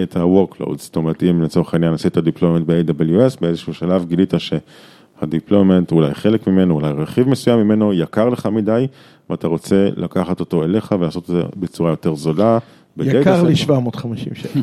את 0.03 0.15
ה-workload, 0.15 0.77
זאת 0.77 0.95
אומרת, 0.95 1.23
אם 1.23 1.41
לצורך 1.41 1.73
העניין 1.73 1.93
עשית 1.93 2.17
deployment 2.17 2.63
ב-AWS, 2.65 3.37
באיזשהו 3.41 3.73
שלב 3.73 4.05
גילית 4.05 4.33
שה-deployment, 4.37 5.91
אולי 5.91 6.13
חלק 6.13 6.47
ממנו, 6.47 6.75
אולי 6.75 6.91
רכיב 6.91 7.29
מסוים 7.29 7.59
ממנו, 7.59 7.93
יקר 7.93 8.29
לך 8.29 8.45
מדי, 8.45 8.87
ואתה 9.29 9.47
רוצה 9.47 9.89
לקחת 9.97 10.39
אותו 10.39 10.63
אליך 10.63 10.95
ולעשות 10.99 11.23
את 11.23 11.27
זה 11.27 11.41
בצורה 11.55 11.89
יותר 11.89 12.15
זולה. 12.15 12.57
יקר 12.97 13.43
לי 13.43 13.55
750 13.55 14.35
שקל. 14.35 14.59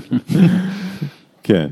כן, 1.42 1.68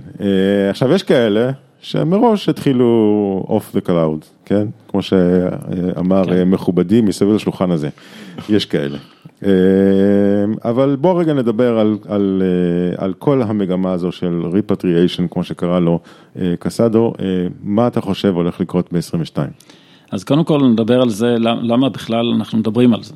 עכשיו 0.70 0.92
יש 0.92 1.02
כאלה 1.02 1.50
שמראש 1.82 2.48
התחילו 2.48 3.44
off 3.48 3.76
the 3.76 3.88
cloud, 3.88 4.26
כן? 4.44 4.66
כמו 4.88 5.02
שאמר 5.02 6.24
כן. 6.24 6.50
מכובדי 6.50 7.00
מסביב 7.00 7.32
לשולחן 7.32 7.70
הזה, 7.70 7.88
יש 8.48 8.66
כאלה. 8.66 8.98
אבל 10.64 10.96
בוא 11.00 11.20
רגע 11.20 11.32
נדבר 11.32 11.78
על, 11.78 11.96
על, 12.08 12.42
על 12.96 13.14
כל 13.18 13.42
המגמה 13.42 13.92
הזו 13.92 14.12
של 14.12 14.42
repatriation, 14.52 15.28
כמו 15.30 15.44
שקרא 15.44 15.80
לו 15.80 15.98
קסדו, 16.58 17.12
מה 17.62 17.86
אתה 17.86 18.00
חושב 18.00 18.34
הולך 18.34 18.60
לקרות 18.60 18.92
ב-22? 18.92 19.36
אז 20.10 20.24
קודם 20.24 20.44
כל 20.44 20.68
נדבר 20.68 21.00
על 21.00 21.10
זה, 21.10 21.36
למה 21.38 21.88
בכלל 21.88 22.32
אנחנו 22.36 22.58
מדברים 22.58 22.94
על 22.94 23.00
זה. 23.02 23.14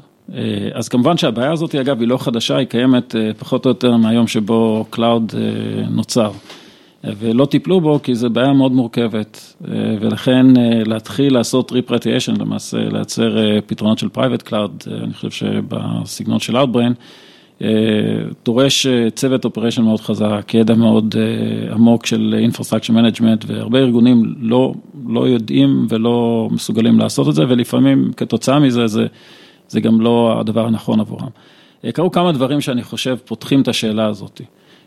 אז 0.75 0.89
כמובן 0.89 1.17
שהבעיה 1.17 1.53
הזאת, 1.53 1.75
אגב, 1.75 2.01
היא 2.01 2.09
לא 2.09 2.17
חדשה, 2.17 2.57
היא 2.57 2.67
קיימת 2.67 3.15
פחות 3.39 3.65
או 3.65 3.71
יותר 3.71 3.97
מהיום 3.97 4.27
שבו 4.27 4.85
Cloud 4.93 5.35
נוצר. 5.91 6.31
ולא 7.19 7.45
טיפלו 7.45 7.81
בו 7.81 8.01
כי 8.03 8.15
זו 8.15 8.31
בעיה 8.31 8.53
מאוד 8.53 8.73
מורכבת, 8.73 9.55
ולכן 10.01 10.47
להתחיל 10.87 11.35
לעשות 11.35 11.73
ריפרטיישן, 11.73 12.37
למעשה 12.41 12.79
לייצר 12.79 13.37
פתרונות 13.67 13.99
של 13.99 14.09
private 14.09 14.43
cloud, 14.43 14.85
אני 15.05 15.15
חושב 15.15 15.31
שבסגנון 15.31 16.39
של 16.39 16.57
Outbrain, 16.57 16.93
דורש 18.45 18.87
צוות 19.15 19.45
operation 19.45 19.83
מאוד 19.83 20.01
חזק, 20.01 20.51
ידע 20.55 20.75
מאוד 20.75 21.15
עמוק 21.73 22.07
של 22.07 22.49
Infrastructure 22.51 22.91
Management, 22.91 23.45
והרבה 23.47 23.79
ארגונים 23.79 24.35
לא, 24.41 24.75
לא 25.09 25.29
יודעים 25.29 25.87
ולא 25.89 26.49
מסוגלים 26.51 26.99
לעשות 26.99 27.29
את 27.29 27.35
זה, 27.35 27.45
ולפעמים 27.49 28.11
כתוצאה 28.17 28.59
מזה 28.59 28.87
זה, 28.87 29.07
זה 29.69 29.81
גם 29.81 30.01
לא 30.01 30.37
הדבר 30.41 30.67
הנכון 30.67 31.01
עבורם. 31.01 31.29
קרו 31.93 32.11
כמה 32.11 32.33
דברים 32.33 32.61
שאני 32.61 32.83
חושב 32.83 33.17
פותחים 33.25 33.63
את 33.63 33.69
השאלה 33.69 34.07
הזאת. 34.07 34.41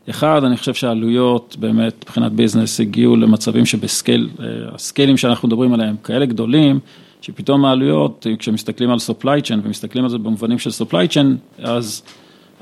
אחד, 0.10 0.44
אני 0.44 0.58
חושב 0.58 0.74
שהעלויות 0.74 1.56
באמת 1.60 1.94
מבחינת 2.04 2.32
business 2.32 2.80
הגיעו 2.80 3.16
למצבים 3.16 3.66
שב-scale, 3.66 4.30
הסקיילים 4.74 5.18
שאנחנו 5.18 5.48
מדברים 5.48 5.74
עליהם 5.74 5.96
כאלה 6.04 6.26
גדולים, 6.26 6.80
שפתאום 7.22 7.66
העלויות, 7.66 8.28
כשמסתכלים 8.40 8.90
על 8.90 8.98
supply 8.98 9.46
chain 9.46 9.60
ומסתכלים 9.64 10.04
על 10.04 10.10
זה 10.10 10.18
במובנים 10.18 10.60
של 10.60 10.70
supply 10.70 11.14
chain, 11.14 11.64
אז 11.64 12.04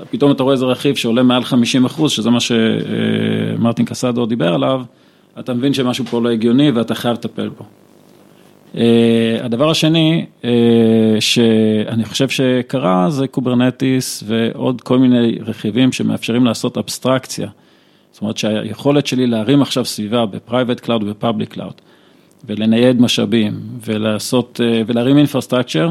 פתאום 0.10 0.32
אתה 0.32 0.44
רואה 0.44 0.54
איזה 0.54 0.66
רכיב 0.66 0.96
שעולה 0.96 1.24
מעל 1.24 1.44
50 1.44 1.86
אחוז, 1.86 2.12
שזה 2.12 2.30
מה 2.30 2.40
שמרטין 2.40 3.86
קסדו 3.86 4.26
דיבר 4.26 4.54
עליו, 4.54 4.82
אתה 5.40 5.54
מבין 5.54 5.74
שמשהו 5.74 6.06
פה 6.06 6.22
לא 6.22 6.30
הגיוני 6.30 6.72
ואתה 6.72 6.96
חייב 6.96 7.14
לטפל 7.14 7.50
בו. 7.50 7.66
הדבר 9.44 9.70
השני 9.70 10.26
שאני 11.20 12.06
חושב 12.06 12.30
שקרה 12.30 13.10
זה 13.10 13.28
Kubernetes 13.28 14.24
ועוד 14.28 14.82
כל 14.82 15.00
מיני 15.00 15.38
רכיבים 15.46 15.92
שמאפשרים 15.92 16.46
לעשות 16.46 16.78
אבסטרקציה. 16.78 17.48
זאת 18.12 18.22
אומרת 18.22 18.38
שהיכולת 18.38 19.08
שלי 19.08 19.28
להרים 19.28 19.62
עכשיו 19.62 19.86
סביבה 19.86 20.26
ב-private 20.26 20.80
cloud 20.80 21.04
וב-public 21.04 21.50
cloud 21.54 21.74
ולנייד 22.46 23.02
משאבים 23.02 23.54
ולעשות 23.86 24.60
ולהרים 24.88 25.18
infrastructure 25.18 25.90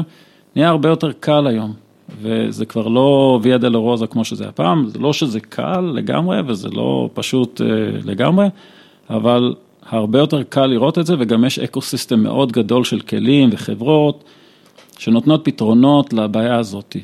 נהיה 0.55 0.69
הרבה 0.69 0.89
יותר 0.89 1.11
קל 1.19 1.47
היום 1.47 1.73
וזה 2.21 2.65
כבר 2.65 2.87
לא 2.87 3.39
ויה 3.43 3.57
דלרוזה 3.57 4.07
כמו 4.07 4.25
שזה 4.25 4.47
היה 4.47 4.64
פעם, 4.64 4.87
זה 4.87 4.99
לא 4.99 5.13
שזה 5.13 5.39
קל 5.39 5.79
לגמרי 5.79 6.41
וזה 6.47 6.69
לא 6.69 7.09
פשוט 7.13 7.61
לגמרי, 8.05 8.47
אבל 9.09 9.53
הרבה 9.89 10.19
יותר 10.19 10.43
קל 10.43 10.65
לראות 10.65 10.97
את 10.97 11.05
זה 11.05 11.15
וגם 11.19 11.45
יש 11.45 11.59
ecosystem 11.59 12.19
מאוד 12.19 12.51
גדול 12.51 12.83
של 12.83 12.99
כלים 12.99 13.49
וחברות 13.51 14.23
שנותנות 14.97 15.41
פתרונות 15.43 16.13
לבעיה 16.13 16.55
הזאת. 16.55 16.95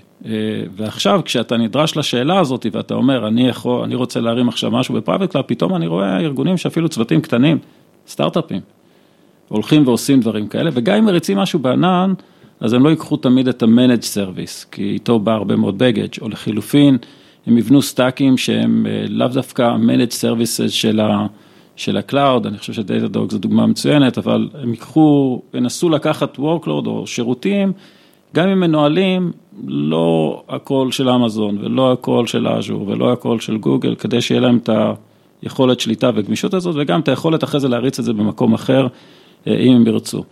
ועכשיו 0.75 1.21
כשאתה 1.25 1.57
נדרש 1.57 1.97
לשאלה 1.97 2.39
הזאת 2.39 2.65
ואתה 2.71 2.93
אומר 2.93 3.27
אני 3.27 3.47
יכול, 3.47 3.84
אני 3.84 3.95
רוצה 3.95 4.19
להרים 4.19 4.49
עכשיו 4.49 4.71
משהו 4.71 4.95
ב-private 4.95 5.32
cloud, 5.32 5.45
פתאום 5.47 5.75
אני 5.75 5.88
רואה 5.88 6.19
ארגונים 6.19 6.57
שאפילו 6.57 6.89
צוותים 6.89 7.21
קטנים, 7.21 7.57
סטארט-אפים, 8.07 8.61
הולכים 9.47 9.88
ועושים 9.88 10.19
דברים 10.19 10.47
כאלה 10.47 10.69
וגם 10.73 10.97
אם 10.97 11.05
מריצים 11.05 11.38
משהו 11.38 11.59
בענן, 11.59 12.13
אז 12.59 12.73
הם 12.73 12.84
לא 12.84 12.89
ייקחו 12.89 13.17
תמיד 13.17 13.47
את 13.47 13.63
ה-managed 13.63 14.15
service, 14.15 14.65
כי 14.71 14.84
איתו 14.84 15.19
בא 15.19 15.31
הרבה 15.31 15.55
מאוד 15.55 15.81
baggage, 15.81 16.21
או 16.21 16.29
לחילופין, 16.29 16.97
הם 17.47 17.57
יבנו 17.57 17.81
סטאקים 17.81 18.38
שהם 18.38 18.86
לאו 19.09 19.27
דווקא 19.27 19.75
managed 19.88 20.11
services 20.11 20.69
של 20.69 20.99
ה... 20.99 21.25
של 21.76 21.97
ה-cloud, 21.97 22.45
אני 22.45 22.57
חושב 22.57 22.74
ש-Datadog 22.74 23.32
זו 23.32 23.38
דוגמה 23.38 23.65
מצוינת, 23.67 24.17
אבל 24.17 24.49
הם 24.61 24.71
ייקחו, 24.71 25.41
ינסו 25.53 25.89
לקחת 25.89 26.38
workload 26.38 26.86
או 26.86 27.07
שירותים, 27.07 27.71
גם 28.36 28.49
אם 28.49 28.59
מנוהלים, 28.59 29.32
לא 29.67 30.43
הכל 30.49 30.91
של 30.91 31.09
אמזון 31.09 31.57
ולא 31.61 31.91
הכל 31.91 32.28
של 32.28 32.47
אג'ור 32.47 32.88
ולא 32.88 33.11
הכל 33.11 33.39
של 33.39 33.57
גוגל, 33.57 33.95
כדי 33.95 34.21
שיהיה 34.21 34.41
להם 34.41 34.57
את 34.57 34.69
היכולת 35.41 35.80
שליטה 35.80 36.11
וגמישות 36.15 36.53
הזאת, 36.53 36.76
וגם 36.78 36.99
את 36.99 37.07
היכולת 37.07 37.43
אחרי 37.43 37.59
זה 37.59 37.67
להריץ 37.67 37.99
את 37.99 38.05
זה 38.05 38.13
במקום 38.13 38.53
אחר, 38.53 38.88
אם 39.47 39.76
הם 39.76 39.88
ירצו. 39.88 40.24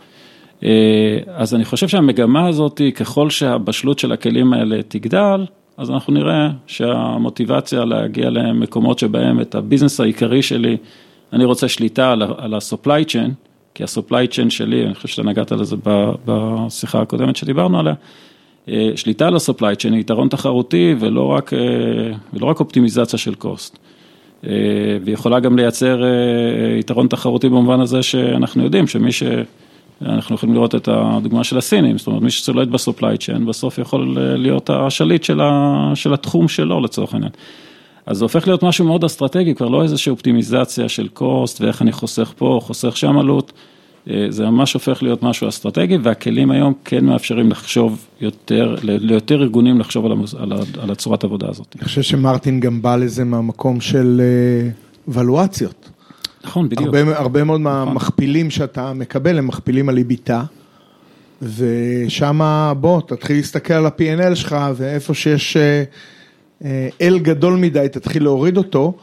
אז 1.27 1.55
אני 1.55 1.65
חושב 1.65 1.87
שהמגמה 1.87 2.47
הזאת, 2.47 2.81
ככל 2.95 3.29
שהבשלות 3.29 3.99
של 3.99 4.11
הכלים 4.11 4.53
האלה 4.53 4.79
תגדל, 4.87 5.45
אז 5.77 5.91
אנחנו 5.91 6.13
נראה 6.13 6.49
שהמוטיבציה 6.67 7.85
להגיע 7.85 8.29
למקומות 8.29 8.99
שבהם 8.99 9.41
את 9.41 9.55
הביזנס 9.55 9.99
העיקרי 9.99 10.41
שלי, 10.41 10.77
אני 11.33 11.45
רוצה 11.45 11.67
שליטה 11.67 12.11
על 12.11 12.53
ה-supply 12.53 13.05
chain, 13.07 13.31
כי 13.73 13.83
ה-supply 13.83 14.31
chain 14.31 14.49
שלי, 14.49 14.85
אני 14.85 14.95
חושב 14.95 15.07
שאתה 15.07 15.23
נגעת 15.23 15.51
לזה 15.51 15.75
בשיחה 16.25 17.01
הקודמת 17.01 17.35
שדיברנו 17.35 17.79
עליה, 17.79 17.93
שליטה 18.95 19.27
על 19.27 19.35
ה-supply 19.35 19.75
chain 19.81 19.91
היא 19.91 19.99
יתרון 19.99 20.27
תחרותי 20.27 20.95
ולא 20.99 21.25
רק, 21.25 21.53
ולא 22.33 22.45
רק 22.45 22.59
אופטימיזציה 22.59 23.19
של 23.19 23.33
cost. 23.43 23.77
ויכולה 25.03 25.39
גם 25.39 25.57
לייצר 25.57 26.01
יתרון 26.79 27.07
תחרותי 27.07 27.49
במובן 27.49 27.79
הזה 27.79 28.03
שאנחנו 28.03 28.63
יודעים 28.63 28.87
שמי 28.87 29.11
ש... 29.11 29.23
אנחנו 30.05 30.35
יכולים 30.35 30.55
לראות 30.55 30.75
את 30.75 30.87
הדוגמה 30.87 31.43
של 31.43 31.57
הסינים, 31.57 31.97
זאת 31.97 32.07
אומרת 32.07 32.21
מי 32.21 32.31
שצולט 32.31 32.67
ב-supply 32.67 33.17
chain 33.19 33.39
בסוף 33.47 33.77
יכול 33.77 34.17
להיות 34.19 34.69
השליט 34.69 35.23
של 35.93 36.13
התחום 36.13 36.47
שלו 36.47 36.81
לצורך 36.81 37.13
העניין. 37.13 37.31
אז 38.05 38.17
זה 38.17 38.25
הופך 38.25 38.47
להיות 38.47 38.63
משהו 38.63 38.85
מאוד 38.85 39.03
אסטרטגי, 39.03 39.55
כבר 39.55 39.67
לא 39.67 39.83
איזושהי 39.83 40.09
אופטימיזציה 40.09 40.89
של 40.89 41.07
קוסט 41.07 41.61
ואיך 41.61 41.81
אני 41.81 41.91
חוסך 41.91 42.33
פה, 42.37 42.59
חוסך 42.63 42.97
שם 42.97 43.17
עלות, 43.17 43.51
זה 44.29 44.45
ממש 44.45 44.73
הופך 44.73 45.03
להיות 45.03 45.23
משהו 45.23 45.49
אסטרטגי 45.49 45.97
והכלים 45.97 46.51
היום 46.51 46.73
כן 46.85 47.05
מאפשרים 47.05 47.51
לחשוב 47.51 48.05
יותר, 48.21 48.75
ליותר 48.83 49.41
ארגונים 49.41 49.79
לחשוב 49.79 50.05
על 50.81 50.91
הצורת 50.91 51.23
העבודה 51.23 51.49
הזאת. 51.49 51.75
אני 51.75 51.85
חושב 51.85 52.01
שמרטין 52.01 52.59
גם 52.59 52.81
בא 52.81 52.95
לזה 52.95 53.23
מהמקום 53.23 53.81
של 53.81 54.21
ולואציות. 55.07 55.89
נכון, 56.43 56.69
בדיוק. 56.69 56.95
הרבה, 56.95 57.17
הרבה 57.17 57.43
מאוד 57.43 57.61
נכון. 57.61 57.73
מהמכפילים 57.73 58.49
שאתה 58.49 58.93
מקבל 58.93 59.37
הם 59.37 59.47
מכפילים 59.47 59.89
על 59.89 59.97
איביטה, 59.97 60.43
ושם 61.41 62.41
בוא 62.79 63.01
תתחיל 63.01 63.35
להסתכל 63.35 63.73
על 63.73 63.85
ה-P&L 63.85 64.35
שלך 64.35 64.55
ואיפה 64.75 65.13
שיש 65.13 65.57
אל 67.01 67.19
גדול 67.19 67.53
מדי 67.53 67.87
תתחיל 67.91 68.23
להוריד 68.23 68.57
אותו, 68.57 68.93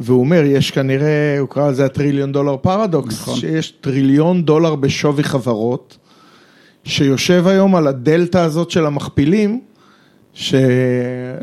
והוא 0.00 0.20
אומר 0.20 0.42
יש 0.44 0.70
כנראה, 0.70 1.38
הוא 1.38 1.48
קרא 1.48 1.70
לזה 1.70 1.84
הטריליון 1.84 2.32
דולר 2.32 2.56
פרדוקס, 2.56 3.20
נכון. 3.20 3.36
שיש 3.36 3.70
טריליון 3.70 4.42
דולר 4.42 4.74
בשווי 4.74 5.22
חברות, 5.22 5.98
שיושב 6.84 7.46
היום 7.46 7.76
על 7.76 7.86
הדלתא 7.86 8.38
הזאת 8.38 8.70
של 8.70 8.86
המכפילים, 8.86 9.60
ש... 10.34 10.54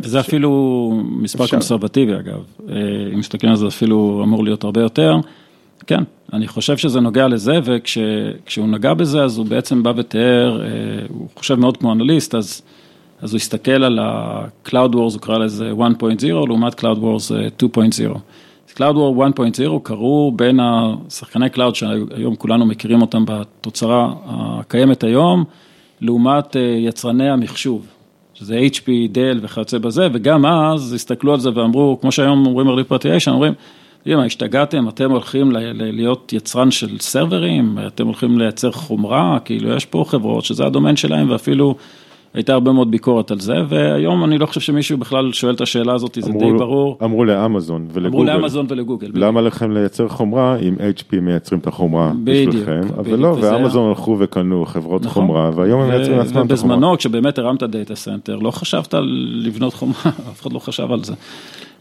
וזה 0.04 0.24
ש... 0.24 0.26
אפילו 0.28 1.02
מספר 1.06 1.44
אפשר. 1.44 1.56
קונסרבטיבי 1.56 2.14
אגב, 2.14 2.44
אם 3.14 3.20
מסתכלים 3.20 3.52
על 3.52 3.58
זה 3.58 3.68
אפילו 3.68 4.22
אמור 4.24 4.44
להיות 4.44 4.64
הרבה 4.64 4.82
יותר, 4.82 5.18
כן, 5.88 6.04
אני 6.34 6.48
חושב 6.48 6.78
שזה 6.78 7.00
נוגע 7.00 7.28
לזה 7.28 7.54
וכשהוא 7.64 8.68
נגע 8.68 8.94
בזה 8.94 9.24
אז 9.24 9.38
הוא 9.38 9.46
בעצם 9.46 9.84
בא 9.84 9.94
ותיאר, 9.98 10.64
הוא 11.10 11.28
חושב 11.36 11.56
מאוד 11.56 11.78
כמו 11.78 11.94
אנליסט, 11.94 12.36
אז, 12.36 12.62
אז 13.22 13.34
הוא 13.34 13.38
הסתכל 13.38 13.84
על 13.84 14.00
ה-Cloud 14.00 14.94
Wars, 14.94 14.96
הוא 14.96 15.22
קרא 15.22 15.38
לזה 15.38 15.72
1.0 15.72 16.26
לעומת 16.26 16.80
Cloud 16.80 16.98
Wars 16.98 17.32
2.0. 17.64 18.18
Cloud 18.76 18.96
War 18.96 19.38
1.0 19.38 19.80
קרו 19.84 20.32
בין 20.36 20.60
השחקני 20.60 21.48
Cloud 21.56 21.74
שהיום 21.74 22.36
כולנו 22.36 22.66
מכירים 22.66 23.02
אותם 23.02 23.26
בתוצרה 23.28 24.14
הקיימת 24.26 25.04
היום, 25.04 25.44
לעומת 26.02 26.56
יצרני 26.80 27.30
המחשוב. 27.30 27.88
שזה 28.34 28.60
HP, 28.74 28.90
דל 29.12 29.40
וכיוצא 29.42 29.78
בזה, 29.78 30.08
וגם 30.14 30.46
אז 30.46 30.94
הסתכלו 30.94 31.34
על 31.34 31.40
זה 31.40 31.50
ואמרו, 31.56 31.98
כמו 32.02 32.12
שהיום 32.12 32.46
אומרים 32.46 32.68
על 32.68 32.74
ריפרטיישן, 32.74 33.32
אומרים, 33.32 33.54
תראי 34.04 34.16
מה, 34.16 34.26
השתגעתם, 34.26 34.90
אתם 34.90 35.12
הולכים 35.12 35.52
להיות 35.76 36.34
יצרן 36.34 36.72
של 36.72 37.00
סרברים, 37.00 37.78
אתם 37.88 38.06
הולכים 38.06 38.40
לייצר 38.40 38.72
חומרה, 38.72 39.38
כאילו 39.46 39.74
יש 39.74 39.86
פה 39.86 40.06
חברות 40.08 40.46
שזה 40.46 40.66
הדומיין 40.66 40.96
שלהם 40.96 41.30
ואפילו 41.30 41.76
הייתה 42.36 42.54
הרבה 42.54 42.72
מאוד 42.72 42.92
ביקורת 42.92 43.32
על 43.32 43.40
זה, 43.40 43.54
והיום 43.70 44.24
אני 44.24 44.38
לא 44.38 44.46
חושב 44.46 44.62
שמישהו 44.62 44.98
בכלל 44.98 45.34
שואל 45.34 45.54
את 45.54 45.62
השאלה 45.62 45.94
הזאת, 45.94 46.18
זה 46.22 46.32
די 46.32 46.46
אמרו- 46.46 46.58
ברור. 46.60 46.98
אמרו 47.04 47.26
לאמזון 47.26 47.88
ולגוגל. 47.94 48.08
אמרו 48.30 48.40
לאמזון 48.40 48.66
ולגוגל. 48.70 49.12
למה 49.14 49.42
לכם 49.42 49.72
לייצר 49.72 50.08
חומרה 50.08 50.58
אם 50.58 50.76
HP 50.76 51.20
מייצרים 51.22 51.60
את 51.60 51.68
החומרה 51.68 52.12
בשבילכם, 52.24 52.82
אבל 52.98 53.20
לא, 53.20 53.38
ואמזון 53.42 53.90
הלכו 53.90 54.16
וקנו 54.20 54.66
חברות 54.66 55.06
נכון. 55.06 55.24
חומרה, 55.28 55.52
והיום 55.56 55.82
הם 55.82 55.90
מייצרים 55.90 56.18
לעצמם 56.18 56.46
את 56.46 56.52
החומרה. 56.52 56.76
ובזמנו, 56.78 56.98
כשבאמת 56.98 57.38
הרמת 57.38 57.64
data 57.64 57.96
center, 57.96 58.36
לא 58.36 58.52
חשבת 58.52 58.94
לבנות 59.44 59.74
חומרה, 59.74 60.02
אף 60.32 60.42
אחד 60.42 60.54
לא 60.54 60.60
חשב 60.60 60.92
על 60.92 61.04
זה. 61.04 61.14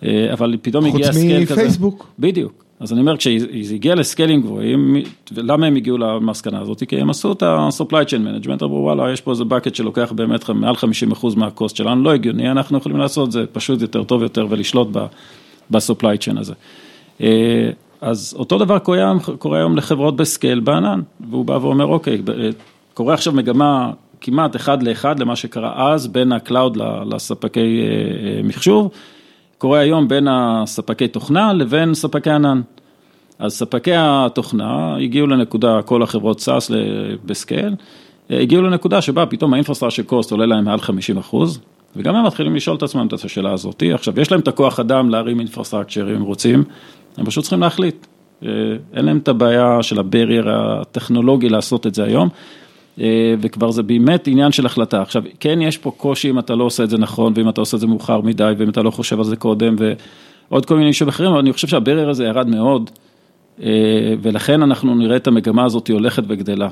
אה, 0.05 0.33
אבל 0.33 0.57
פתאום 0.63 0.85
חוץ 0.85 0.95
הגיע 0.95 1.13
scale 1.13 1.45
כזה. 1.45 1.55
מפייסבוק. 1.55 2.07
בדיוק. 2.19 2.64
אז 2.81 2.93
אני 2.93 3.01
אומר, 3.01 3.17
כשזה 3.17 3.75
הגיע 3.75 3.95
לסקיילים 3.95 4.43
גבוהים, 4.43 4.97
למה 5.37 5.67
הם 5.67 5.77
הגיעו 5.77 5.99
למסקנה 5.99 6.61
הזאת? 6.61 6.83
כי 6.89 7.01
הם 7.01 7.11
עשו 7.11 7.33
את 7.33 7.43
ה-supply 7.43 8.09
chain 8.09 8.45
management, 8.47 8.65
אמרו 8.65 8.77
וואלה, 8.77 9.13
יש 9.13 9.21
פה 9.21 9.31
איזה 9.31 9.45
bucket 9.45 9.75
שלוקח 9.75 10.13
באמת 10.13 10.51
מעל 10.51 10.75
50% 10.75 11.27
מה-cost 11.37 11.77
שלנו, 11.77 12.03
לא 12.03 12.15
הגיוני, 12.15 12.51
אנחנו 12.51 12.79
יכולים 12.79 12.99
לעשות 12.99 13.33
זה 13.33 13.47
פשוט 13.53 13.83
יותר 13.83 14.05
טוב 14.05 14.23
יותר 14.23 14.47
ולשלוט 14.51 14.89
ב-supply 15.71 16.29
chain 16.29 16.41
הזה. 16.41 16.55
אה, 17.21 17.71
אז 18.01 18.35
אותו 18.39 18.59
דבר 18.59 18.79
קורה, 18.79 19.13
קורה 19.39 19.59
היום 19.59 19.77
לחברות 19.77 20.17
ב-scale 20.17 20.61
בענן, 20.61 21.01
והוא 21.31 21.45
בא 21.45 21.53
ואומר, 21.53 21.87
אוקיי, 21.87 22.23
אה, 22.29 22.51
קורה 22.95 23.15
עכשיו 23.15 23.33
מגמה 23.33 23.91
כמעט 24.21 24.57
אחד 24.57 24.83
לאחד 24.83 25.21
למה 25.21 25.37
שקרה 25.37 25.93
אז 25.93 26.07
בין 26.07 26.33
ל- 26.77 27.15
לספקי 27.15 27.83
אה, 27.83 28.41
מחשוב, 28.45 28.91
קורה 29.65 29.79
היום 29.79 30.09
בין 30.09 30.29
הספקי 30.31 31.09
תוכנה 31.09 31.53
לבין 31.53 31.95
ספקי 31.95 32.31
ענן. 32.31 32.61
אז 33.39 33.53
ספקי 33.53 33.93
התוכנה 33.97 34.97
הגיעו 34.97 35.27
לנקודה, 35.27 35.83
כל 35.83 36.03
החברות 36.03 36.41
SaaS 36.41 36.71
ב-scale, 37.25 37.75
אה, 38.31 38.41
הגיעו 38.41 38.63
לנקודה 38.63 39.01
שבה 39.01 39.27
פתאום 39.27 39.53
ה-infrastructure 39.53 40.05
cost 40.05 40.31
עולה 40.31 40.47
להם 40.47 40.65
מעל 40.65 40.81
50 40.81 41.19
אחוז, 41.19 41.61
וגם 41.97 42.17
הם 42.17 42.27
מתחילים 42.27 42.57
לשאול 42.57 42.77
את 42.77 42.83
עצמם 42.83 43.07
את 43.07 43.13
השאלה 43.13 43.53
הזאת. 43.53 43.83
עכשיו, 43.95 44.21
יש 44.21 44.33
להם 44.33 44.41
את 44.41 44.49
הכוח 44.49 44.81
אדם 44.81 45.11
להרים 45.11 45.41
אינפרסטרקצ'ר 45.41 46.11
אם 46.11 46.17
הם 46.17 46.23
רוצים, 46.23 46.65
הם 47.17 47.25
פשוט 47.25 47.45
צריכים 47.45 47.61
להחליט. 47.61 48.07
אה, 48.43 48.49
אין 48.95 49.05
להם 49.05 49.19
את 49.19 49.29
הבעיה 49.29 49.83
של 49.83 49.99
הברייר 49.99 50.51
הטכנולוגי 50.51 51.49
לעשות 51.49 51.87
את 51.87 51.95
זה 51.95 52.05
היום. 52.05 52.29
אה, 53.01 53.35
וכבר 53.41 53.71
זה 53.71 53.83
באמת 53.83 54.29
עניין 54.29 54.53
של 54.53 54.67
החלטה. 54.67 55.03
עכשיו, 55.03 55.23
כן 55.41 55.63
יש 55.63 55.79
פה 55.79 55.91
קושי 55.97 56.31
אם 56.31 56.39
אתה 56.39 56.55
לא 56.55 56.65
עושה 56.65 56.85
את 56.85 56.91
זה 56.91 56.99
נכון, 56.99 57.33
ואם 57.37 57.49
אתה 57.49 57.61
עושה 57.61 57.77
את 57.77 57.81
זה 57.81 57.87
מאוחר 57.87 58.21
מדי, 58.21 58.53
ואם 58.59 58.69
אתה 58.69 58.83
לא 58.83 58.91
חושב 58.91 59.19
על 59.19 59.25
זה 59.25 59.37
קודם, 59.37 59.77
ועוד 59.79 60.67
כל 60.67 60.77
מיני 60.77 60.89
אישים 60.89 61.09
אחרים, 61.09 61.31
אבל 61.31 61.39
אני 61.39 61.53
חושב 61.53 61.69
שהברר 61.69 62.11
הזה 62.11 62.25
ירד 62.25 62.49
מאוד, 62.49 62.91
אה, 63.63 63.69
ולכן 64.23 64.63
אנחנו 64.63 64.95
נראה 64.95 65.17
את 65.17 65.27
המגמה 65.27 65.65
הזאת 65.65 65.91
הולכת 65.91 66.23
וגדלה. 66.29 66.69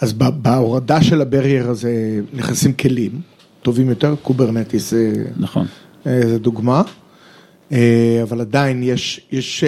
אז 0.00 0.12
בהורדה 0.12 1.02
של 1.02 1.20
ה-barrier 1.20 1.70
הזה 1.70 2.20
נכנסים 2.32 2.72
כלים 2.72 3.20
טובים 3.62 3.88
יותר, 3.88 4.14
Kubernetes 4.22 4.90
זה, 4.90 5.12
נכון. 5.36 5.66
אה, 6.06 6.20
זה 6.22 6.38
דוגמה, 6.38 6.82
אבל 8.22 8.40
עדיין 8.40 8.82
יש, 8.82 9.20
יש 9.32 9.64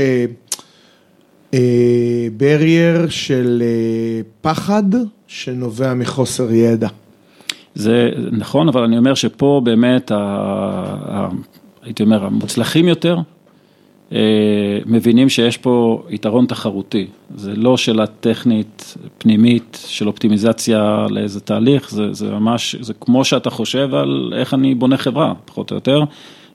barrier 2.36 3.08
של 3.08 3.62
אה, 3.62 4.20
פחד 4.40 4.82
שנובע 5.26 5.94
מחוסר 5.94 6.52
ידע. 6.52 6.88
זה 7.74 8.10
נכון, 8.32 8.68
אבל 8.68 8.82
אני 8.82 8.98
אומר 8.98 9.14
שפה 9.14 9.60
באמת, 9.64 10.10
ה, 10.10 11.28
הייתי 11.82 12.02
אומר, 12.02 12.24
המוצלחים 12.24 12.88
יותר, 12.88 13.18
אה, 14.12 14.18
מבינים 14.86 15.28
שיש 15.28 15.56
פה 15.56 16.02
יתרון 16.10 16.46
תחרותי. 16.46 17.06
זה 17.36 17.56
לא 17.56 17.76
שאלה 17.76 18.06
טכנית, 18.06 18.96
פנימית, 19.18 19.78
של 19.86 20.08
אופטימיזציה 20.08 21.06
לאיזה 21.10 21.40
תהליך, 21.40 21.90
זה, 21.90 22.12
זה 22.12 22.30
ממש, 22.30 22.76
זה 22.80 22.94
כמו 23.00 23.24
שאתה 23.24 23.50
חושב 23.50 23.94
על 23.94 24.32
איך 24.36 24.54
אני 24.54 24.74
בונה 24.74 24.96
חברה, 24.96 25.32
פחות 25.44 25.70
או 25.70 25.76
יותר, 25.76 26.04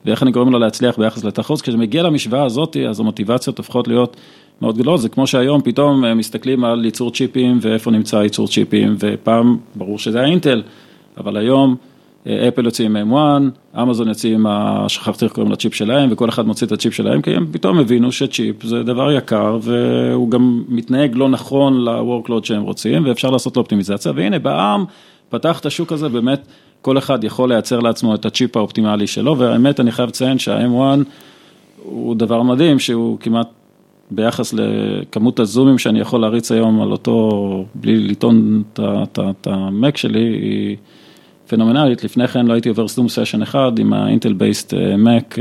ואיך 0.04 0.22
אני 0.22 0.30
גורם 0.30 0.52
לה 0.52 0.58
להצליח 0.58 0.98
ביחס 0.98 1.24
לתחרות. 1.24 1.60
כשזה 1.60 1.76
מגיע 1.76 2.02
למשוואה 2.02 2.44
הזאת, 2.44 2.76
אז 2.76 3.00
המוטיבציות 3.00 3.58
הופכות 3.58 3.88
להיות 3.88 4.16
מאוד 4.62 4.78
גדולות. 4.78 5.00
זה 5.00 5.08
כמו 5.08 5.26
שהיום 5.26 5.60
פתאום 5.62 6.04
אה, 6.04 6.14
מסתכלים 6.14 6.64
על 6.64 6.84
ייצור 6.84 7.10
צ'יפים 7.10 7.58
ואיפה 7.60 7.90
נמצא 7.90 8.16
ייצור 8.16 8.48
צ'יפים, 8.48 8.96
ופעם 8.98 9.56
ברור 9.74 9.98
שזה 9.98 10.18
היה 10.18 10.28
אינטל, 10.28 10.62
אבל 11.16 11.36
היום 11.36 11.76
אה, 12.26 12.48
אפל 12.48 12.64
יוצאים 12.64 12.96
עם 12.96 13.14
M1, 13.14 13.78
אמזון 13.82 14.08
יוצאים 14.08 14.34
עם, 14.34 14.46
ה- 14.46 14.84
שכחתי 14.88 15.24
איך 15.24 15.32
קוראים 15.32 15.52
לצ'יפ 15.52 15.74
שלהם, 15.74 16.08
וכל 16.12 16.28
אחד 16.28 16.46
מוציא 16.46 16.66
את 16.66 16.72
הצ'יפ 16.72 16.94
שלהם, 16.94 17.22
כי 17.22 17.34
הם 17.34 17.46
פתאום 17.52 17.78
הבינו 17.78 18.12
שצ'יפ 18.12 18.62
זה 18.64 18.82
דבר 18.82 19.12
יקר, 19.12 19.58
והוא 19.62 20.30
גם 20.30 20.64
מתנהג 20.68 21.16
לא 21.16 21.28
נכון 21.28 21.84
ל-workload 21.84 22.44
שהם 22.44 22.62
רוצים, 22.62 23.06
ואפשר 23.06 23.30
לעשות 23.30 23.56
לו 23.56 23.60
אופטימיזציה, 23.62 24.12
והנה 24.14 24.38
בעם 24.38 24.84
פתח 25.28 25.60
את 25.60 25.66
השוק 25.66 25.92
הזה, 25.92 26.08
באמת 26.08 26.46
כל 26.82 26.98
אחד 26.98 27.24
יכול 27.24 27.48
לייצר 27.48 27.80
לעצמו 27.80 28.14
את 28.14 28.26
הצ'יפ 28.26 28.56
האופטימלי 28.56 29.06
שלו, 29.06 29.38
והאמת 29.38 29.80
אני 29.80 29.92
חייב 29.92 30.08
לציין 30.08 30.38
שה-M1 30.38 30.98
הוא 31.82 32.16
דבר 32.16 32.42
מדהים, 32.42 32.78
שהוא 32.78 33.18
כמעט 33.20 33.48
ביחס 34.10 34.54
לכמות 34.54 35.40
הזומים 35.40 35.78
שאני 35.78 36.00
יכול 36.00 36.20
להריץ 36.20 36.52
היום 36.52 36.80
על 36.82 36.92
אותו, 36.92 37.64
בלי 37.74 38.08
לטעון 38.08 38.62
את 39.18 39.46
המק 39.46 39.96
שלי, 39.96 40.20
היא 40.20 40.76
פנומנלית. 41.48 42.04
לפני 42.04 42.28
כן 42.28 42.46
לא 42.46 42.52
הייתי 42.52 42.68
עובר 42.68 42.88
Zoom 42.88 43.08
session 43.08 43.42
אחד 43.42 43.78
עם 43.78 43.92
ה 43.92 43.99
Intel 43.99 44.32
based 44.32 44.74
Mac, 44.98 45.36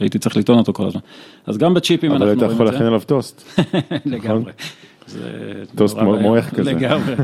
הייתי 0.00 0.18
צריך 0.18 0.36
לטעון 0.36 0.58
אותו 0.58 0.72
כל 0.72 0.86
הזמן. 0.86 1.00
אז 1.46 1.58
גם 1.58 1.74
בצ'יפים 1.74 2.12
אנחנו 2.12 2.24
אבל 2.24 2.32
רואים 2.32 2.40
היית 2.42 2.50
את 2.50 2.54
יכול 2.54 2.66
זה. 2.66 2.72
להכין 2.72 2.86
עליו 2.86 3.00
טוסט. 3.06 3.60
לגמרי. 4.06 4.52
זה 5.06 5.20
טוסט. 5.74 5.96
מועך 5.98 6.54
כזה. 6.54 6.72
לגמרי. 6.72 7.14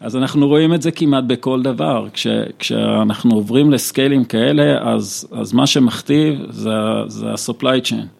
אז 0.00 0.16
אנחנו 0.16 0.48
רואים 0.48 0.74
את 0.74 0.82
זה 0.82 0.90
כמעט 0.90 1.24
בכל 1.24 1.62
דבר. 1.62 2.06
כש, 2.12 2.26
כשאנחנו 2.58 3.34
עוברים 3.34 3.70
לסקיילים 3.70 4.24
כאלה, 4.24 4.92
אז, 4.92 5.28
אז 5.32 5.52
מה 5.52 5.66
שמכתיב 5.66 6.46
זה, 6.50 6.70
זה 7.06 7.26
ה-supply 7.30 7.86
chain. 7.90 8.17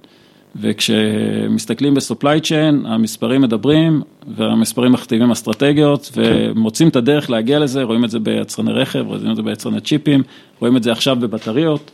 וכשמסתכלים 0.57 1.94
ב-supply 1.94 2.42
chain, 2.42 2.88
המספרים 2.88 3.42
מדברים, 3.42 4.03
והמספרים 4.36 4.92
מכתיבים 4.92 5.30
אסטרטגיות, 5.30 6.11
ומוצאים 6.16 6.88
את 6.88 6.96
הדרך 6.96 7.30
להגיע 7.30 7.59
לזה, 7.59 7.82
רואים 7.82 8.05
את 8.05 8.11
זה 8.11 8.18
ביצרני 8.18 8.72
רכב, 8.72 9.05
רואים 9.07 9.30
את 9.30 9.36
זה 9.36 9.42
ביצרני 9.42 9.80
צ'יפים, 9.80 10.22
רואים 10.61 10.76
את 10.76 10.82
זה 10.82 10.92
עכשיו 10.92 11.16
בבטריות, 11.16 11.90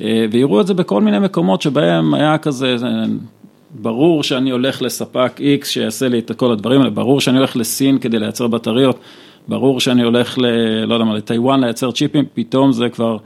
אה, 0.00 0.26
ויראו 0.30 0.60
את 0.60 0.66
זה 0.66 0.74
בכל 0.74 1.02
מיני 1.02 1.18
מקומות 1.18 1.62
שבהם 1.62 2.14
היה 2.14 2.38
כזה, 2.38 2.76
זה- 2.78 2.86
ברור 3.70 4.22
שאני 4.22 4.50
הולך 4.50 4.82
לספק 4.82 5.40
X 5.62 5.64
שיעשה 5.64 6.08
לי 6.08 6.18
את 6.18 6.32
כל 6.36 6.52
הדברים 6.52 6.80
האלה, 6.80 6.90
ברור 6.90 7.20
שאני 7.20 7.36
הולך 7.38 7.56
לסין 7.56 7.98
כדי 7.98 8.18
לייצר 8.18 8.46
בטריות, 8.46 8.98
ברור 9.48 9.80
שאני 9.80 10.02
הולך 10.02 10.38
ל... 10.38 10.46
לא 10.84 10.94
יודע 10.94 11.04
מה, 11.04 11.14
לטיוואן 11.14 11.60
לייצר 11.60 11.90
צ'יפים, 11.90 12.24
פתאום 12.34 12.72
זה 12.72 12.88
כבר, 12.88 13.16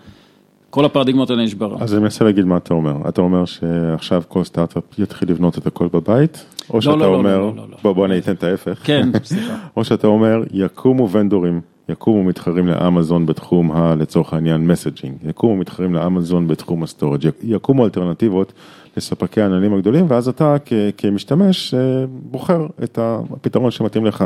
כל 0.72 0.84
הפרדיגמות 0.84 1.30
האלה 1.30 1.42
נשברו. 1.42 1.76
אז 1.80 1.94
אני 1.94 2.02
מנסה 2.02 2.24
להגיד 2.24 2.44
מה 2.44 2.56
אתה 2.56 2.74
אומר. 2.74 3.08
אתה 3.08 3.20
אומר 3.20 3.44
שעכשיו 3.44 4.22
כל 4.28 4.44
סטארט-אפ 4.44 4.98
יתחיל 4.98 5.30
לבנות 5.30 5.58
את 5.58 5.66
הכל 5.66 5.88
בבית, 5.92 6.44
או 6.70 6.82
שאתה 6.82 6.96
לא, 6.96 7.12
לא, 7.12 7.16
אומר, 7.16 7.38
לא, 7.38 7.52
לא, 7.56 7.66
לא. 7.70 7.76
בוא 7.82 7.92
בוא 7.92 8.06
אני 8.06 8.18
אתן 8.18 8.32
את 8.32 8.44
ההפך. 8.44 8.80
כן, 8.84 9.08
סליחה. 9.24 9.54
או 9.76 9.84
שאתה 9.84 10.06
אומר, 10.06 10.42
יקומו 10.52 11.10
ונדורים, 11.10 11.60
יקומו 11.88 12.24
מתחרים 12.24 12.66
לאמזון 12.66 13.26
בתחום 13.26 13.72
ה, 13.72 13.94
לצורך 13.94 14.34
העניין, 14.34 14.66
messaging, 14.66 15.14
יקומו 15.28 15.56
מתחרים 15.56 15.94
לאמזון 15.94 16.48
בתחום 16.48 16.82
ה 16.82 16.87
storage, 16.87 17.28
יקומו 17.42 17.84
אלטרנטיבות 17.84 18.52
לספקי 18.96 19.40
העננים 19.40 19.74
הגדולים, 19.74 20.06
ואז 20.08 20.28
אתה 20.28 20.56
כ, 20.64 20.72
כמשתמש 20.98 21.74
אה, 21.74 21.80
בוחר 22.08 22.66
את 22.84 22.98
הפתרון 23.02 23.70
שמתאים 23.70 24.06
לך. 24.06 24.24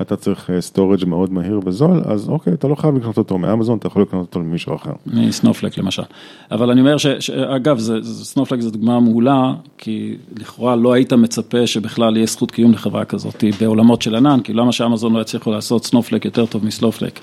אתה 0.00 0.16
צריך 0.16 0.50
storage 0.60 1.04
מאוד 1.04 1.32
מהיר 1.32 1.60
וזול, 1.64 2.02
אז 2.06 2.28
אוקיי, 2.28 2.52
אתה 2.52 2.68
לא 2.68 2.74
חייב 2.74 2.96
לקנות 2.96 3.18
אותו 3.18 3.38
מאמזון, 3.38 3.78
אתה 3.78 3.86
יכול 3.86 4.02
לקנות 4.02 4.26
אותו 4.26 4.40
ממישהו 4.40 4.74
אחר. 4.74 4.92
מ 5.06 5.13
Snowflake 5.13 5.78
למשל. 5.78 6.02
אבל 6.50 6.70
אני 6.70 6.80
אומר 6.80 6.96
ש... 6.96 7.06
ש- 7.06 7.30
אגב, 7.30 7.78
זה- 7.78 8.02
זה- 8.02 8.24
Snowflake 8.24 8.60
זו 8.60 8.70
דוגמה 8.70 9.00
מעולה, 9.00 9.52
כי 9.78 10.16
לכאורה 10.40 10.76
לא 10.76 10.92
היית 10.92 11.12
מצפה 11.12 11.66
שבכלל 11.66 12.16
יהיה 12.16 12.26
זכות 12.26 12.50
קיום 12.50 12.72
לחברה 12.72 13.04
כזאת 13.04 13.44
בעולמות 13.60 14.02
של 14.02 14.14
ענן, 14.14 14.40
כי 14.40 14.52
למה 14.52 14.72
שאמזון 14.72 15.12
לא 15.12 15.20
יצליחו 15.20 15.50
לעשות 15.50 15.84
Snowflake 15.84 16.24
יותר 16.24 16.46
טוב 16.46 16.64
מ 16.64 16.69
Snowflake. 16.69 17.20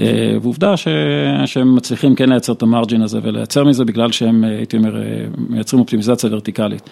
אה, 0.00 0.36
ועובדה 0.42 0.76
ש... 0.76 0.88
שהם 1.46 1.76
מצליחים 1.76 2.14
כן 2.14 2.28
לייצר 2.28 2.52
את 2.52 2.62
ה 2.62 2.68
margin 2.68 3.02
הזה 3.02 3.18
ולייצר 3.22 3.64
מזה 3.64 3.84
בגלל 3.84 4.12
שהם, 4.12 4.44
אה, 4.44 4.48
הייתי 4.48 4.76
אומר, 4.76 4.96
אה, 4.96 5.24
מייצרים 5.48 5.80
אופטימיזציה 5.80 6.30
ורטיקלית. 6.32 6.90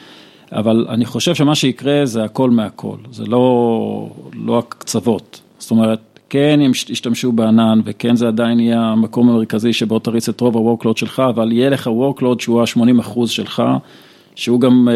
אבל 0.52 0.86
אני 0.88 1.04
חושב 1.04 1.34
שמה 1.34 1.54
שיקרה 1.54 2.06
זה 2.06 2.24
הכל 2.24 2.50
מהכל, 2.50 2.96
זה 3.10 3.24
לא, 3.26 4.10
לא 4.34 4.58
הקצוות. 4.58 5.40
זאת 5.58 5.70
אומרת, 5.70 5.98
כן 6.28 6.60
הם 6.64 6.70
ישתמשו 6.70 7.32
בענן 7.32 7.80
וכן 7.84 8.16
זה 8.16 8.28
עדיין 8.28 8.60
יהיה 8.60 8.80
המקום 8.80 9.28
המרכזי 9.28 9.72
שבו 9.72 9.98
תריץ 9.98 10.28
את 10.28 10.40
רוב 10.40 10.56
ה-workload 10.56 10.98
שלך, 10.98 11.22
אבל 11.28 11.52
יהיה 11.52 11.70
לך 11.70 11.86
workload 11.86 12.42
שהוא 12.42 12.60
ה-80 12.60 13.00
אחוז 13.00 13.30
שלך, 13.30 13.62
שהוא 14.34 14.60
גם, 14.60 14.88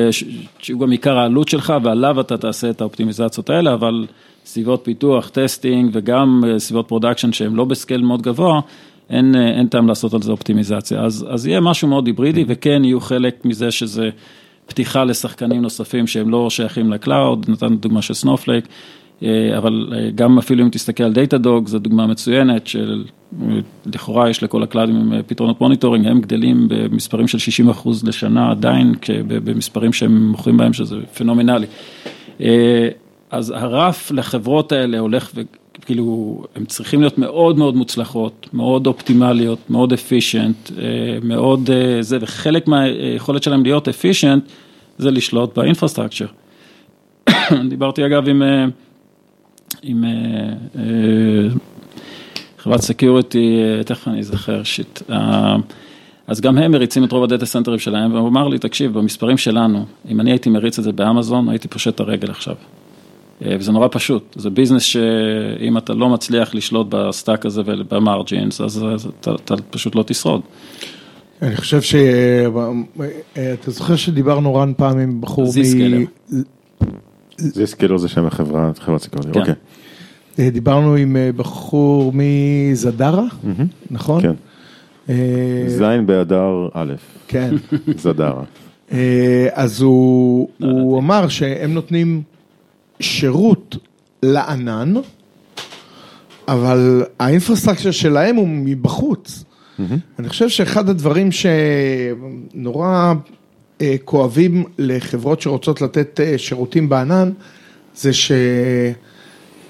שהוא 0.59 0.81
גם 0.81 0.91
עיקר 0.91 1.19
העלות 1.19 1.49
שלך 1.49 1.75
ועליו 1.83 2.21
אתה 2.21 2.37
תעשה 2.37 2.71
את 2.71 2.81
האופטימיזציות 2.81 3.51
האלה, 3.51 3.75
אבל 3.75 4.07
סביבות 4.47 4.81
פיתוח, 4.85 5.29
testing 5.29 5.91
וגם 5.93 6.45
אה, 6.47 6.59
סביבות 6.59 6.89
production 6.89 7.33
שהם 7.33 7.57
לא 7.57 7.65
ב 7.65 7.71
scale 7.71 8.03
מאוד 8.03 8.23
גבוה, 8.23 8.61
אין, 9.11 9.35
אה, 9.35 9.49
אין 9.49 9.67
טעם 9.67 9.89
לעשות 9.89 10.15
על 10.15 10.23
זה 10.23 10.31
אופטימיזציה. 10.33 11.01
אז, 11.01 11.27
אז 11.31 11.47
יהיה 11.47 11.61
משהו 11.61 11.89
מאוד 11.89 12.07
היברידי 12.07 12.45
וכן 12.49 12.85
יהיו 12.85 13.01
חלק 13.01 13.45
מזה 13.45 13.71
שזה 13.71 14.11
פתיחה 14.67 15.05
לשחקנים 15.05 15.63
נוספים 15.63 16.07
שהם 16.07 16.31
לא 16.31 16.51
שייכים 16.51 16.93
ל 16.93 17.00
cloud, 17.00 17.47
נתנו 17.49 17.77
דוגמה 17.77 18.03
של 18.03 18.15
Snowflake. 18.15 18.69
אבל 19.59 19.93
גם 20.15 20.39
אפילו 20.39 20.65
אם 20.65 20.69
תסתכל 20.69 21.05
על 21.05 21.13
Datadog, 21.13 21.69
זו 21.69 21.79
דוגמה 21.79 22.07
מצוינת 22.07 22.67
של 22.67 23.05
לכאורה 23.87 24.31
יש 24.31 24.43
לכל 24.43 24.63
ה 24.63 24.69
cloud 24.69 25.00
ים 25.00 25.13
פתרונות 25.27 25.61
monitoring, 25.61 26.07
הם 26.07 26.21
גדלים 26.21 26.67
במספרים 26.69 27.29
של 27.29 27.39
60 27.39 27.69
אחוז 27.69 28.05
לשנה 28.05 28.51
עדיין, 28.51 28.95
במספרים 29.27 29.93
שהם 29.93 30.27
מוכרים 30.27 30.57
בהם 30.57 30.73
שזה 30.73 30.97
פנומנלי. 31.15 31.67
אז 33.37 33.51
הבר 33.51 34.11
לחברות 34.11 34.73
האלה 34.73 34.99
הולך 34.99 35.31
וכאילו, 35.35 36.45
הם 36.55 36.65
צריכים 36.65 37.01
להיות 37.01 37.19
מאוד 37.19 37.59
מאוד 37.59 37.77
מוצלחות, 37.77 38.49
מאוד 38.53 38.87
אופטימליות, 38.87 39.71
מאוד 39.71 39.93
efficient, 39.93 40.71
מאוד 41.23 41.71
זה, 42.01 42.19
וחלק 42.21 42.69
מהיכולת 42.69 43.43
שלהם 43.43 43.63
להיות 43.63 43.89
efficient 43.89 44.45
זה 44.99 45.11
לשלוט 45.11 45.59
ב 45.59 45.63
infrastructure. 45.63 46.27
דיברתי 47.71 48.07
אגב 48.07 48.29
עם, 48.29 48.43
עם 49.83 50.05
חברת 52.59 52.81
security, 52.81 53.61
תכף 53.85 54.09
אני 54.09 54.21
אזכר, 54.21 54.63
shit, 54.63 55.03
אז 56.27 56.41
גם 56.41 56.59
הם 56.59 56.73
מריצים 56.73 57.05
את 57.05 57.13
רוב 57.13 57.25
ה 57.25 57.29
data 57.29 57.47
center 57.47 57.71
ים 57.71 57.79
שלהם, 57.79 58.15
והוא 58.15 58.29
אמר 58.29 58.49
לי, 58.49 58.59
תקשיב, 58.59 58.99
במספרים 58.99 59.37
שלנו, 59.37 59.85
אם 60.09 60.21
אני 60.21 60.31
הייתי 60.31 60.51
מריץ 60.51 60.79
את 60.79 60.85
זה 60.85 60.93
באמזון, 60.93 61.49
הייתי 61.49 61.69
פושט 61.69 61.95
את 61.95 62.01
הרגל 62.01 62.31
עכשיו. 62.31 62.55
וזה 63.41 63.73
נורא 63.73 63.89
פשוט, 63.91 64.37
זה 64.39 64.51
business 64.51 64.83
שאם 64.83 65.79
אתה 65.79 65.95
לא 65.95 66.09
מצליח 66.09 66.55
לשלוט 66.55 66.87
ב 66.91 67.00
stack 67.00 67.47
הזה 67.47 67.63
וב 67.67 67.85
margins, 67.85 68.61
אז 68.61 68.85
אתה, 69.21 69.35
אתה 69.35 69.55
פשוט 69.71 69.95
לא 69.95 70.03
תשרוד. 70.03 70.41
אני 71.43 71.57
חושב 71.57 71.83
ש... 71.83 71.95
אתה 73.55 73.71
זוכר 73.71 73.97
שדיברנו 73.97 74.55
רן 74.55 74.73
פעם 74.77 74.99
עם 74.99 75.21
בחור 75.21 75.45
מ... 75.45 75.51
זיסקלר. 75.51 75.99
זיסקלר 77.37 77.97
זה 77.97 78.09
שם 78.09 78.27
החברה, 78.27 78.71
חברת 78.79 79.01
סיכוני, 79.03 79.33
כן. 79.33 79.41
אוקיי. 79.41 80.51
דיברנו 80.51 80.95
עם 80.95 81.17
בחור 81.37 82.13
מזדרה, 82.15 83.25
נכון? 83.91 84.23
כן. 84.23 84.35
זין 85.67 86.07
באדר 86.07 86.69
א', 86.75 86.95
כן. 87.29 87.55
זדרה. 87.99 88.43
אז 89.53 89.81
הוא, 89.81 90.49
הוא 90.59 90.99
אמר 90.99 91.29
שהם 91.29 91.75
נותנים 91.75 92.23
שירות 93.01 93.77
לענן, 94.23 94.95
אבל 96.49 97.05
האינפרסטרקציה 97.19 97.93
שלהם 97.93 98.37
הוא 98.37 98.49
מבחוץ. 98.49 99.45
אני 100.19 100.29
חושב 100.29 100.49
שאחד 100.49 100.89
הדברים 100.89 101.29
שנורא 101.33 103.13
כואבים 104.05 104.65
לחברות 104.79 105.41
שרוצות 105.41 105.81
לתת 105.83 106.21
שירותים 106.37 106.89
בענן, 106.89 107.31
זה 107.95 108.11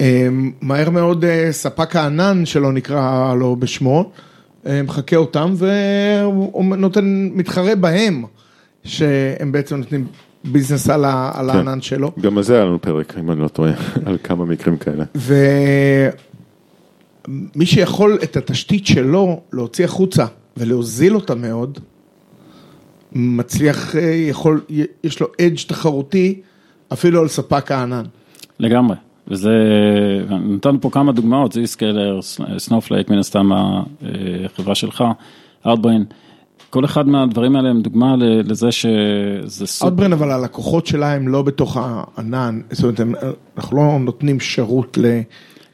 שמהר 0.00 0.90
מאוד 0.90 1.24
ספק 1.50 1.96
הענן, 1.96 2.46
שלא 2.46 2.72
נקרא 2.72 3.34
לו 3.34 3.56
בשמו, 3.56 4.10
מחקה 4.64 5.16
אותם 5.16 5.54
והוא 5.56 6.76
נותן, 6.76 7.30
מתחרה 7.34 7.74
בהם, 7.74 8.24
שהם 8.84 9.52
בעצם 9.52 9.76
נותנים 9.76 10.06
business 10.52 10.90
על 10.90 11.04
הענן 11.50 11.80
שלו. 11.80 12.12
גם 12.20 12.36
על 12.38 12.42
זה 12.42 12.54
היה 12.54 12.64
לנו 12.64 12.82
פרק, 12.82 13.18
אם 13.18 13.30
אני 13.30 13.40
לא 13.40 13.48
טועה, 13.48 13.72
על 14.06 14.18
כמה 14.22 14.44
מקרים 14.44 14.76
כאלה. 14.76 15.04
ומי 17.28 17.66
שיכול 17.66 18.18
את 18.22 18.36
התשתית 18.36 18.86
שלו 18.86 19.40
להוציא 19.52 19.84
החוצה 19.84 20.26
ולהוזיל 20.56 21.14
אותה 21.14 21.34
מאוד, 21.34 21.78
מצליח, 23.12 23.94
יכול, 24.28 24.60
יש 25.04 25.20
לו 25.20 25.26
edge 25.40 25.58
תחרותי 25.66 26.40
אפילו 26.92 27.20
על 27.20 27.28
ספק 27.28 27.72
הענן. 27.72 28.04
לגמרי, 28.58 28.96
וזה, 29.28 29.50
נתנו 30.30 30.80
פה 30.80 30.90
כמה 30.90 31.12
דוגמאות, 31.12 31.52
Zscaler, 31.52 32.20
Snowflake, 32.58 33.10
מן 33.10 33.18
הסתם 33.18 33.50
החברה 34.44 34.74
שלך, 34.74 35.04
Outbrain. 35.66 36.04
כל 36.70 36.84
אחד 36.84 37.08
מהדברים 37.08 37.56
האלה 37.56 37.68
הם 37.70 37.80
דוגמה 37.80 38.14
לזה 38.18 38.72
שזה 38.72 39.66
סוג... 39.66 39.88
Outbrain, 39.88 40.12
אבל 40.12 40.30
הלקוחות 40.30 40.86
שלה 40.86 41.12
הם 41.12 41.28
לא 41.28 41.42
בתוך 41.42 41.76
הענן, 41.80 42.60
זאת 42.70 42.82
אומרת, 42.82 43.00
אנחנו 43.56 43.76
לא 43.76 43.98
נותנים 44.00 44.40
שירות 44.40 44.98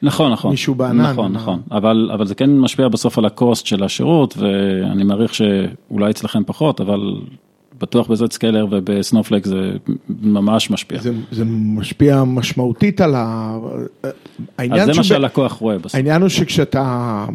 נכון, 0.03 0.31
נכון, 0.31 0.51
למישהו 0.51 0.75
בענן. 0.75 1.11
נכון, 1.11 1.31
נכון, 1.31 1.61
אבל, 1.71 2.09
אבל 2.13 2.25
זה 2.25 2.35
כן 2.35 2.57
משפיע 2.59 2.87
בסוף 2.87 3.17
על 3.17 3.25
ה 3.25 3.33
cost 3.33 3.65
של 3.65 3.83
השירות, 3.83 4.37
ואני 4.37 5.03
מעריך 5.03 5.33
שאולי 5.35 6.09
אצלכם 6.09 6.43
פחות, 6.45 6.81
אבל 6.81 6.99
בטוח 7.81 8.07
ב 8.07 8.33
Zscaler 8.33 8.67
וב 8.71 8.84
Snowflake 8.84 9.45
זה 9.45 9.71
ממש 10.21 10.71
משפיע. 10.71 11.01
זה, 11.01 11.11
זה 11.31 11.43
משפיע 11.47 12.23
משמעותית 12.23 13.01
על 13.01 13.15
ה... 13.15 13.57
אז 14.57 14.85
זה 14.85 14.93
מה 14.97 15.03
שהלקוח 15.03 15.53
רואה 15.53 15.77
בסוף. 15.77 15.95
העניין 15.95 16.21
הוא 16.21 16.29
שכשאתה 16.29 17.25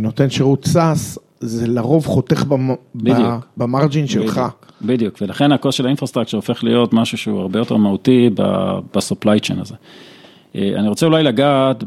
נותן 0.00 0.30
שירות 0.30 0.64
SaaS, 0.66 1.18
זה 1.44 1.66
לרוב 1.66 2.06
חותך 2.06 2.44
ב 3.56 3.63
margin 3.63 4.06
שלך. 4.06 4.40
בדיוק, 4.82 5.14
ולכן 5.20 5.52
ה 5.52 5.57
cost 5.57 5.78
של 5.78 5.86
ה 5.86 5.89
infrastructure 5.89 6.36
הופך 6.36 6.64
להיות 6.64 6.92
משהו 6.92 7.18
שהוא 7.18 7.40
הרבה 7.40 7.58
יותר 7.58 7.76
מהותי 7.76 8.30
ב 8.94 9.01
supply 9.01 9.40
chain 9.40 9.58
הזה. 9.60 9.74
אני 10.54 10.88
רוצה 10.88 11.06
אולי 11.06 11.22
לגעת 11.22 11.84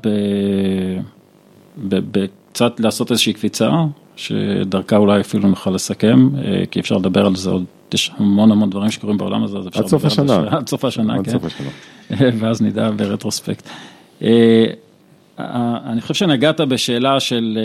בקצת 1.78 2.80
לעשות 2.80 3.12
איזושהי 3.12 3.34
קפיצה, 3.34 3.72
שדרכה 4.16 4.98
אולי 4.98 5.22
אפילו 5.22 5.50
נוכל 5.50 5.72
לסכם, 5.72 6.30
כי 6.72 6.80
אפשר 6.80 6.98
לדבר 6.98 7.26
על 7.26 7.36
זה 7.36 7.50
עוד, 7.50 7.64
יש 7.94 8.12
המון 8.18 8.52
המון 8.52 8.70
דברים 8.70 8.92
שקורים 8.92 9.18
בעולם 9.18 9.44
הזה, 9.44 9.58
אז 9.58 9.68
אפשר 9.68 9.80
עד 9.80 9.88
סוף 9.88 10.06
השנה. 10.06 10.44
עד 10.58 10.70
סוף 10.70 10.86
השנה, 10.86 11.14
כן. 11.14 11.20
עד 11.20 11.30
סוף 11.30 11.46
השנה. 11.46 11.70
ואז 12.40 12.62
נדע 12.62 12.92
ברטרוספקט. 12.96 13.70
אני 15.86 16.02
חושב 16.02 16.14
שנגעת 16.14 16.62
בשאלה 16.62 17.20
של... 17.20 17.58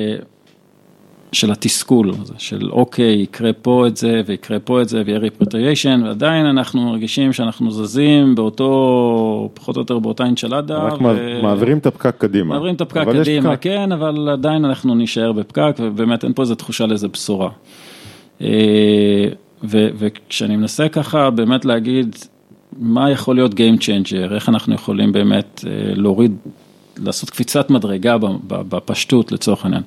של 1.32 1.52
התסכול 1.52 2.10
הזה, 2.20 2.34
של 2.38 2.70
אוקיי, 2.70 3.12
יקרה 3.12 3.52
פה 3.52 3.86
את 3.86 3.96
זה 3.96 4.22
ויקרה 4.26 4.58
פה 4.58 4.82
את 4.82 4.88
זה 4.88 5.02
ויהיה 5.06 5.18
ריפרטיישן, 5.18 6.02
ועדיין 6.04 6.46
אנחנו 6.46 6.82
מרגישים 6.82 7.32
שאנחנו 7.32 7.70
זזים 7.70 8.34
באותו, 8.34 9.50
פחות 9.54 9.76
או 9.76 9.80
יותר 9.80 9.98
באותה 9.98 10.24
אינצ'לדה. 10.24 10.78
רק 10.78 11.00
ו... 11.02 11.42
מעבירים 11.42 11.78
את 11.78 11.86
הפקק 11.86 12.14
קדימה. 12.18 12.54
מעבירים 12.54 12.74
את 12.74 12.80
הפקק 12.80 13.04
קדימה, 13.12 13.50
פקק. 13.50 13.62
כן, 13.62 13.92
אבל 13.92 14.28
עדיין 14.28 14.64
אנחנו 14.64 14.94
נישאר 14.94 15.32
בפקק, 15.32 15.76
ובאמת 15.78 16.24
אין 16.24 16.32
פה 16.32 16.42
איזו 16.42 16.54
תחושה 16.54 16.86
לאיזו 16.86 17.08
בשורה. 17.08 17.50
ו- 19.64 19.88
וכשאני 19.98 20.56
מנסה 20.56 20.88
ככה 20.88 21.30
באמת 21.30 21.64
להגיד, 21.64 22.16
מה 22.78 23.10
יכול 23.10 23.34
להיות 23.34 23.52
Game 23.52 23.80
Changer, 23.80 24.34
איך 24.34 24.48
אנחנו 24.48 24.74
יכולים 24.74 25.12
באמת 25.12 25.64
להוריד, 25.96 26.36
לעשות 26.98 27.30
קפיצת 27.30 27.70
מדרגה 27.70 28.16
בפשטות 28.46 29.32
לצורך 29.32 29.64
העניין. 29.64 29.82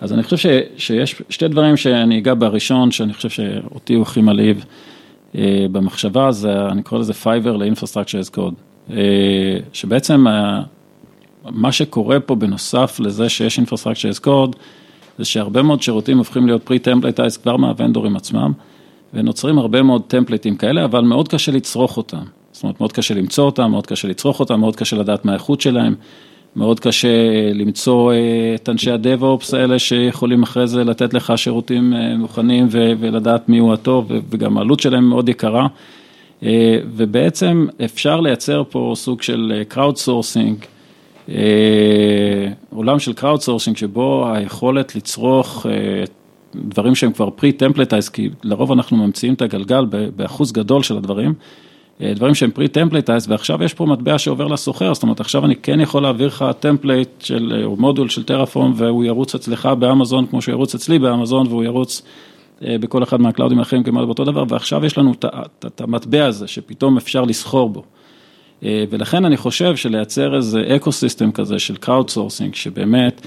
אז 0.00 0.12
אני 0.12 0.22
חושב 0.22 0.36
ש, 0.36 0.46
שיש 0.76 1.22
שתי 1.30 1.48
דברים 1.48 1.76
שאני 1.76 2.18
אגע 2.18 2.34
בראשון, 2.38 2.90
שאני 2.90 3.14
חושב 3.14 3.28
שאותי 3.28 3.94
הוא 3.94 4.02
הכי 4.02 4.20
מלהיב 4.20 4.64
אה, 5.34 5.66
במחשבה, 5.72 6.32
זה, 6.32 6.66
אני 6.66 6.82
קורא 6.82 7.00
לזה 7.00 7.12
Fiverr 7.24 7.56
ל-Infrastructure 7.56 8.26
as 8.26 8.36
Code, 8.36 8.54
אה, 8.92 9.56
שבעצם 9.72 10.28
אה, 10.28 10.60
מה 11.44 11.72
שקורה 11.72 12.20
פה 12.20 12.34
בנוסף 12.34 13.00
לזה 13.00 13.28
שיש 13.28 13.58
Infrastructure 13.58 14.16
as 14.16 14.24
Code, 14.24 14.56
זה 15.18 15.24
שהרבה 15.24 15.62
מאוד 15.62 15.82
שירותים 15.82 16.18
הופכים 16.18 16.46
להיות 16.46 16.70
pre-templatized 16.70 17.42
כבר 17.42 17.56
מה 17.56 17.68
vendor 17.68 18.04
ים 18.04 18.16
עצמם, 18.16 18.52
ונוצרים 19.14 19.58
הרבה 19.58 19.82
מאוד 19.82 20.02
template 20.08 20.46
ים 20.46 20.56
כאלה, 20.56 20.84
אבל 20.84 21.00
מאוד 21.00 21.28
קשה 21.28 21.52
לצרוך 21.52 21.96
אותם, 21.96 22.22
זאת 22.52 22.62
אומרת 22.62 22.80
מאוד 22.80 22.92
קשה 22.92 23.14
למצוא 23.14 23.44
אותם, 23.44 23.70
מאוד 23.70 23.86
קשה 23.86 24.08
לצרוך 24.08 24.40
אותם, 24.40 24.60
מאוד 24.60 24.76
קשה 24.76 24.96
לדעת 24.96 25.24
מה 25.24 25.32
האיכות 25.32 25.60
שלהם. 25.60 25.94
מאוד 26.56 26.80
קשה 26.80 27.08
למצוא 27.54 28.12
את 28.54 28.68
אנשי 28.68 28.90
ה 28.90 28.99
DevOps 28.99 29.54
האלה 29.54 29.78
שיכולים 29.78 30.42
אחרי 30.42 30.66
זה 30.66 30.84
לתת 30.84 31.14
לך 31.14 31.32
שירותים 31.36 31.92
מוכנים 32.18 32.66
ולדעת 32.70 33.48
מי 33.48 33.58
הוא 33.58 33.72
הטוב 33.72 34.12
וגם 34.30 34.58
העלות 34.58 34.80
שלהם 34.80 35.04
מאוד 35.04 35.28
יקרה. 35.28 35.66
ובעצם 36.96 37.66
אפשר 37.84 38.20
לייצר 38.20 38.62
פה 38.70 38.92
סוג 38.96 39.22
של 39.22 39.62
sourcing, 39.96 40.56
עולם 42.70 42.98
של 42.98 43.12
sourcing 43.38 43.76
שבו 43.76 44.28
היכולת 44.32 44.96
לצרוך 44.96 45.66
דברים 46.54 46.94
שהם 46.94 47.12
כבר 47.12 47.30
pre-templatized, 47.30 48.08
כי 48.08 48.28
לרוב 48.42 48.72
אנחנו 48.72 48.96
ממציאים 48.96 49.34
את 49.34 49.42
הגלגל 49.42 49.84
באחוז 50.16 50.52
גדול 50.52 50.82
של 50.82 50.96
הדברים. 50.96 51.34
דברים 52.02 52.34
שהם 52.34 52.50
pre-templatized, 52.50 53.30
ועכשיו 53.30 53.64
יש 53.64 53.74
פה 53.74 53.86
מטבע 53.86 54.18
שעובר 54.18 54.46
לסוחר, 54.46 54.94
זאת 54.94 55.02
אומרת, 55.02 55.20
עכשיו 55.20 55.44
אני 55.44 55.56
כן 55.56 55.80
יכול 55.80 56.02
להעביר 56.02 56.26
לך 56.26 56.44
template 56.60 57.08
של, 57.20 57.62
או 57.64 57.76
מודול 57.76 58.08
של 58.08 58.22
Terraform, 58.22 58.72
והוא 58.76 59.04
ירוץ 59.04 59.34
אצלך 59.34 59.68
באמזון, 59.78 60.26
כמו 60.26 60.42
שהוא 60.42 60.52
ירוץ 60.52 60.74
אצלי 60.74 60.98
באמזון, 60.98 61.46
והוא 61.46 61.64
ירוץ 61.64 62.02
בכל 62.62 63.02
אחד 63.02 63.20
מה 63.20 63.28
cloud 63.28 63.50
ים 63.50 63.58
האחרים 63.58 63.82
כמעט 63.82 64.04
באותו 64.04 64.24
דבר, 64.24 64.44
ועכשיו 64.48 64.84
יש 64.84 64.98
לנו 64.98 65.12
את 65.66 65.80
המטבע 65.80 66.26
הזה, 66.26 66.46
שפתאום 66.46 66.96
אפשר 66.96 67.24
לסחור 67.24 67.70
בו. 67.70 67.82
ולכן 68.62 69.24
אני 69.24 69.36
חושב 69.36 69.76
שלייצר 69.76 70.36
איזה 70.36 70.64
ecosystem 70.76 71.32
כזה 71.32 71.58
של 71.58 71.74
sourcing, 72.08 72.54
שבאמת, 72.54 73.26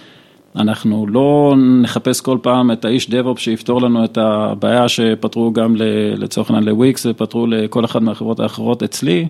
אנחנו 0.55 1.07
לא 1.07 1.55
נחפש 1.81 2.21
כל 2.21 2.37
פעם 2.41 2.71
את 2.71 2.85
האיש 2.85 3.09
DevOps 3.09 3.39
שיפתור 3.39 3.81
לנו 3.81 4.03
את 4.05 4.17
הבעיה 4.17 4.89
שפתרו 4.89 5.53
גם 5.53 5.75
לצורך 6.17 6.49
העניין 6.49 6.69
לוויקס 6.69 7.05
ופתרו 7.05 7.47
לכל 7.47 7.85
אחת 7.85 8.01
מהחברות 8.01 8.39
האחרות 8.39 8.83
אצלי, 8.83 9.27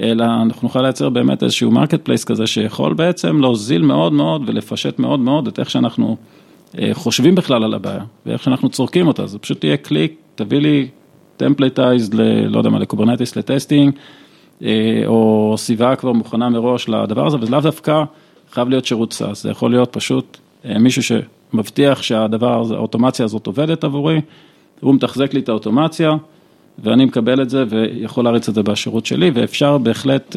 אלא 0.00 0.24
אנחנו 0.24 0.68
נוכל 0.68 0.82
לייצר 0.82 1.08
באמת 1.08 1.42
איזשהו 1.42 1.70
marketplace 1.70 2.24
כזה 2.24 2.46
שיכול 2.46 2.94
בעצם 2.94 3.40
להוזיל 3.40 3.82
מאוד 3.82 4.12
מאוד 4.12 4.42
ולפשט 4.46 4.98
מאוד 4.98 5.20
מאוד 5.20 5.46
את 5.46 5.58
איך 5.58 5.70
שאנחנו 5.70 6.16
אה, 6.78 6.90
חושבים 6.92 7.34
בכלל 7.34 7.64
על 7.64 7.74
הבעיה 7.74 8.04
ואיך 8.26 8.42
שאנחנו 8.42 8.68
צורכים 8.68 9.06
אותה, 9.06 9.26
זה 9.26 9.38
פשוט 9.38 9.64
יהיה 9.64 9.76
קליק, 9.76 10.14
תביא 10.34 10.58
לי 10.58 10.88
templates, 11.36 12.14
לא 12.46 12.58
יודע 12.58 12.70
מה, 12.70 12.78
ל 12.78 12.83
Kubernetes 12.83 13.36
ל 13.36 13.42
testing, 13.42 13.94
אה, 14.62 15.02
או 15.06 15.54
סביבה 15.58 15.96
כבר 15.96 16.12
מוכנה 16.12 16.48
מראש 16.48 16.88
לדבר 16.88 17.26
הזה, 17.26 17.36
וזה 17.36 17.50
לאו 17.50 17.60
דווקא 17.60 18.04
חייב 18.52 18.68
להיות 18.68 18.84
שירות 18.84 19.12
SaaS, 19.12 19.42
זה 19.42 19.50
יכול 19.50 19.70
להיות 19.70 19.88
פשוט 19.92 20.38
מישהו 20.80 21.02
שמבטיח 21.02 22.02
שהדבר 22.02 22.60
הזה, 22.60 22.74
האוטומציה 22.74 23.24
הזאת 23.24 23.46
עובדת 23.46 23.84
עבורי, 23.84 24.20
הוא 24.80 24.94
מתחזק 24.94 25.34
לי 25.34 25.40
את 25.40 25.48
האוטומציה, 25.48 26.12
ואני 26.78 27.04
מקבל 27.04 27.42
את 27.42 27.50
זה 27.50 27.64
ויכול 27.68 28.24
להריץ 28.24 28.48
את 28.48 28.54
זה 28.54 28.62
בשירות 28.62 29.06
שלי, 29.06 29.30
ואפשר 29.34 29.78
בהחלט 29.78 30.36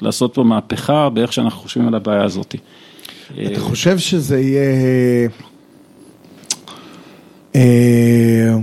לעשות 0.00 0.34
פה 0.34 0.42
מהפכה 0.42 1.08
באיך 1.08 1.32
שאנחנו 1.32 1.60
חושבים 1.60 1.88
על 1.88 1.94
הבעיה 1.94 2.24
הזאת. 2.24 2.54
אתה 3.46 3.60
חושב 3.60 3.98
שזה 3.98 4.40
יהיה 4.40 5.28
אה, 7.54 8.54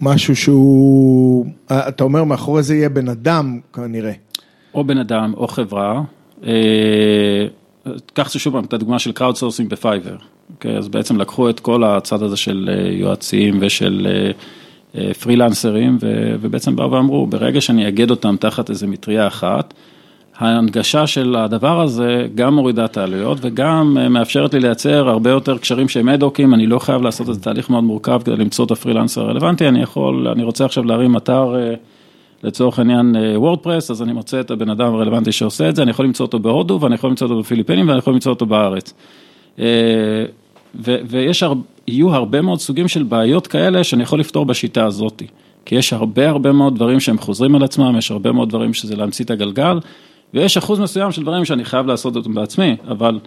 משהו 0.00 0.36
שהוא, 0.36 1.46
אתה 1.66 2.04
אומר 2.04 2.24
מאחורי 2.24 2.62
זה 2.62 2.74
יהיה 2.74 2.88
בן 2.88 3.08
אדם 3.08 3.60
כנראה. 3.72 4.12
או 4.74 4.84
בן 4.84 4.98
אדם 4.98 5.34
או 5.36 5.48
חברה. 5.48 6.02
אה, 7.88 7.92
קח 8.12 8.28
שוב 8.28 8.52
פעם 8.52 8.64
את 8.64 8.72
הדוגמה 8.72 8.98
של 8.98 9.12
crowdsourcing 9.12 9.36
ב 9.36 9.70
Fiverr. 9.70 10.16
אוקיי, 10.54 10.78
אז 10.78 10.88
בעצם 10.88 11.20
לקחו 11.20 11.50
את 11.50 11.60
כל 11.60 11.84
הצד 11.84 12.22
הזה 12.22 12.36
של 12.36 12.70
אה, 12.72 12.88
יועצים 12.92 13.58
ושל 13.60 14.06
פרילנסרים 15.20 15.98
ובעצם 16.40 16.76
באו 16.76 16.92
ואמרו, 16.92 17.26
ברגע 17.26 17.60
שאני 17.60 17.88
אגד 17.88 18.10
אותם 18.10 18.36
תחת 18.40 18.70
איזה 18.70 18.86
מטריה 18.86 19.26
אחת, 19.26 19.74
ההנגשה 20.38 21.06
של 21.06 21.36
הדבר 21.36 21.80
הזה 21.80 22.26
גם 22.34 22.54
מורידה 22.54 22.84
את 22.84 22.96
העלויות 22.96 23.38
וגם 23.40 23.96
אה, 24.00 24.08
מאפשרת 24.08 24.54
לי 24.54 24.60
לייצר 24.60 25.08
הרבה 25.08 25.30
יותר 25.30 25.58
קשרים 25.58 25.88
שהם 25.88 26.08
אד-הוקים, 26.08 26.54
אני 26.54 26.66
לא 26.66 26.78
חייב 26.78 27.02
לעשות 27.02 27.28
איזה 27.28 27.40
תהליך 27.40 27.70
מאוד 27.70 27.84
מורכב 27.84 28.20
כדי 28.24 28.36
למצוא 28.36 28.64
את 28.64 28.70
הפרילנסר 28.70 29.20
הרלוונטי, 29.20 29.68
אני 29.68 29.82
יכול, 29.82 30.28
אני 30.28 30.42
רוצה 30.42 30.64
עכשיו 30.64 30.84
להרים 30.84 31.16
אתר 31.16 31.54
אה, 31.56 31.74
לצורך 32.42 32.78
העניין 32.78 33.16
וורדפרס, 33.34 33.90
אה, 33.90 33.94
אז 33.94 34.02
אני 34.02 34.12
מוצא 34.12 34.40
את 34.40 34.50
הבן 34.50 34.70
אדם 34.70 34.94
הרלוונטי 34.94 35.32
שעושה 35.32 35.68
את 35.68 35.76
זה, 35.76 35.82
אני 35.82 35.90
יכול 35.90 36.04
למצוא 36.04 36.26
אותו 36.26 36.38
בהודו 36.38 36.78
ואני 36.80 36.94
יכול 36.94 37.10
למצוא 37.10 37.26
אותו 37.26 37.40
בפיליפינים 37.40 37.88
ואני 37.88 37.98
יכול 37.98 38.12
למצוא 38.12 38.32
אותו 38.32 38.46
בארץ. 38.46 38.94
ויש, 40.74 41.44
יהיו 41.88 42.14
הרבה 42.14 42.42
מאוד 42.42 42.60
סוגים 42.60 42.88
של 42.88 43.02
בעיות 43.02 43.46
כאלה 43.46 43.84
שאני 43.84 44.02
יכול 44.02 44.20
לפתור 44.20 44.46
בשיטה 44.46 44.84
הזאתי. 44.84 45.26
כי 45.64 45.74
יש 45.74 45.92
הרבה 45.92 46.28
הרבה 46.28 46.52
מאוד 46.52 46.74
דברים 46.74 47.00
שהם 47.00 47.18
חוזרים 47.18 47.54
על 47.54 47.62
עצמם, 47.62 47.94
יש 47.98 48.10
הרבה 48.10 48.32
מאוד 48.32 48.48
דברים 48.48 48.74
שזה 48.74 48.96
להמציא 48.96 49.24
את 49.24 49.30
הגלגל. 49.30 49.78
ויש 50.34 50.56
אחוז 50.56 50.80
מסוים 50.80 51.12
של 51.12 51.22
דברים 51.22 51.44
שאני 51.44 51.64
חייב 51.64 51.86
לעשות 51.86 52.16
אותם 52.16 52.34
בעצמי, 52.34 52.76
אבל 52.88 53.18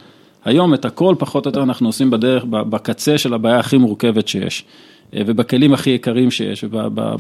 היום 0.46 0.74
את 0.74 0.86
הכל 0.86 1.16
פחות 1.20 1.46
או 1.46 1.50
יותר 1.50 1.64
אנחנו 1.64 1.88
עושים 1.88 2.10
בדרך, 2.10 2.44
בקצה 2.46 3.18
של 3.18 3.34
הבעיה 3.34 3.60
הכי 3.60 3.78
מורכבת 3.78 4.28
שיש, 4.28 4.64
אה, 4.64 4.66
ובכלים 5.14 5.74
הכי 5.74 5.90
יקרים 5.90 6.32
שיש, 6.32 6.64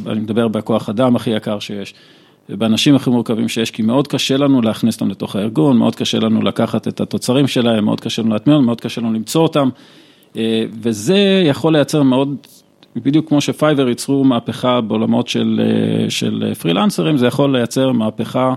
ואני 0.06 0.20
מדבר 0.20 0.48
בכוח 0.48 0.89
אדם 0.89 1.16
הכי 1.16 1.30
יקר 1.30 1.60
שיש, 1.60 1.94
ובאנשים 2.50 2.96
הכי 2.96 3.10
מורכבים 3.10 3.50
שיש, 3.50 3.72
כי 3.72 3.82
מאוד 3.82 4.08
קשה 4.08 4.38
לנו 4.38 4.62
להכניס 4.62 4.96
אותם 4.96 5.10
לתוך 5.10 5.36
הארגון, 5.36 5.78
מאוד 5.78 5.96
קשה 5.96 6.20
לנו 6.20 6.42
לקחת 6.42 6.88
את 6.88 7.02
התוצרים 7.02 7.48
שלהם, 7.48 7.86
מאוד 7.86 8.02
קשה 8.02 8.22
לנו 8.22 8.32
להטמיע, 8.34 8.58
מאוד 8.58 8.82
קשה 8.82 9.02
לנו 9.02 9.14
למצוא 9.14 9.42
אותם, 9.42 9.70
אה, 10.38 10.64
וזה 10.82 11.44
יכול 11.46 11.74
לייצר 11.74 12.04
מאוד, 12.04 12.36
בדיוק 12.96 13.30
כמו 13.30 13.42
שפייבר 13.42 13.89
ייצרו 13.89 14.24
מהפכה 14.24 14.82
בעולמות 14.82 15.28
של, 15.28 15.62
אה, 15.64 16.10
של 16.10 16.54
פרילנסרים, 16.60 17.18
זה 17.18 17.28
יכול 17.28 17.58
לייצר 17.58 17.92
מהפכה. 17.92 18.54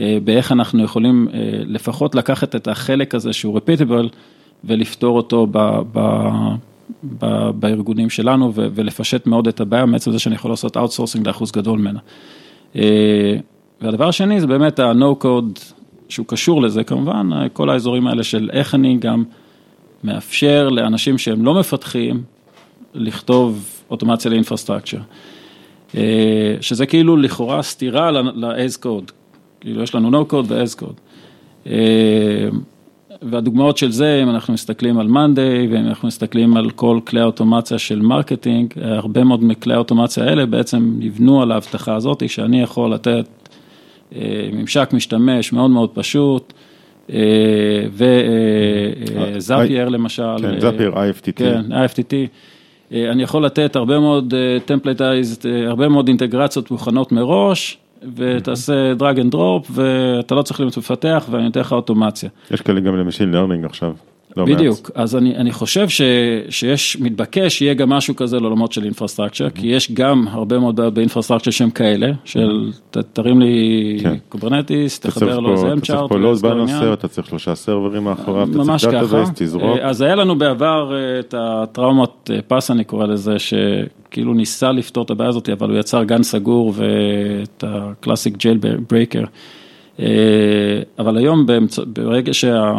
אה, 0.00 0.18
באיך 0.24 0.52
אנחנו 0.52 0.82
יכולים 0.82 1.28
לפחות 1.66 2.14
לקחת 2.14 2.56
את 2.56 2.68
החלק 2.68 3.14
הזה 3.14 3.32
שהוא 3.32 3.58
repeatable 3.58 4.08
ולפתור 4.64 5.16
אותו 5.16 5.46
ב, 5.50 5.58
ב, 5.92 6.28
ב, 7.18 7.50
בארגונים 7.50 8.10
שלנו 8.10 8.52
ולפשט 8.54 9.26
מאוד 9.26 9.48
את 9.48 9.60
הבעיה 9.60 9.86
מעצם 9.86 10.10
זה 10.12 10.18
שאני 10.18 10.34
יכול 10.34 10.50
לעשות 10.50 10.76
outsourcing 10.76 11.26
לאחוז 11.26 11.52
גדול 11.52 11.78
ממנה. 11.78 12.00
אה, 12.76 13.36
והדבר 13.80 14.08
השני 14.08 14.40
זה 14.40 14.46
באמת 14.46 14.78
ה-no 14.78 15.24
code 15.24 15.60
שהוא 16.08 16.26
קשור 16.26 16.62
לזה 16.62 16.84
כמובן, 16.84 17.30
כל 17.52 17.70
האזורים 17.70 18.06
האלה 18.06 18.22
של 18.22 18.50
איך 18.52 18.74
אני 18.74 18.96
גם 18.96 19.24
מאפשר 20.04 20.68
לאנשים 20.68 21.18
שהם 21.18 21.44
לא 21.44 21.54
מפתחים 21.54 22.22
לכתוב 22.94 23.68
אוטומציה 23.90 24.30
ל 24.30 24.34
infrastructure. 24.34 24.98
שזה 26.60 26.86
כאילו 26.86 27.16
לכאורה 27.16 27.62
סתירה 27.62 28.10
ל-as 28.10 28.82
code. 28.82 29.12
כאילו 29.60 29.82
יש 29.82 29.94
לנו 29.94 30.22
no 30.22 30.32
code 30.32 30.44
ו-as 30.46 30.80
code. 30.80 31.68
אה, 33.22 33.28
והדוגמאות 33.30 33.78
של 33.78 33.92
זה, 33.92 34.20
אם 34.22 34.30
אנחנו 34.30 34.54
מסתכלים 34.54 34.98
על 34.98 35.06
Monday, 35.06 35.66
ואם 35.66 35.86
אנחנו 35.86 36.08
מסתכלים 36.08 36.56
על 36.56 36.70
כל 36.70 37.00
כלי 37.04 37.20
האוטומציה 37.20 37.78
של 37.78 38.00
marketing, 38.00 38.74
הרבה 38.82 39.24
מאוד 39.24 39.44
מכלי 39.44 39.74
האוטומציה 39.74 40.24
האלה 40.24 40.46
בעצם 40.46 40.94
נבנו 40.98 41.42
על 41.42 41.52
ההבטחה 41.52 41.94
הזאת, 41.94 42.28
שאני 42.28 42.62
יכול 42.62 42.92
לתת 42.92 43.26
אה, 44.16 44.48
ממשק 44.52 44.88
משתמש 44.92 45.52
מאוד 45.52 45.70
מאוד 45.70 45.90
פשוט, 45.94 46.52
אה, 47.12 47.16
ו 49.36 49.43
Zapier 49.43 49.88
למשל. 49.88 50.38
כן, 50.42 50.60
Zapier, 50.60 50.92
IFTTT. 50.92 51.32
כן, 51.36 51.62
IFTTT. 51.70 52.14
אני 52.92 53.22
יכול 53.22 53.44
לתת 53.44 53.76
הרבה 53.76 53.98
מאוד 53.98 54.34
templates, 54.64 55.48
הרבה 55.66 55.88
מאוד 55.88 56.08
אינטגרציות 56.08 56.70
מוכנות 56.70 57.12
מראש, 57.12 57.78
ותעשה 58.14 58.94
drag 58.94 59.20
and 59.20 59.30
drop, 59.30 59.70
ואתה 59.74 60.34
לא 60.34 60.42
צריך 60.42 60.60
להיות 60.60 60.78
מפתח, 60.78 61.26
ואני 61.30 61.48
אתן 61.48 61.60
לך 61.60 61.72
אוטומציה. 61.72 62.30
יש 62.50 62.60
כאלה 62.60 62.80
גם 62.80 62.96
ל 62.96 63.00
machine 63.00 63.30
learning 63.30 63.64
עכשיו. 63.64 63.92
לא 64.36 64.44
בדיוק, 64.44 64.80
מעט. 64.80 64.90
אז 64.94 65.16
אני, 65.16 65.36
אני 65.36 65.52
חושב 65.52 65.88
ש, 65.88 66.00
שיש, 66.48 66.96
מתבקש, 67.00 67.62
יהיה 67.62 67.74
גם 67.74 67.88
משהו 67.88 68.16
כזה 68.16 68.40
לעולמות 68.40 68.72
של 68.72 68.84
infrastructure, 68.84 69.50
כי 69.50 69.66
יש 69.66 69.92
גם 69.92 70.28
הרבה 70.30 70.58
מאוד 70.58 70.76
בעיות 70.76 70.94
ב 70.94 70.98
infrastructure 70.98 71.50
שהם 71.50 71.70
כאלה, 71.70 72.12
של 72.24 72.70
ת, 72.90 72.96
תרים 72.96 73.40
לי 73.40 73.98
כן. 74.02 74.14
Kubernetes, 74.28 75.00
תחבר 75.00 75.40
לו 75.40 75.52
איזה 75.52 75.72
Helm 75.72 75.82
chart. 75.82 75.98
אתה 75.98 76.08
צריך 76.08 76.08
פה 76.08 76.18
load 76.18 76.42
balancer, 76.42 76.92
אתה 76.92 77.08
צריך 77.08 77.28
שלושה 77.28 77.54
סרברים 77.54 78.04
מאחוריו, 78.04 78.48
אתה 78.50 78.58
צריך 78.78 78.94
database, 78.94 79.30
תזרוק. 79.34 79.78
אז 79.82 80.00
היה 80.00 80.14
לנו 80.14 80.38
בעבר 80.38 80.94
אה, 80.94 81.20
את 81.20 81.34
הטראומת 81.38 82.30
אה, 82.30 82.38
PaaS, 82.48 82.70
אני 82.70 82.84
קורא 82.84 83.06
לזה, 83.06 83.36
שכאילו 83.38 84.34
ניסה 84.34 84.72
לפתור 84.72 85.04
את 85.04 85.10
הבעיה 85.10 85.28
הזאת, 85.28 85.48
אבל 85.48 85.70
הוא 85.70 85.78
יצר 85.78 86.04
גן 86.04 86.22
סגור 86.22 86.72
ואת 86.76 87.64
ה 87.66 87.75
classic 87.75 88.36
jail 88.36 88.58
breaker. 88.90 89.24
אבל 90.98 91.16
היום 91.16 91.46
ברגע 91.86 92.34
שה... 92.34 92.72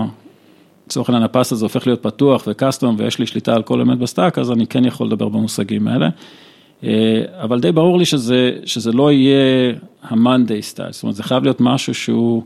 לצורך 0.88 1.10
העניין 1.10 1.24
ה 1.24 1.30
PaaS 1.30 1.52
הזה 1.52 1.66
הופך 1.66 1.88
להיות 1.88 2.04
פתוח 2.04 2.44
ו 2.48 2.55
custom 2.55 2.96
ויש 3.00 3.20
לי 3.20 3.26
שליטה 3.26 3.54
על 3.54 3.64
כל 3.64 3.82
אמת 3.82 3.98
ב 3.98 4.04
stack, 4.04 4.40
אז 4.40 4.52
אני 4.52 4.68
כן 4.68 4.86
יכול 4.86 5.08
לדבר 5.08 5.30
במושגים 5.30 5.88
האלה. 5.88 6.10
אה, 6.84 7.24
אבל 7.42 7.60
די 7.60 7.72
ברור 7.72 7.98
לי 7.98 8.06
שזה, 8.06 8.52
שזה 8.66 8.92
לא 8.92 9.12
יהיה 9.12 9.74
ה-Monday 10.04 10.74
style, 10.74 10.92
זאת 10.92 11.04
אומרת 11.04 11.16
זה 11.16 11.24
חייב 11.24 11.44
להיות 11.44 11.62
משהו 11.62 11.94
שהוא, 11.94 12.44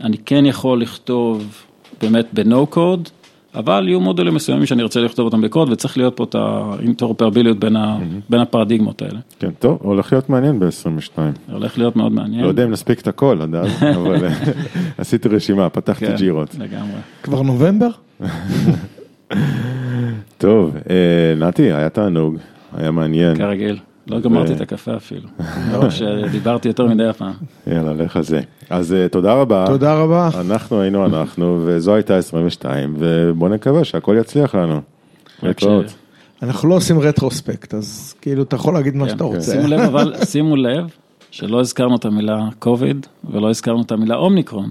אני 0.00 0.18
כן 0.18 0.46
יכול 0.46 0.82
לכתוב 0.82 1.64
באמת 2.00 2.26
ב-No 2.32 2.74
code, 2.74 3.10
אבל 3.54 3.84
יהיו 3.88 4.00
מודולים 4.00 4.34
מסוימים 4.34 4.66
שאני 4.66 4.82
רוצה 4.82 5.00
לכתוב 5.00 5.24
אותם 5.24 5.40
בקוד 5.40 5.72
וצריך 5.72 5.98
להיות 5.98 6.16
פה 6.16 6.24
את 6.24 6.34
האינטרופרביליות 6.34 7.58
בין, 7.58 7.76
ה, 7.76 7.98
בין 8.30 8.40
הפרדיגמות 8.40 9.02
האלה. 9.02 9.18
כן, 9.38 9.50
טוב, 9.58 9.78
הולך 9.82 10.12
להיות 10.12 10.30
מעניין 10.30 10.58
ב-22. 10.60 11.18
הולך 11.52 11.78
להיות 11.78 11.96
מאוד 11.96 12.12
מעניין. 12.12 12.42
לא 12.42 12.48
יודע 12.48 12.64
אם 12.64 12.70
נספיק 12.70 13.00
את 13.00 13.08
הכל 13.08 13.38
עד 13.42 13.54
אז, 13.54 13.82
אבל 13.96 14.28
עשיתי 14.98 15.28
רשימה, 15.28 15.68
פתחתי 15.68 16.06
כן, 16.06 16.16
ג'ירות. 16.16 16.54
לגמרי. 16.54 17.00
כבר 17.22 17.42
נובמבר? 17.42 17.88
טוב, 20.38 20.76
אה, 20.90 21.34
נתי, 21.46 21.72
היה 21.72 21.88
תענוג, 21.88 22.36
היה 22.76 22.90
מעניין. 22.90 23.36
כרגיל. 23.36 23.76
לא 24.06 24.20
גמרתי 24.20 24.52
את 24.52 24.60
הקפה 24.60 24.96
אפילו, 24.96 25.28
לא 25.72 25.90
שדיברתי 25.90 26.68
יותר 26.68 26.86
מדי 26.86 27.06
הפעם. 27.06 27.32
יאללה, 27.66 27.92
לך 27.92 28.20
זה. 28.20 28.40
אז 28.70 28.92
אה, 28.92 29.08
תודה 29.08 29.34
רבה. 29.34 29.64
תודה 29.66 29.94
רבה. 29.94 30.30
אנחנו 30.40 30.80
היינו 30.80 31.06
אנחנו, 31.06 31.60
וזו 31.64 31.94
הייתה 31.94 32.16
22, 32.16 32.94
ובוא 32.98 33.48
נקווה 33.48 33.84
שהכל 33.84 34.16
יצליח 34.20 34.54
לנו. 34.54 34.80
אנחנו 36.42 36.68
לא 36.68 36.74
עושים 36.74 37.00
retrospect, 37.00 37.74
אז 37.74 38.14
כאילו 38.20 38.42
אתה 38.42 38.56
יכול 38.56 38.74
להגיד 38.74 38.96
מה 38.96 39.04
כן, 39.04 39.10
שאתה 39.10 39.24
כן. 39.24 39.30
רוצה. 39.30 39.52
שימו 39.52 39.66
לב, 39.66 39.80
אבל 39.90 40.14
שימו 40.24 40.56
לב 40.56 40.86
שלא 41.30 41.60
הזכרנו 41.60 41.96
את 41.96 42.04
המילה 42.04 42.48
קוביד, 42.58 43.06
ולא 43.30 43.50
הזכרנו 43.50 43.82
את 43.82 43.92
המילה 43.92 44.14
אומיקרון. 44.14 44.70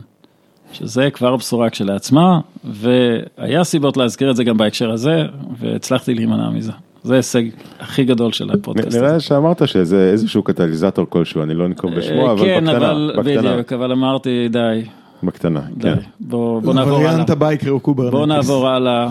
שזה 0.73 1.09
כבר 1.13 1.36
בשורה 1.36 1.69
כשלעצמה, 1.69 2.39
והיה 2.63 3.63
סיבות 3.63 3.97
להזכיר 3.97 4.31
את 4.31 4.36
זה 4.36 4.43
גם 4.43 4.57
בהקשר 4.57 4.91
הזה, 4.91 5.23
והצלחתי 5.59 6.13
להימנע 6.13 6.49
מזה. 6.49 6.71
זה 7.04 7.14
ההישג 7.14 7.43
הכי 7.80 8.04
גדול 8.04 8.32
של 8.32 8.51
הפודקאסט. 8.51 8.97
נראה 8.97 9.20
שאמרת 9.20 9.68
שזה 9.68 10.10
איזשהו 10.12 10.43
קטליזטור 10.43 11.06
כלשהו, 11.10 11.43
אני 11.43 11.54
לא 11.54 11.68
נקוב 11.68 11.95
בשמו, 11.95 12.32
אבל 12.32 12.45
כן, 12.45 12.64
בקטנה. 12.66 12.80
כן, 12.80 12.86
אבל 12.86 13.20
בדיוק, 13.24 13.74
אבל 13.74 13.91
אמרתי 13.91 14.47
די. 14.49 14.86
בקטנה, 15.24 15.62
כן. 15.80 15.95
בוא 16.20 16.62
נעבור 16.74 16.97
הלאה. 16.97 17.10
וריאנט 17.10 17.30
הבא 17.30 17.51
יקראו 17.51 17.80
Kubernetes. 17.80 18.11
בוא 18.14 18.26
נעבור 18.26 18.68
הלאה, 18.68 19.10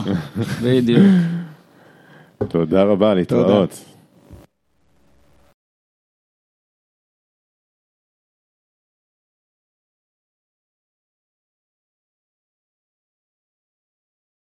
בדיוק. 0.63 1.03
תודה 2.49 2.83
רבה, 2.83 3.15
להתראות. 3.15 3.85